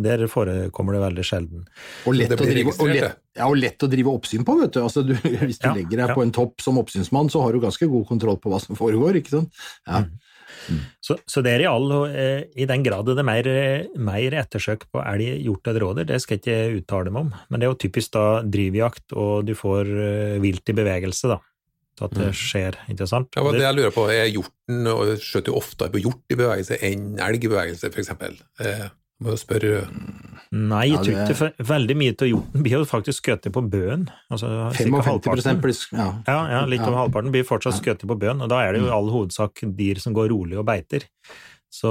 Der 0.00 0.24
forekommer 0.32 0.96
det 0.96 1.02
veldig 1.02 1.24
sjelden. 1.28 1.66
Og 2.08 2.16
lett, 2.16 2.32
å 2.32 2.48
drive, 2.48 2.72
og, 2.72 2.88
lett, 2.88 3.18
ja, 3.36 3.46
og 3.46 3.58
lett 3.60 3.84
å 3.84 3.88
drive 3.92 4.14
oppsyn 4.16 4.46
på, 4.48 4.56
vet 4.62 4.74
du. 4.74 4.80
Altså, 4.82 5.04
du 5.04 5.12
hvis 5.14 5.60
du 5.60 5.68
Ja, 5.68 5.74
legger 5.76 6.00
deg 6.00 6.06
ja. 6.06 6.16
på 6.16 6.24
en 6.24 6.34
topp 6.34 6.64
som 6.64 6.80
oppsynsmann, 6.80 7.30
så 7.32 7.44
har 7.44 7.52
du 7.52 7.60
ganske 7.62 7.86
god 7.92 8.08
kontroll 8.08 8.40
på 8.40 8.52
hva 8.52 8.62
som 8.62 8.78
foregår, 8.78 9.20
ikke 9.20 9.36
sant? 9.36 9.62
Ja. 9.84 10.06
Så, 11.02 11.16
så 11.28 11.42
det 11.44 11.54
er 11.56 11.64
i 11.64 11.68
all 11.70 11.92
eh, 12.10 12.42
I 12.60 12.66
den 12.68 12.84
grad 12.86 13.08
det 13.08 13.18
er 13.18 13.26
mer, 13.26 13.50
mer 13.98 14.36
ettersøk 14.42 14.86
på 14.92 15.02
elg, 15.02 15.40
gjort 15.46 15.70
eller 15.70 15.86
rådyr, 15.86 16.08
det 16.12 16.20
skal 16.22 16.38
jeg 16.38 16.42
ikke 16.44 16.80
uttale 16.82 17.14
meg 17.14 17.26
om, 17.26 17.30
men 17.48 17.60
det 17.60 17.66
er 17.68 17.72
jo 17.72 17.80
typisk 17.86 18.14
da 18.16 18.26
drivjakt, 18.44 19.06
og 19.16 19.48
du 19.48 19.54
får 19.58 19.94
eh, 19.94 20.36
vilt 20.42 20.72
i 20.72 20.76
bevegelse, 20.76 21.32
da. 21.32 21.40
Så 21.98 22.06
at 22.06 22.14
det 22.16 22.28
skjer, 22.38 22.76
ikke 22.88 23.04
sant? 23.10 23.28
Ja, 23.36 23.42
men 23.44 23.58
det 23.58 23.66
jeg 23.66 23.76
lurer 23.76 23.92
på, 23.92 24.06
Er 24.08 24.30
hjorten 24.30 24.86
og 24.88 25.10
skjøter 25.20 25.52
jo 25.52 25.58
oftere 25.60 25.92
på 25.92 26.00
hjort 26.00 26.32
i 26.32 26.38
bevegelse 26.38 26.78
enn 26.86 27.18
elg 27.20 27.44
i 27.44 27.50
bevegelse, 27.50 27.90
f.eks.? 27.92 28.14
Eh, 28.64 28.86
må 29.20 29.34
jo 29.34 29.40
spørre 29.40 29.72
Nei, 30.50 30.86
jeg 30.88 30.96
Ja, 30.96 31.02
tror 31.02 31.14
det- 31.14 31.24
ikke 31.28 31.36
for 31.38 31.64
veldig 31.74 31.94
mye 31.96 32.14
av 32.16 32.26
hjorten 32.28 32.62
blir 32.64 32.72
jo 32.72 32.84
faktisk 32.84 33.20
skutt 33.22 33.44
på 33.54 33.62
bøen. 33.70 34.08
Altså, 34.32 34.48
55 34.74 35.04
halvparten. 35.06 35.60
blir 35.62 35.76
ja. 35.92 36.08
Ja, 36.26 36.38
ja, 36.50 36.64
litt 36.66 36.80
over 36.80 36.90
Ja. 36.96 37.02
halvparten 37.04 37.30
blir 37.30 37.44
fortsatt 37.46 37.78
skutt 37.78 38.02
på 38.02 38.18
bøen, 38.18 38.42
og 38.42 38.48
da 38.48 38.58
er 38.66 38.72
det 38.72 38.80
jo 38.82 38.88
i 38.88 38.90
all 38.96 39.10
hovedsak 39.10 39.62
dyr 39.76 40.00
som 40.00 40.12
går 40.12 40.30
rolig 40.30 40.58
og 40.58 40.66
beiter. 40.66 41.04
Så, 41.70 41.86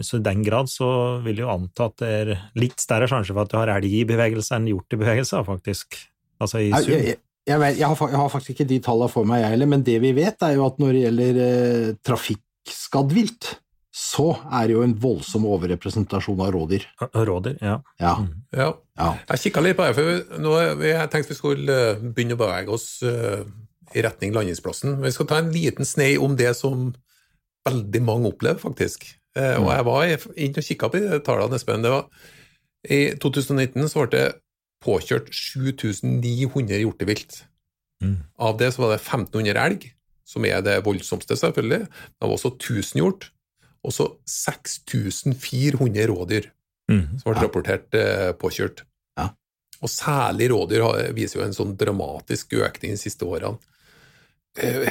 så 0.00 0.16
i 0.16 0.22
den 0.24 0.42
grad 0.42 0.64
så 0.72 1.22
vil 1.22 1.36
jeg 1.36 1.44
jo 1.44 1.52
anta 1.52 1.84
at 1.90 1.96
det 2.00 2.08
er 2.08 2.38
litt 2.56 2.80
større 2.80 3.06
sjanse 3.06 3.34
for 3.34 3.42
at 3.44 3.50
du 3.52 3.58
har 3.58 3.68
elg 3.68 3.84
i 3.84 4.04
bevegelse 4.08 4.56
enn 4.56 4.66
hjort 4.70 4.96
i 4.96 4.96
bevegelse, 4.96 5.44
faktisk. 5.44 5.98
Altså 6.40 6.62
i 6.64 6.70
sum. 6.72 6.94
jeg, 6.94 7.18
jeg, 7.46 7.58
vet, 7.60 7.76
jeg, 7.76 7.84
har, 7.86 8.08
jeg 8.08 8.16
har 8.16 8.30
faktisk 8.32 8.54
ikke 8.56 8.68
de 8.68 8.78
tallene 8.80 9.10
for 9.12 9.24
meg, 9.28 9.42
jeg 9.42 9.50
heller, 9.50 9.66
men 9.66 9.82
det 9.84 10.00
vi 10.00 10.12
vet, 10.16 10.40
er 10.40 10.54
jo 10.56 10.64
at 10.64 10.78
når 10.80 10.92
det 10.96 11.02
gjelder 11.04 11.40
eh, 11.44 11.94
trafikkskadd 12.02 13.12
vilt, 13.12 13.58
så 13.98 14.28
er 14.54 14.68
det 14.68 14.74
jo 14.76 14.82
en 14.84 14.92
voldsom 15.02 15.46
overrepresentasjon 15.50 16.38
av 16.44 16.52
rådyr. 16.54 16.84
Rådyr, 17.16 17.56
ja. 17.64 17.78
Ja, 17.98 18.12
Mm. 18.20 18.28
Ja, 18.54 18.68
ja. 19.00 19.08
jeg 19.32 19.40
kikka 19.48 19.62
litt 19.64 19.76
på 19.78 19.86
det, 19.88 19.94
for 19.98 20.38
nå, 20.44 20.52
jeg 20.86 21.10
tenkte 21.10 21.32
vi 21.32 21.38
skulle 21.38 21.78
eh, 21.90 21.98
begynne 22.14 22.36
å 22.36 22.40
bevege 22.44 22.70
oss 22.76 22.86
eh, 23.02 23.42
i 23.98 24.04
retning 24.04 24.34
landingsplassen. 24.36 25.00
Vi 25.02 25.10
skal 25.16 25.26
ta 25.26 25.38
en 25.42 25.50
liten 25.54 25.84
snei 25.88 26.12
om 26.20 26.36
det 26.38 26.52
som 26.56 26.92
veldig 27.66 28.02
mange 28.06 28.30
opplever, 28.30 28.60
faktisk. 28.62 29.08
Eh, 29.36 29.56
Og 29.58 29.70
jeg 29.72 29.84
var 29.88 30.12
inne 30.36 30.62
og 30.62 30.68
kikka 30.68 30.90
på 30.92 31.00
de 31.02 31.18
tallene, 31.26 31.58
Espen. 31.58 31.82
Det 31.82 31.90
var, 31.90 32.06
I 32.88 33.00
2019 33.18 33.88
så 33.90 34.04
ble 34.06 34.12
det 34.14 34.26
påkjørt 34.84 35.32
7900 35.34 36.78
hjortevilt. 36.84 37.40
Mm. 38.04 38.16
Av 38.38 38.54
det 38.60 38.70
så 38.74 38.84
var 38.84 38.94
det 38.94 39.00
1500 39.02 39.58
elg, 39.64 39.88
som 40.28 40.44
er 40.46 40.62
det 40.62 40.78
voldsomste, 40.86 41.34
selvfølgelig. 41.40 41.88
Det 41.88 42.22
var 42.22 42.36
også 42.36 42.52
1000 42.54 43.00
hjort, 43.02 43.30
og 43.88 43.94
så 43.96 44.10
6400 44.28 46.06
rådyr 46.12 46.50
Mm. 46.88 47.18
som 47.20 47.34
ble 47.34 47.42
rapportert 47.42 47.92
eh, 48.00 48.30
påkjørt. 48.40 48.78
Ja. 49.18 49.26
Og 49.84 49.90
særlig 49.92 50.46
rådyr 50.54 50.80
har- 50.86 51.12
viser 51.12 51.40
jo 51.40 51.44
en 51.44 51.52
sånn 51.52 51.74
dramatisk 51.76 52.54
økning 52.56 52.94
de 52.94 53.00
siste 53.02 53.26
årene. 53.28 53.58
Eh, 54.56 54.88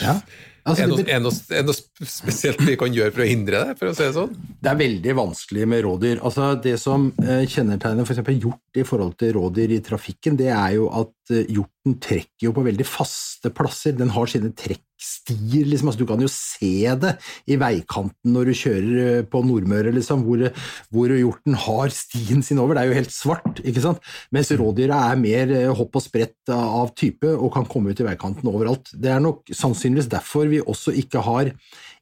Ja. 0.00 0.20
Altså, 0.64 0.84
er, 0.84 0.92
det 1.02 1.08
er, 1.10 1.18
noe, 1.24 1.32
er 1.50 1.62
noe 1.64 1.74
spesielt 2.06 2.60
vi 2.62 2.76
kan 2.78 2.92
gjøre 2.94 3.10
for 3.16 3.24
å 3.24 3.26
hindre 3.26 3.64
det, 3.66 3.78
for 3.80 3.88
å 3.88 3.94
si 3.96 4.04
det 4.04 4.12
sånn? 4.14 4.34
det 4.62 4.70
er 4.70 4.76
veldig 4.78 5.14
vanskelig 5.16 5.66
med 5.66 5.82
rådyr. 5.86 6.20
Altså, 6.22 6.50
det 6.62 6.76
som 6.78 7.08
eh, 7.18 7.46
kjennetegner 7.50 8.04
f.eks. 8.06 8.20
hjort 8.38 8.76
i 8.78 8.84
forhold 8.86 9.16
til 9.18 9.32
rådyr 9.38 9.72
i 9.74 9.80
trafikken, 9.80 10.36
det 10.38 10.52
er 10.52 10.76
jo 10.76 10.86
at 10.92 11.32
eh, 11.34 11.46
hjorten 11.50 11.98
trekker 11.98 12.46
jo 12.46 12.52
på 12.52 12.62
veldig 12.68 12.86
faste 12.86 13.50
plasser. 13.50 13.96
Den 13.98 14.10
har 14.14 14.26
sine 14.30 14.52
trekkstier, 15.00 15.66
liksom. 15.66 15.88
Altså, 15.88 16.00
du 16.00 16.06
kan 16.08 16.20
jo 16.20 16.28
se 16.28 16.94
det 17.00 17.14
i 17.48 17.56
veikanten 17.56 18.32
når 18.34 18.50
du 18.50 18.54
kjører 18.54 19.00
eh, 19.04 19.22
på 19.24 19.42
Nordmøre, 19.44 19.92
liksom, 19.96 20.24
hvor, 20.26 20.46
hvor 20.90 21.14
hjorten 21.14 21.54
har 21.54 21.90
stien 21.90 22.42
sin 22.42 22.58
over. 22.58 22.74
Det 22.74 22.82
er 22.82 22.90
jo 22.90 22.98
helt 23.00 23.14
svart, 23.14 23.62
ikke 23.64 23.84
sant? 23.84 24.02
Mens 24.30 24.50
rådyra 24.52 25.00
er 25.10 25.20
mer 25.20 25.54
eh, 25.56 25.70
hopp 25.70 25.96
og 25.96 26.04
sprett 26.04 26.52
av 26.54 26.92
type 26.98 27.28
og 27.30 27.52
kan 27.54 27.68
komme 27.68 27.92
ut 27.92 28.00
i 28.00 28.08
veikanten 28.08 28.50
overalt. 28.50 28.92
Det 28.94 29.12
er 29.12 29.22
nok 29.22 29.48
sannsynligvis 29.50 30.10
derfor 30.10 30.50
vi 30.50 30.60
også 30.60 30.94
ikke 31.00 31.24
har 31.24 31.54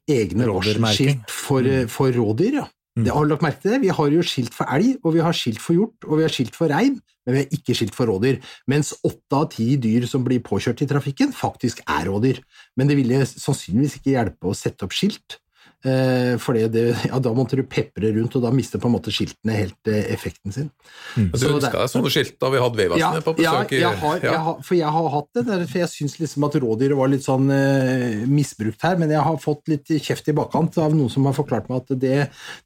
egne 0.09 0.49
varselskilt 0.49 1.29
for, 1.31 1.65
eh, 1.65 1.87
for 1.91 2.13
rådyr, 2.13 2.61
ja. 2.63 2.67
Det 2.97 3.13
har 3.13 3.23
du 3.23 3.29
lagt 3.31 3.43
merke 3.45 3.61
til? 3.63 3.77
Vi 3.83 3.91
har 3.93 4.09
jo 4.11 4.23
skilt 4.25 4.55
for 4.55 4.69
elg, 4.73 4.97
og 5.05 5.13
vi 5.15 5.21
har 5.23 5.35
skilt 5.35 5.61
for 5.61 5.77
hjort, 5.77 6.07
og 6.07 6.19
vi 6.19 6.25
har 6.25 6.33
skilt 6.33 6.55
for 6.57 6.71
rein, 6.73 6.97
men 7.25 7.35
vi 7.35 7.43
har 7.43 7.53
ikke 7.59 7.75
skilt 7.77 7.95
for 7.95 8.09
rådyr. 8.09 8.39
Mens 8.71 8.91
åtte 9.07 9.37
av 9.37 9.45
ti 9.53 9.67
dyr 9.81 10.07
som 10.09 10.25
blir 10.25 10.41
påkjørt 10.43 10.83
i 10.83 10.89
trafikken, 10.89 11.31
faktisk 11.35 11.83
er 11.85 12.09
rådyr. 12.09 12.41
Men 12.75 12.89
det 12.89 12.97
ville 12.99 13.21
sannsynligvis 13.29 13.99
ikke 13.99 14.15
hjelpe 14.17 14.49
å 14.49 14.57
sette 14.57 14.87
opp 14.87 14.95
skilt, 14.97 15.37
eh, 15.85 16.35
for 16.41 16.57
ja, 16.57 16.67
da 16.67 17.31
måtte 17.35 17.57
du 17.59 17.63
pepre 17.63 18.11
rundt, 18.15 18.35
og 18.35 18.43
da 18.43 18.51
mister 18.55 18.81
på 18.81 18.89
en 18.89 18.95
måte 18.95 19.13
skiltene 19.13 19.55
helt 19.55 19.91
eh, 19.91 20.09
effekten 20.13 20.53
sin. 20.55 20.69
Men 21.15 21.31
Du 21.31 21.37
Så 21.39 21.51
ønska 21.53 21.71
det- 21.71 21.79
deg 21.79 21.91
sånne 21.93 22.11
skilt 22.13 22.39
da 22.39 22.49
vi 22.49 22.61
hadde 22.63 22.79
Vegvesenet 22.81 23.23
på 23.25 23.35
besøk? 23.37 23.71
Ja, 23.71 23.89
jeg 23.89 23.99
har, 24.01 24.15
ja. 24.17 24.31
jeg 24.31 24.43
har, 24.47 24.61
for 24.63 24.75
jeg 24.75 24.93
har 24.97 25.09
hatt 25.15 25.29
det, 25.35 25.45
der, 25.47 25.65
for 25.65 25.79
jeg 25.79 25.91
syns 25.93 26.17
liksom 26.19 26.47
at 26.49 26.57
rådyret 26.63 26.97
var 26.97 27.11
litt 27.11 27.25
sånn 27.25 27.49
uh, 27.49 28.25
misbrukt 28.27 28.81
her, 28.83 28.97
men 28.97 29.09
jeg 29.09 29.23
har 29.23 29.37
fått 29.37 29.67
litt 29.71 29.87
kjeft 29.87 30.27
i 30.29 30.35
bakkant 30.37 30.77
av 30.77 30.95
noen 30.95 31.09
som 31.09 31.25
har 31.29 31.37
forklart 31.37 31.69
meg 31.69 31.83
at 31.83 31.99
det, 31.99 32.17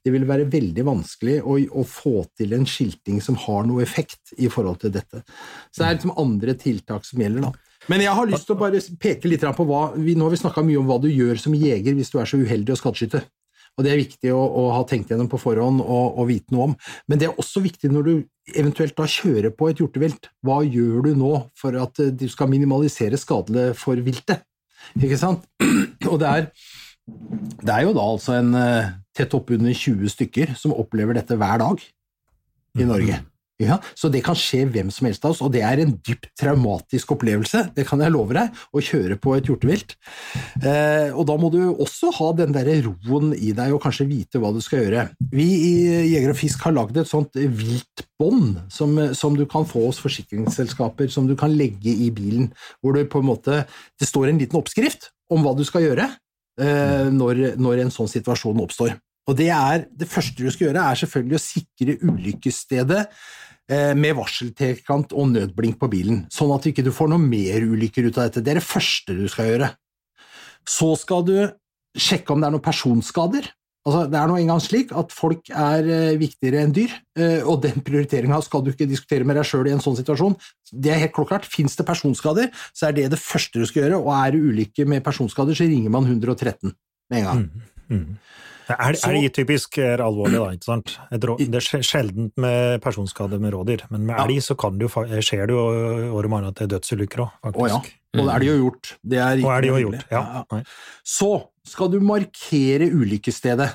det 0.04 0.14
vil 0.14 0.26
være 0.28 0.48
veldig 0.50 0.84
vanskelig 0.84 1.40
å, 1.42 1.58
å 1.70 1.84
få 1.86 2.24
til 2.36 2.54
en 2.54 2.66
skilting 2.66 3.20
som 3.22 3.36
har 3.46 3.64
noe 3.68 3.82
effekt 3.82 4.34
i 4.38 4.48
forhold 4.48 4.80
til 4.82 4.94
dette. 4.94 5.22
Så 5.70 5.82
det 5.82 5.86
er 5.88 5.96
liksom 5.98 6.16
andre 6.18 6.54
tiltak 6.58 7.06
som 7.06 7.22
gjelder, 7.22 7.48
da. 7.50 7.52
Men 7.92 8.00
jeg 8.00 8.16
har 8.16 8.28
lyst 8.30 8.46
til 8.48 8.56
å 8.56 8.60
bare 8.60 8.80
peke 9.00 9.28
litt 9.28 9.44
på 9.44 9.66
hva 9.68 9.86
vi, 9.96 10.14
Nå 10.16 10.26
har 10.26 10.32
vi 10.32 10.40
snakka 10.40 10.64
mye 10.64 10.80
om 10.80 10.88
hva 10.88 11.00
du 11.02 11.10
gjør 11.10 11.40
som 11.40 11.56
jeger 11.56 11.96
hvis 11.96 12.12
du 12.12 12.20
er 12.20 12.28
så 12.30 12.40
uheldig 12.40 12.74
å 12.74 12.78
skadeskyte. 12.80 13.24
Og 13.74 13.84
Det 13.84 13.90
er 13.90 13.98
viktig 13.98 14.30
å, 14.30 14.38
å 14.38 14.64
ha 14.76 14.84
tenkt 14.86 15.10
gjennom 15.10 15.28
på 15.30 15.40
forhånd 15.42 15.82
og, 15.82 16.18
og 16.20 16.28
vite 16.30 16.54
noe 16.54 16.70
om. 16.70 16.76
Men 17.10 17.20
det 17.20 17.28
er 17.28 17.40
også 17.42 17.64
viktig 17.64 17.90
når 17.90 18.06
du 18.06 18.14
eventuelt 18.54 18.94
da 18.96 19.08
kjører 19.10 19.50
på 19.56 19.70
et 19.70 19.82
hjortevilt. 19.82 20.30
Hva 20.46 20.60
gjør 20.62 21.08
du 21.08 21.12
nå 21.18 21.32
for 21.58 21.76
at 21.80 21.98
eh, 22.02 22.12
du 22.14 22.28
skal 22.30 22.52
minimalisere 22.52 23.18
skadene 23.20 23.72
for 23.78 23.98
viltet? 24.06 24.46
Ikke 24.94 25.18
sant? 25.18 25.46
Og 26.12 26.20
det 26.22 26.30
er, 26.30 26.48
det 27.64 27.74
er 27.74 27.86
jo 27.88 27.96
da 27.96 28.06
altså 28.06 28.38
en 28.38 28.54
eh, 28.60 28.94
tett 29.16 29.34
oppunder 29.34 29.74
20 29.74 30.12
stykker 30.14 30.54
som 30.60 30.76
opplever 30.76 31.18
dette 31.18 31.38
hver 31.40 31.60
dag 31.64 31.82
i 32.78 32.86
Norge. 32.86 33.18
Ja, 33.62 33.76
så 33.94 34.08
det 34.10 34.24
kan 34.26 34.34
skje 34.34 34.64
hvem 34.66 34.88
som 34.90 35.06
helst 35.06 35.22
av 35.22 35.30
oss, 35.30 35.40
og 35.44 35.52
det 35.54 35.60
er 35.62 35.78
en 35.78 35.92
dypt 36.02 36.26
traumatisk 36.40 37.12
opplevelse, 37.14 37.68
det 37.76 37.84
kan 37.86 38.00
jeg 38.02 38.10
love 38.10 38.34
deg, 38.34 38.56
å 38.74 38.82
kjøre 38.82 39.14
på 39.22 39.36
et 39.36 39.46
hjortevilt. 39.46 39.94
Eh, 40.58 41.14
og 41.14 41.22
da 41.28 41.36
må 41.38 41.52
du 41.54 41.60
også 41.70 42.10
ha 42.16 42.32
den 42.40 42.56
der 42.56 42.72
roen 42.82 43.30
i 43.36 43.52
deg 43.54 43.76
og 43.76 43.84
kanskje 43.84 44.08
vite 44.10 44.42
hva 44.42 44.50
du 44.54 44.58
skal 44.64 44.82
gjøre. 44.82 45.06
Vi 45.30 45.46
i 45.68 45.72
Jeger 46.10 46.34
og 46.34 46.40
Fisk 46.40 46.66
har 46.66 46.74
lagd 46.74 46.98
et 46.98 47.10
sånt 47.10 47.38
viltbånd 47.38 48.64
som, 48.74 48.98
som 49.14 49.38
du 49.38 49.46
kan 49.50 49.68
få 49.70 49.86
hos 49.86 50.02
forsikringsselskaper, 50.02 51.12
som 51.14 51.30
du 51.30 51.36
kan 51.38 51.54
legge 51.54 51.94
i 51.94 52.10
bilen, 52.14 52.50
hvor 52.82 52.98
det 52.98 53.06
på 53.12 53.22
en 53.22 53.30
måte 53.30 53.62
det 53.70 54.10
står 54.10 54.32
en 54.32 54.42
liten 54.42 54.58
oppskrift 54.58 55.12
om 55.30 55.46
hva 55.46 55.54
du 55.54 55.62
skal 55.66 55.86
gjøre 55.86 56.10
eh, 56.58 57.06
når, 57.14 57.52
når 57.54 57.86
en 57.86 57.94
sånn 57.94 58.10
situasjon 58.10 58.66
oppstår. 58.66 58.98
Og 59.24 59.38
det, 59.38 59.48
er, 59.54 59.86
det 59.88 60.10
første 60.10 60.44
du 60.44 60.50
skal 60.52 60.68
gjøre, 60.68 60.84
er 60.84 61.00
selvfølgelig 61.00 61.38
å 61.38 61.42
sikre 61.42 61.96
ulykkesstedet 62.04 63.00
eh, 63.72 63.92
med 63.96 64.16
varseltekant 64.18 65.14
og 65.16 65.32
nødblink 65.32 65.78
på 65.80 65.90
bilen, 65.92 66.24
sånn 66.32 66.52
at 66.54 66.64
du 66.64 66.72
ikke 66.72 66.92
får 66.92 67.12
noe 67.12 67.22
mer 67.22 67.64
ulykker 67.64 68.10
ut 68.10 68.18
av 68.18 68.28
dette. 68.28 68.44
Det 68.44 68.54
er 68.54 68.60
det 68.60 68.68
første 68.68 69.16
du 69.16 69.24
skal 69.32 69.52
gjøre. 69.52 69.70
Så 70.68 70.92
skal 71.00 71.24
du 71.28 71.36
sjekke 71.94 72.34
om 72.34 72.42
det 72.42 72.48
er 72.48 72.56
noen 72.56 72.64
personskader. 72.64 73.48
Altså, 73.84 74.06
det 74.08 74.16
er 74.16 74.28
nå 74.30 74.36
engang 74.40 74.60
slik 74.64 74.92
at 74.96 75.10
folk 75.12 75.50
er 75.52 75.88
eh, 75.92 76.14
viktigere 76.20 76.62
enn 76.64 76.72
dyr, 76.72 76.92
eh, 77.20 77.40
og 77.44 77.60
den 77.66 77.82
prioriteringa 77.84 78.38
skal 78.44 78.64
du 78.64 78.70
ikke 78.72 78.88
diskutere 78.88 79.28
med 79.28 79.36
deg 79.36 79.48
sjøl 79.48 79.68
i 79.68 79.74
en 79.74 79.82
sånn 79.84 79.98
situasjon. 79.98 80.38
Det 80.72 80.92
er 80.92 81.02
helt 81.02 81.12
klokklart. 81.16 81.48
Fins 81.48 81.76
det 81.76 81.84
personskader, 81.88 82.48
så 82.72 82.88
er 82.88 82.96
det 82.96 83.10
det 83.12 83.20
første 83.20 83.60
du 83.60 83.68
skal 83.68 83.84
gjøre, 83.84 84.00
og 84.00 84.08
er 84.16 84.32
det 84.32 84.40
ulykke 84.40 84.88
med 84.88 85.04
personskader, 85.04 85.56
så 85.56 85.68
ringer 85.68 85.92
man 85.92 86.08
113 86.08 86.72
med 86.72 87.20
en 87.20 87.28
gang. 87.28 87.44
Mm. 87.92 88.08
Er, 88.68 88.94
Så- 88.96 89.10
er 89.10 89.20
det 89.20 89.32
typisk 89.36 89.78
er 89.78 90.00
alvorlig, 90.00 90.38
da? 90.40 90.52
ikke 90.56 90.64
sant? 90.64 90.98
Det 91.10 91.54
er 91.54 91.82
sjelden 91.84 92.30
med 92.40 92.80
personskade 92.80 93.38
med 93.40 93.52
rådyr, 93.52 93.84
men 93.90 94.06
med 94.06 94.16
elg 94.16 94.40
så 94.42 94.56
kan 94.56 94.78
det 94.78 94.88
jo, 94.88 95.04
skjer 95.20 95.46
det 95.46 95.54
jo 95.54 95.64
året 96.16 96.30
mann 96.32 96.46
at 96.48 96.54
det 96.54 96.66
er 96.72 96.78
dødsulykker 96.78 97.24
òg, 97.26 97.52
Å 97.52 97.68
ja. 97.68 97.82
Og 98.14 98.26
det 98.28 98.34
er 98.34 98.38
det 98.38 98.46
jo 98.48 98.58
gjort. 98.70 98.96
Det 99.02 99.18
er 99.18 99.36
ikke 99.42 99.66
jo 99.66 99.78
gjort, 99.90 100.04
ja. 100.10 100.44
ja. 100.50 100.62
Så 101.04 101.30
skal 101.66 101.90
du 101.90 101.98
markere 102.00 102.88
ulykkesstedet. 102.94 103.72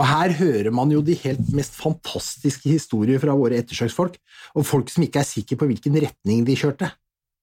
Og 0.00 0.06
her 0.10 0.32
hører 0.34 0.72
man 0.74 0.90
jo 0.90 1.00
de 1.06 1.14
helt 1.14 1.52
mest 1.54 1.76
fantastiske 1.78 2.66
historier 2.66 3.20
fra 3.22 3.36
våre 3.38 3.60
ettersøksfolk, 3.62 4.16
og 4.58 4.66
folk 4.66 4.90
som 4.90 5.04
ikke 5.06 5.20
er 5.22 5.28
sikre 5.28 5.58
på 5.60 5.68
hvilken 5.70 5.94
retning 6.02 6.42
de 6.48 6.56
kjørte. 6.58 6.88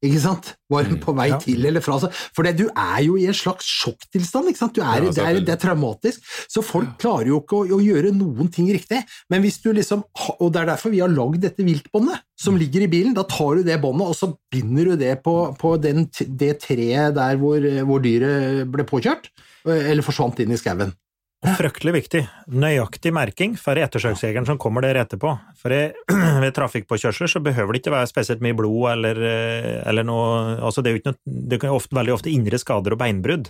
Ikke 0.01 0.21
sant? 0.23 0.47
Var 0.71 0.87
hun 0.89 0.97
på 1.01 1.13
vei 1.13 1.27
ja. 1.29 1.37
til 1.41 1.65
eller 1.69 1.83
fra? 1.85 1.99
seg? 2.01 2.15
For 2.33 2.47
det, 2.47 2.55
du 2.57 2.63
er 2.69 3.03
jo 3.05 3.19
i 3.21 3.27
en 3.29 3.37
slags 3.37 3.67
sjokktilstand. 3.69 4.49
ikke 4.49 4.61
sant? 4.63 4.73
Du 4.73 4.81
er, 4.81 5.05
Ja, 5.05 5.11
det, 5.13 5.25
er, 5.25 5.39
det 5.45 5.53
er 5.53 5.61
traumatisk. 5.61 6.23
Så 6.49 6.63
folk 6.65 6.95
klarer 7.01 7.29
jo 7.29 7.41
ikke 7.43 7.59
å, 7.59 7.67
å 7.77 7.79
gjøre 7.83 8.13
noen 8.15 8.49
ting 8.53 8.71
riktig. 8.73 9.03
Men 9.29 9.45
hvis 9.45 9.59
du 9.61 9.69
liksom, 9.77 10.01
Og 10.39 10.49
det 10.49 10.63
er 10.63 10.71
derfor 10.71 10.93
vi 10.93 11.03
har 11.03 11.11
lagd 11.13 11.43
dette 11.45 11.65
viltbåndet 11.65 12.25
som 12.41 12.57
ligger 12.57 12.87
i 12.87 12.89
bilen. 12.89 13.13
Da 13.17 13.27
tar 13.29 13.59
du 13.59 13.67
det 13.67 13.77
båndet, 13.83 14.09
og 14.09 14.17
så 14.17 14.31
binder 14.53 14.91
du 14.91 14.97
det 15.03 15.13
på, 15.25 15.35
på 15.61 15.75
den, 15.83 16.07
det 16.41 16.55
treet 16.65 17.13
der 17.17 17.37
hvor, 17.41 17.61
hvor 17.85 18.01
dyret 18.01 18.65
ble 18.73 18.87
påkjørt, 18.89 19.29
eller 19.69 20.05
forsvant 20.05 20.41
inn 20.41 20.55
i 20.55 20.59
skauen. 20.59 20.95
Og 21.41 21.55
fryktelig 21.57 21.91
viktig. 21.95 22.19
Nøyaktig 22.53 23.09
merking 23.17 23.55
for 23.57 23.79
ettersøksjegeren 23.81 24.45
som 24.45 24.59
kommer 24.61 24.83
der 24.85 24.99
etterpå. 25.01 25.31
For 25.57 25.73
i- 25.73 25.89
ved 26.43 26.53
trafikkpåkjørsler 26.53 27.31
så 27.31 27.41
behøver 27.41 27.73
det 27.73 27.81
ikke 27.81 27.95
være 27.95 28.09
spesielt 28.11 28.43
mye 28.45 28.53
blod 28.59 28.91
eller, 28.91 29.17
eh, 29.25 29.79
eller 29.89 30.05
noe 30.05 30.59
altså 30.61 30.83
Det 30.85 30.91
er 30.91 30.93
jo 30.95 31.01
ikke 31.01 31.13
noe, 31.15 31.39
det 31.49 31.59
kan 31.63 31.73
ofte, 31.73 31.97
veldig 31.97 32.13
ofte 32.13 32.29
indre 32.33 32.59
skader 32.61 32.93
og 32.93 33.01
beinbrudd. 33.01 33.49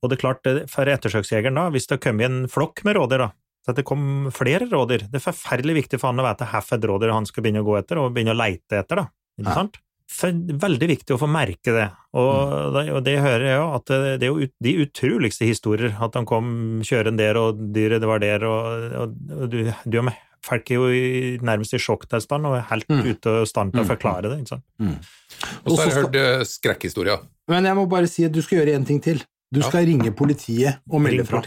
Og 0.00 0.08
det 0.08 0.16
er 0.16 0.22
klart, 0.24 0.48
for 0.72 0.88
ettersøksjegeren 0.88 1.60
da, 1.60 1.66
hvis 1.74 1.84
det 1.90 1.98
har 1.98 2.04
kommet 2.08 2.30
en 2.30 2.40
flokk 2.48 2.80
med 2.88 2.96
rådyr, 2.96 3.26
da, 3.26 3.28
så 3.68 3.74
det 3.76 3.84
kom 3.84 4.30
flere 4.32 4.64
rådyr, 4.70 5.04
det 5.12 5.20
er 5.20 5.26
forferdelig 5.26 5.74
viktig 5.82 6.00
for 6.00 6.08
han 6.14 6.22
å 6.22 6.24
vite 6.24 6.48
hvilket 6.48 6.86
rådyr 6.88 7.12
han 7.12 7.28
skal 7.28 7.44
begynne 7.44 7.60
å 7.60 7.68
gå 7.68 7.76
etter, 7.82 8.00
og 8.00 8.14
begynne 8.16 8.32
å 8.32 8.40
leite 8.40 8.80
etter. 8.80 9.02
da, 9.02 9.10
ikke 9.36 9.58
sant? 9.58 9.76
For, 10.10 10.34
veldig 10.34 10.88
viktig 10.90 11.14
å 11.14 11.18
få 11.20 11.28
merke 11.30 11.70
det, 11.76 11.84
og, 12.18 12.72
det, 12.74 12.82
og 12.96 13.04
det 13.06 13.12
hører 13.22 13.44
jeg 13.46 13.58
jo, 13.60 13.66
at 13.76 13.84
det, 13.92 13.98
det 14.20 14.26
er 14.26 14.32
jo 14.32 14.48
ut, 14.48 14.52
de 14.66 14.72
utroligste 14.82 15.46
historier, 15.46 15.92
at 16.02 16.16
han 16.18 16.26
kom 16.26 16.48
kjørende 16.82 17.22
der, 17.22 17.38
og 17.38 17.60
dyret 17.76 18.02
det 18.02 18.08
var 18.10 18.18
der, 18.24 18.42
og, 18.48 18.88
og, 19.04 19.14
og 19.38 19.46
du, 19.52 19.60
du 19.86 19.98
er. 20.02 20.18
Folk 20.40 20.70
er 20.72 20.78
jo 20.80 20.86
i, 20.88 21.36
nærmest 21.44 21.74
i 21.76 21.78
sjokktilstand 21.84 22.48
og 22.48 22.54
er 22.56 22.62
helt 22.70 22.88
Mm. 22.88 23.02
ute 23.12 23.32
av 23.42 23.46
stand 23.46 23.74
til 23.74 23.82
å 23.82 23.88
forklare 23.90 24.30
det. 24.32 24.38
ikke 24.40 24.54
sant? 24.54 24.64
Og 25.66 25.74
så 25.74 25.76
har 25.82 25.90
jeg 25.90 25.96
hørt 25.98 26.16
eh, 26.16 26.44
skrekkhistorier. 26.48 27.20
Men 27.52 27.68
jeg 27.68 27.76
må 27.76 27.84
bare 27.92 28.08
si 28.08 28.24
at 28.24 28.32
du 28.32 28.40
skal 28.42 28.62
gjøre 28.62 28.78
én 28.78 28.86
ting 28.88 29.02
til. 29.04 29.20
Du 29.52 29.60
Ja. 29.60 29.68
skal 29.68 29.84
ringe 29.84 30.10
politiet 30.16 30.80
og 30.88 31.02
melde 31.04 31.26
Ring 31.26 31.28
fra. 31.28 31.42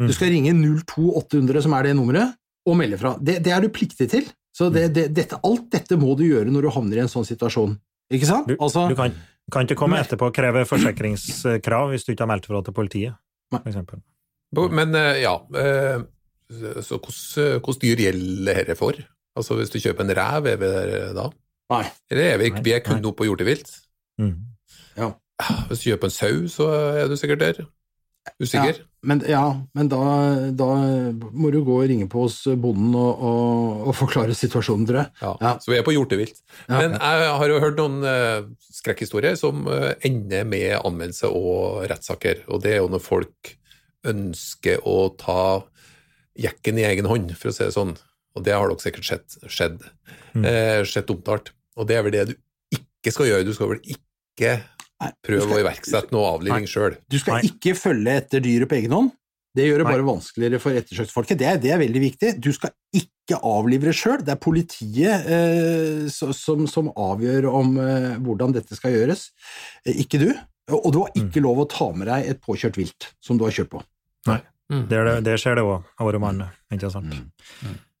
Mm. 0.00 0.06
Du 0.08 0.14
skal 0.16 0.32
ringe 0.32 0.54
02800, 0.56 1.62
som 1.66 1.74
er 1.76 1.82
det 1.90 1.94
nummeret, 1.98 2.34
og 2.66 2.76
melde 2.80 2.98
fra. 3.00 3.14
Det, 3.20 3.38
det 3.44 3.52
er 3.52 3.60
du 3.64 3.68
pliktig 3.74 4.08
til. 4.10 4.24
Så 4.56 4.70
det, 4.74 4.88
det, 4.96 5.04
dette, 5.14 5.38
alt 5.44 5.68
dette 5.70 5.98
må 6.00 6.16
du 6.18 6.24
gjøre 6.26 6.50
når 6.50 6.66
du 6.66 6.70
havner 6.74 6.98
i 6.98 7.04
en 7.04 7.12
sånn 7.12 7.26
situasjon. 7.28 7.76
Ikke 8.14 8.28
sant? 8.28 8.48
Du, 8.48 8.56
Altså, 8.60 8.86
du 8.88 8.96
kan, 8.98 9.16
kan 9.52 9.66
ikke 9.66 9.78
komme 9.78 9.98
etterpå 10.00 10.30
og 10.30 10.36
kreve 10.36 10.64
forsikringskrav 10.68 11.90
hvis 11.92 12.06
du 12.06 12.12
ikke 12.14 12.24
har 12.24 12.32
meldt 12.32 12.48
fra 12.48 12.62
til 12.64 12.76
politiet, 12.76 13.18
f.eks. 13.52 13.76
Men 14.72 14.94
eh, 14.96 15.22
ja, 15.24 15.34
eh, 15.60 16.00
så 16.80 16.96
hvordan 16.96 17.60
hvordan 17.60 17.82
dyr 17.84 18.04
gjelder 18.06 18.62
dette 18.62 18.76
for? 18.78 18.96
Altså 19.38 19.54
Hvis 19.54 19.70
du 19.70 19.78
kjøper 19.78 20.04
en 20.06 20.16
rev, 20.16 20.46
er 20.50 20.56
vi 20.58 20.70
der 20.72 21.12
da? 21.14 21.28
Nei. 21.70 21.84
Eller 22.10 22.32
er 22.32 22.38
vi, 22.40 22.48
Nei, 22.50 22.62
vi 22.64 22.72
er 22.72 22.80
kun 22.82 22.98
nei. 22.98 23.06
oppe 23.10 23.20
på 23.20 23.28
hjortevilt? 23.28 23.68
Mm. 24.18 24.38
Hvis 25.68 25.82
du 25.82 25.90
kjøper 25.90 26.08
en 26.08 26.14
sau, 26.14 26.46
så 26.50 26.68
er 26.98 27.10
du 27.10 27.16
sikkert 27.20 27.44
der. 27.44 27.60
Usikker? 28.42 28.80
Men, 29.06 29.20
ja, 29.30 29.44
men 29.78 29.88
da, 29.92 29.98
da 30.58 30.66
må 31.30 31.52
du 31.54 31.60
gå 31.64 31.76
og 31.80 31.86
ringe 31.88 32.08
på 32.10 32.24
hos 32.24 32.40
bonden 32.58 32.96
og, 32.98 33.20
og, 33.22 33.84
og 33.88 33.94
forklare 33.94 34.34
situasjonen, 34.34 34.88
tror 34.88 34.98
jeg. 35.04 35.12
Ja. 35.22 35.30
Ja. 35.44 35.52
Så 35.62 35.70
vi 35.70 35.78
er 35.78 35.84
på 35.86 35.94
hjortevilt. 35.94 36.40
Ja. 36.66 36.80
Men 36.80 36.96
jeg 36.98 37.28
har 37.40 37.52
jo 37.52 37.60
hørt 37.62 37.78
noen 37.78 38.00
uh, 38.02 38.48
skrekkhistorier 38.74 39.38
som 39.38 39.62
uh, 39.70 39.92
ender 40.06 40.44
med 40.50 40.74
anmeldelse 40.82 41.30
og 41.30 41.86
rettssaker. 41.90 42.42
Og 42.50 42.64
det 42.66 42.74
er 42.74 42.82
jo 42.82 42.90
når 42.92 43.04
folk 43.06 43.54
ønsker 44.08 44.82
å 44.86 44.98
ta 45.18 45.40
jekken 46.38 46.78
i 46.78 46.86
egen 46.90 47.08
hånd, 47.10 47.32
for 47.38 47.50
å 47.50 47.54
si 47.54 47.64
det 47.66 47.74
sånn. 47.74 47.94
Og 48.38 48.44
det 48.46 48.54
har 48.54 48.68
dere 48.70 48.82
sikkert 48.82 49.08
sett 49.08 49.38
skjedd, 49.50 49.80
Mm. 50.36 50.44
eh, 50.44 50.82
sett 50.84 51.08
omtalt. 51.10 51.48
Og 51.78 51.86
det 51.88 51.96
er 51.96 52.02
vel 52.04 52.12
det 52.12 52.26
du 52.28 52.34
ikke 52.76 53.10
skal 53.14 53.26
gjøre. 53.30 53.46
Du 53.48 53.54
skal 53.56 53.70
vel 53.72 53.80
ikke 53.94 54.52
Nei, 54.98 55.12
prøve 55.22 55.46
skal- 55.46 55.56
å 55.56 55.62
iverksette 55.62 56.14
noe 56.14 56.32
avliving 56.34 56.66
sjøl. 56.66 56.96
Du 57.08 57.18
skal 57.18 57.38
Nei. 57.38 57.50
ikke 57.52 57.76
følge 57.78 58.16
etter 58.18 58.42
dyret 58.42 58.70
på 58.70 58.78
egen 58.80 58.96
hånd. 58.96 59.12
Det 59.54 59.64
gjør 59.66 59.80
det 59.80 59.86
Nei. 59.86 59.92
bare 59.92 60.06
vanskeligere 60.06 60.60
for 60.62 60.76
ettersøksfolket. 60.76 61.38
Det 61.38 61.46
er, 61.46 61.56
det 61.62 61.70
er 61.74 61.80
veldig 61.80 62.02
viktig. 62.02 62.32
Du 62.40 62.50
skal 62.52 62.70
ikke 62.94 63.38
avlive 63.42 63.88
det 63.88 63.94
sjøl. 63.96 64.20
Det 64.22 64.34
er 64.34 64.42
politiet 64.42 65.26
eh, 65.26 66.04
som, 66.10 66.66
som 66.70 66.92
avgjør 66.92 67.48
om 67.50 67.78
eh, 67.82 68.12
hvordan 68.22 68.54
dette 68.54 68.78
skal 68.78 68.94
gjøres, 68.94 69.30
eh, 69.86 69.98
ikke 70.04 70.20
du. 70.22 70.30
Og 70.76 70.92
du 70.92 71.00
har 71.00 71.14
ikke 71.16 71.40
lov 71.40 71.62
å 71.62 71.68
ta 71.70 71.88
med 71.96 72.10
deg 72.10 72.28
et 72.28 72.40
påkjørt 72.44 72.76
vilt 72.76 73.12
som 73.24 73.38
du 73.40 73.46
har 73.46 73.54
kjørt 73.56 73.72
på. 73.72 73.82
Det, 74.28 74.42
mm. 74.68 74.82
det, 74.90 75.04
det 75.24 75.38
skjer 75.40 75.56
det 75.56 75.64
òg, 75.64 75.86
av 75.96 76.10
våre 76.10 76.20
mann, 76.20 76.42
ikke 76.74 76.90
sant. 76.92 77.14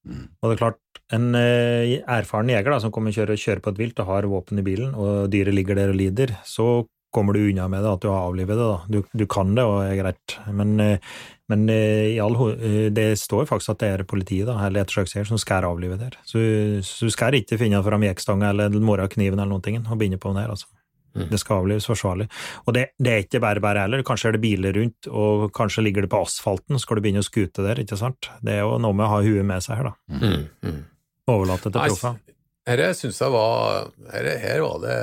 Og 0.06 0.44
det 0.46 0.54
er 0.54 0.60
klart, 0.60 1.00
en 1.12 1.32
eh, 1.34 1.96
erfaren 2.04 2.52
jeger 2.52 2.70
da, 2.74 2.78
som 2.84 2.92
kommer 2.94 3.14
kjører, 3.14 3.40
kjører 3.40 3.64
på 3.64 3.74
et 3.74 3.80
vilt 3.80 4.04
og 4.04 4.12
har 4.12 4.28
våpen 4.30 4.60
i 4.60 4.66
bilen, 4.66 4.94
og 4.94 5.30
dyret 5.32 5.56
ligger 5.56 5.78
der 5.78 5.92
og 5.92 5.98
lider, 5.98 6.36
så 6.46 6.86
kommer 7.14 7.32
du 7.32 7.40
unna 7.40 7.66
med 7.72 7.82
det, 7.82 7.90
at 7.96 8.04
du 8.04 8.10
har 8.12 8.28
avlivet 8.28 8.58
det. 8.58 8.68
da. 8.68 8.78
Du, 8.92 8.98
du 9.16 9.26
kan 9.26 9.54
det, 9.56 9.64
og 9.64 9.80
det 9.80 9.94
er 9.94 10.00
greit. 10.02 10.38
Men 10.52 10.78
eh, 10.84 11.12
Men 11.48 11.62
eh, 11.72 12.20
all, 12.20 12.34
det 12.92 13.06
står 13.16 13.46
faktisk 13.48 13.70
at 13.72 13.78
det 13.80 13.88
er 13.88 14.02
politiet, 14.04 14.44
da, 14.46 14.58
eller 14.66 14.84
ettersøksjeger, 14.84 15.24
som 15.30 15.38
skal 15.40 15.64
avlive 15.64 15.96
der. 15.96 16.18
Så, 16.28 16.42
så 16.84 17.08
du 17.08 17.14
skal 17.14 17.38
ikke 17.38 17.56
finne 17.56 17.80
fram 17.86 18.04
jekkstanga 18.04 18.50
eller 18.52 18.76
morgenkniven 18.76 19.38
eller 19.40 19.54
noen 19.54 19.64
ting 19.64 19.78
og 19.80 19.96
begynne 19.96 20.20
på 20.20 20.28
den 20.34 20.42
her, 20.42 20.52
altså. 20.52 20.68
Det 21.14 21.40
skal 21.40 21.62
avlives 21.62 21.88
forsvarlig. 21.88 22.28
Og 22.66 22.74
det, 22.76 22.84
det 23.00 23.12
er 23.12 23.24
ikke 23.24 23.40
bare 23.42 23.62
bare 23.64 23.86
heller. 23.86 24.04
Kanskje 24.06 24.30
er 24.30 24.36
det 24.36 24.42
biler 24.44 24.76
rundt, 24.76 25.08
og 25.10 25.48
kanskje 25.56 25.84
ligger 25.86 26.06
det 26.06 26.12
på 26.12 26.22
asfalten, 26.22 26.76
så 26.76 26.84
skal 26.84 26.98
du 26.98 27.06
begynne 27.06 27.24
å 27.24 27.26
skute 27.26 27.64
der, 27.64 27.80
ikke 27.82 27.98
sant. 27.98 28.30
Det 28.44 28.58
er 28.58 28.64
jo 28.64 28.76
noe 28.82 28.96
med 28.96 29.08
å 29.08 29.12
ha 29.16 29.20
huet 29.24 29.46
med 29.46 29.64
seg 29.64 29.80
her, 29.80 29.90
da. 29.90 30.18
Mm, 30.20 30.44
mm. 30.68 30.82
Overlate 31.28 31.72
til 31.72 31.80
Nei, 31.80 31.88
proffer. 31.92 32.20
Her 32.68 32.84
syns 32.92 33.18
jeg 33.22 33.32
var 33.32 33.88
her, 34.12 34.26
her 34.42 34.60
var 34.60 34.82
det 34.82 34.96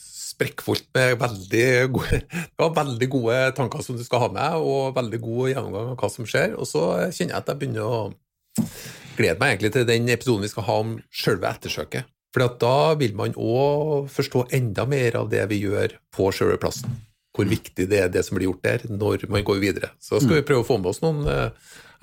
sprekkfullt 0.00 0.86
med 0.96 1.18
veldig 1.20 1.66
gode 1.92 2.20
Det 2.30 2.62
var 2.62 2.72
veldig 2.78 3.08
gode 3.12 3.40
tanker 3.58 3.84
som 3.84 3.98
du 3.98 4.04
skal 4.06 4.24
ha 4.24 4.30
med, 4.32 4.56
og 4.64 4.94
veldig 4.96 5.20
god 5.20 5.50
gjennomgang 5.52 5.90
av 5.92 5.98
hva 6.00 6.10
som 6.12 6.28
skjer. 6.28 6.56
Og 6.56 6.68
så 6.68 6.86
kjenner 7.12 7.34
jeg 7.34 7.42
at 7.42 7.52
jeg 7.52 7.60
begynner 7.60 7.84
å 7.84 8.00
glede 9.18 9.36
meg 9.42 9.54
egentlig 9.54 9.74
til 9.74 9.86
den 9.88 10.08
episoden 10.12 10.46
vi 10.46 10.52
skal 10.52 10.66
ha 10.68 10.78
om 10.84 10.96
selve 11.12 11.52
ettersøket. 11.52 12.08
For 12.34 12.46
da 12.62 12.94
vil 13.00 13.14
man 13.18 13.32
òg 13.34 14.06
forstå 14.14 14.44
enda 14.54 14.84
mer 14.86 15.16
av 15.18 15.30
det 15.32 15.42
vi 15.50 15.62
gjør 15.64 15.96
på 16.14 16.28
selve 16.34 16.58
plassen. 16.62 16.92
Hvor 17.34 17.46
viktig 17.46 17.88
det 17.90 17.98
er 18.04 18.08
det 18.10 18.24
som 18.26 18.36
blir 18.38 18.48
gjort 18.50 18.62
der, 18.66 18.84
når 18.90 19.24
man 19.30 19.44
går 19.46 19.58
videre. 19.62 19.90
Så 20.02 20.18
skal 20.22 20.38
vi 20.40 20.46
prøve 20.46 20.62
å 20.64 20.66
få 20.66 20.78
med 20.78 20.90
oss 20.92 21.00
noen 21.02 21.24
eh, 21.30 21.50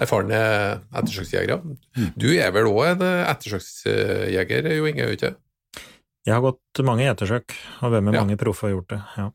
erfarne 0.03 0.37
ettersøksjegere. 0.95 1.57
Du 2.19 2.27
er 2.35 2.51
vel 2.55 2.69
òg 2.71 2.93
en 2.93 3.03
eh, 3.07 3.23
ettersøksjeger, 3.31 4.69
Jo 4.77 4.87
Inge? 4.87 5.03
er 5.03 5.11
du 5.11 5.17
ikke? 5.17 5.33
Jeg 6.27 6.35
har 6.35 6.43
gått 6.43 6.81
mange 6.83 7.07
ettersøk, 7.07 7.53
og 7.81 7.91
vært 7.93 8.03
med 8.03 8.15
Ja. 8.17 8.23
mange 8.23 8.37
proffer 8.39 8.67
og 8.71 8.77
gjort 8.81 8.89
det. 8.95 9.01
ja. 9.17 9.29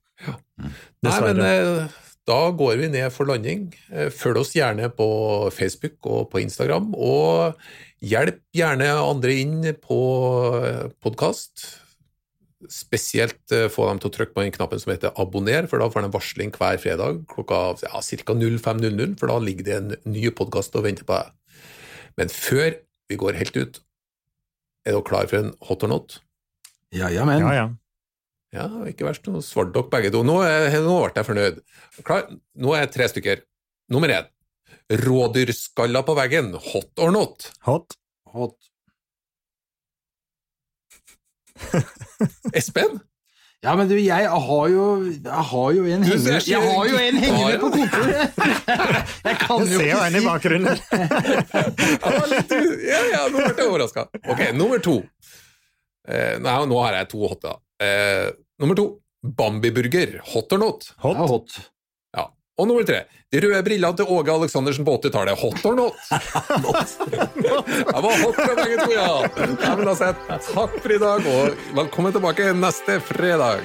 Nei, 0.62 0.70
Dessverre. 1.03 1.34
men 1.34 1.40
eh, 1.43 1.88
da 2.29 2.39
går 2.55 2.79
vi 2.79 2.89
ned 2.93 3.11
for 3.14 3.27
landing. 3.27 3.70
Eh, 3.91 4.11
Følg 4.14 4.43
oss 4.45 4.55
gjerne 4.55 4.89
på 4.95 5.07
Facebook 5.55 5.99
og 6.07 6.31
på 6.33 6.43
Instagram, 6.45 6.93
og 6.95 7.59
hjelp 8.03 8.41
gjerne 8.55 8.91
andre 8.95 9.39
inn 9.43 9.57
på 9.83 10.01
podkast. 11.03 11.66
Spesielt 12.70 13.55
eh, 13.55 13.66
få 13.73 13.89
dem 13.91 14.03
til 14.03 14.12
å 14.12 14.14
trykke 14.14 14.37
på 14.37 14.47
den 14.47 14.55
knappen 14.55 14.83
som 14.83 14.95
heter 14.95 15.14
abonner, 15.18 15.66
for 15.70 15.83
da 15.83 15.91
får 15.91 16.07
de 16.07 16.12
varsling 16.14 16.55
hver 16.55 16.79
fredag 16.83 17.25
klokka 17.33 17.62
ja, 17.83 17.99
ca. 17.99 18.39
05.00, 18.39 19.16
for 19.18 19.33
da 19.33 19.41
ligger 19.43 19.68
det 19.68 19.79
en 19.81 19.95
ny 20.14 20.29
podkast 20.31 20.79
og 20.79 20.87
venter 20.87 21.09
på 21.09 21.18
deg. 21.18 21.62
Men 22.20 22.31
før 22.31 22.77
vi 23.11 23.18
går 23.18 23.41
helt 23.41 23.59
ut, 23.59 23.83
er 24.87 24.95
dere 24.95 25.07
klar 25.07 25.27
for 25.31 25.43
en 25.43 25.55
hot 25.66 25.83
or 25.83 25.91
not? 25.91 26.20
Ja, 26.95 27.09
ja, 27.11 27.27
men. 27.27 27.43
Ja, 27.43 27.55
ja. 27.57 27.70
Ja, 28.53 28.66
ikke 28.88 29.07
verst. 29.09 29.28
Nå 29.32 29.40
svarte 29.44 29.72
dere 29.78 29.88
begge 29.92 30.11
to. 30.12 30.20
Nå, 30.28 30.36
nå 30.44 30.96
ble 31.07 31.12
jeg 31.16 31.28
fornøyd. 31.28 31.62
Klar, 32.05 32.26
nå 32.61 32.74
er 32.76 32.84
jeg 32.84 32.92
tre 32.96 33.09
stykker. 33.12 33.44
Nummer 33.92 34.12
én. 34.12 34.28
Rådyrskaller 35.03 36.05
på 36.05 36.16
veggen. 36.18 36.53
Hot 36.72 37.00
or 37.00 37.14
not? 37.14 37.48
Hot. 37.68 37.96
Hot. 38.34 38.59
Espen? 42.59 43.00
Ja, 43.62 43.76
men 43.78 43.86
du, 43.86 43.94
jeg 43.94 44.26
har 44.26 44.68
jo, 44.72 44.84
jeg 45.07 45.42
har 45.48 45.66
jo 45.76 45.82
en 45.86 46.03
hengende 46.03 46.38
Jeg 46.50 46.59
har 46.64 46.88
jo 46.90 46.96
en 46.98 47.18
hengende 47.22 47.59
på 47.62 47.68
kontoret! 47.70 48.40
Jeg 49.28 49.36
kan 49.38 49.62
Jeg 49.62 49.68
jo 49.70 49.78
ser 49.78 49.86
jo 49.86 49.92
ikke 49.92 50.07
en 50.09 50.16
i 50.18 50.22
bakgrunnen. 50.26 50.74
Ja, 52.03 52.98
ja, 52.98 53.03
ja, 53.12 53.20
nå 53.30 53.38
ble 53.38 53.53
jeg 53.55 53.68
overraska. 53.68 54.09
Ok, 54.26 54.40
nummer 54.59 54.82
to. 54.82 54.96
Eh, 56.09 56.40
nei, 56.42 56.57
nå 56.66 56.80
har 56.82 56.96
jeg 56.98 57.09
to 57.12 57.22
hotte. 57.22 57.53
da. 57.53 57.55
Eh, 57.83 58.30
nummer 58.62 58.78
to. 58.78 58.87
Bambi-burger. 59.22 60.20
Hot 60.35 60.53
or 60.53 60.59
not? 60.59 60.89
Ja, 61.03 61.09
Hot. 61.14 61.28
hot. 61.30 61.59
Ja. 62.16 62.24
Og 62.59 62.66
nummer 62.68 62.87
tre. 62.87 63.05
De 63.33 63.41
røde 63.41 63.62
brillene 63.64 63.97
til 63.97 64.11
Åge 64.12 64.33
Aleksandersen 64.35 64.85
på 64.85 64.97
80-tallet. 64.99 65.39
Hot 65.39 65.66
or 65.70 65.76
not? 65.78 65.95
det 67.41 68.03
var 68.03 68.22
hot 68.22 68.35
fra 68.37 68.55
begge 68.59 68.83
to, 68.83 68.91
ja. 68.93 69.07
ja 69.62 69.76
men 69.78 69.89
altså, 69.89 70.12
takk 70.51 70.74
for 70.83 70.93
i 70.93 71.01
dag, 71.01 71.30
og 71.37 71.62
velkommen 71.78 72.12
tilbake 72.18 72.51
neste 72.59 72.99
fredag. 73.09 73.62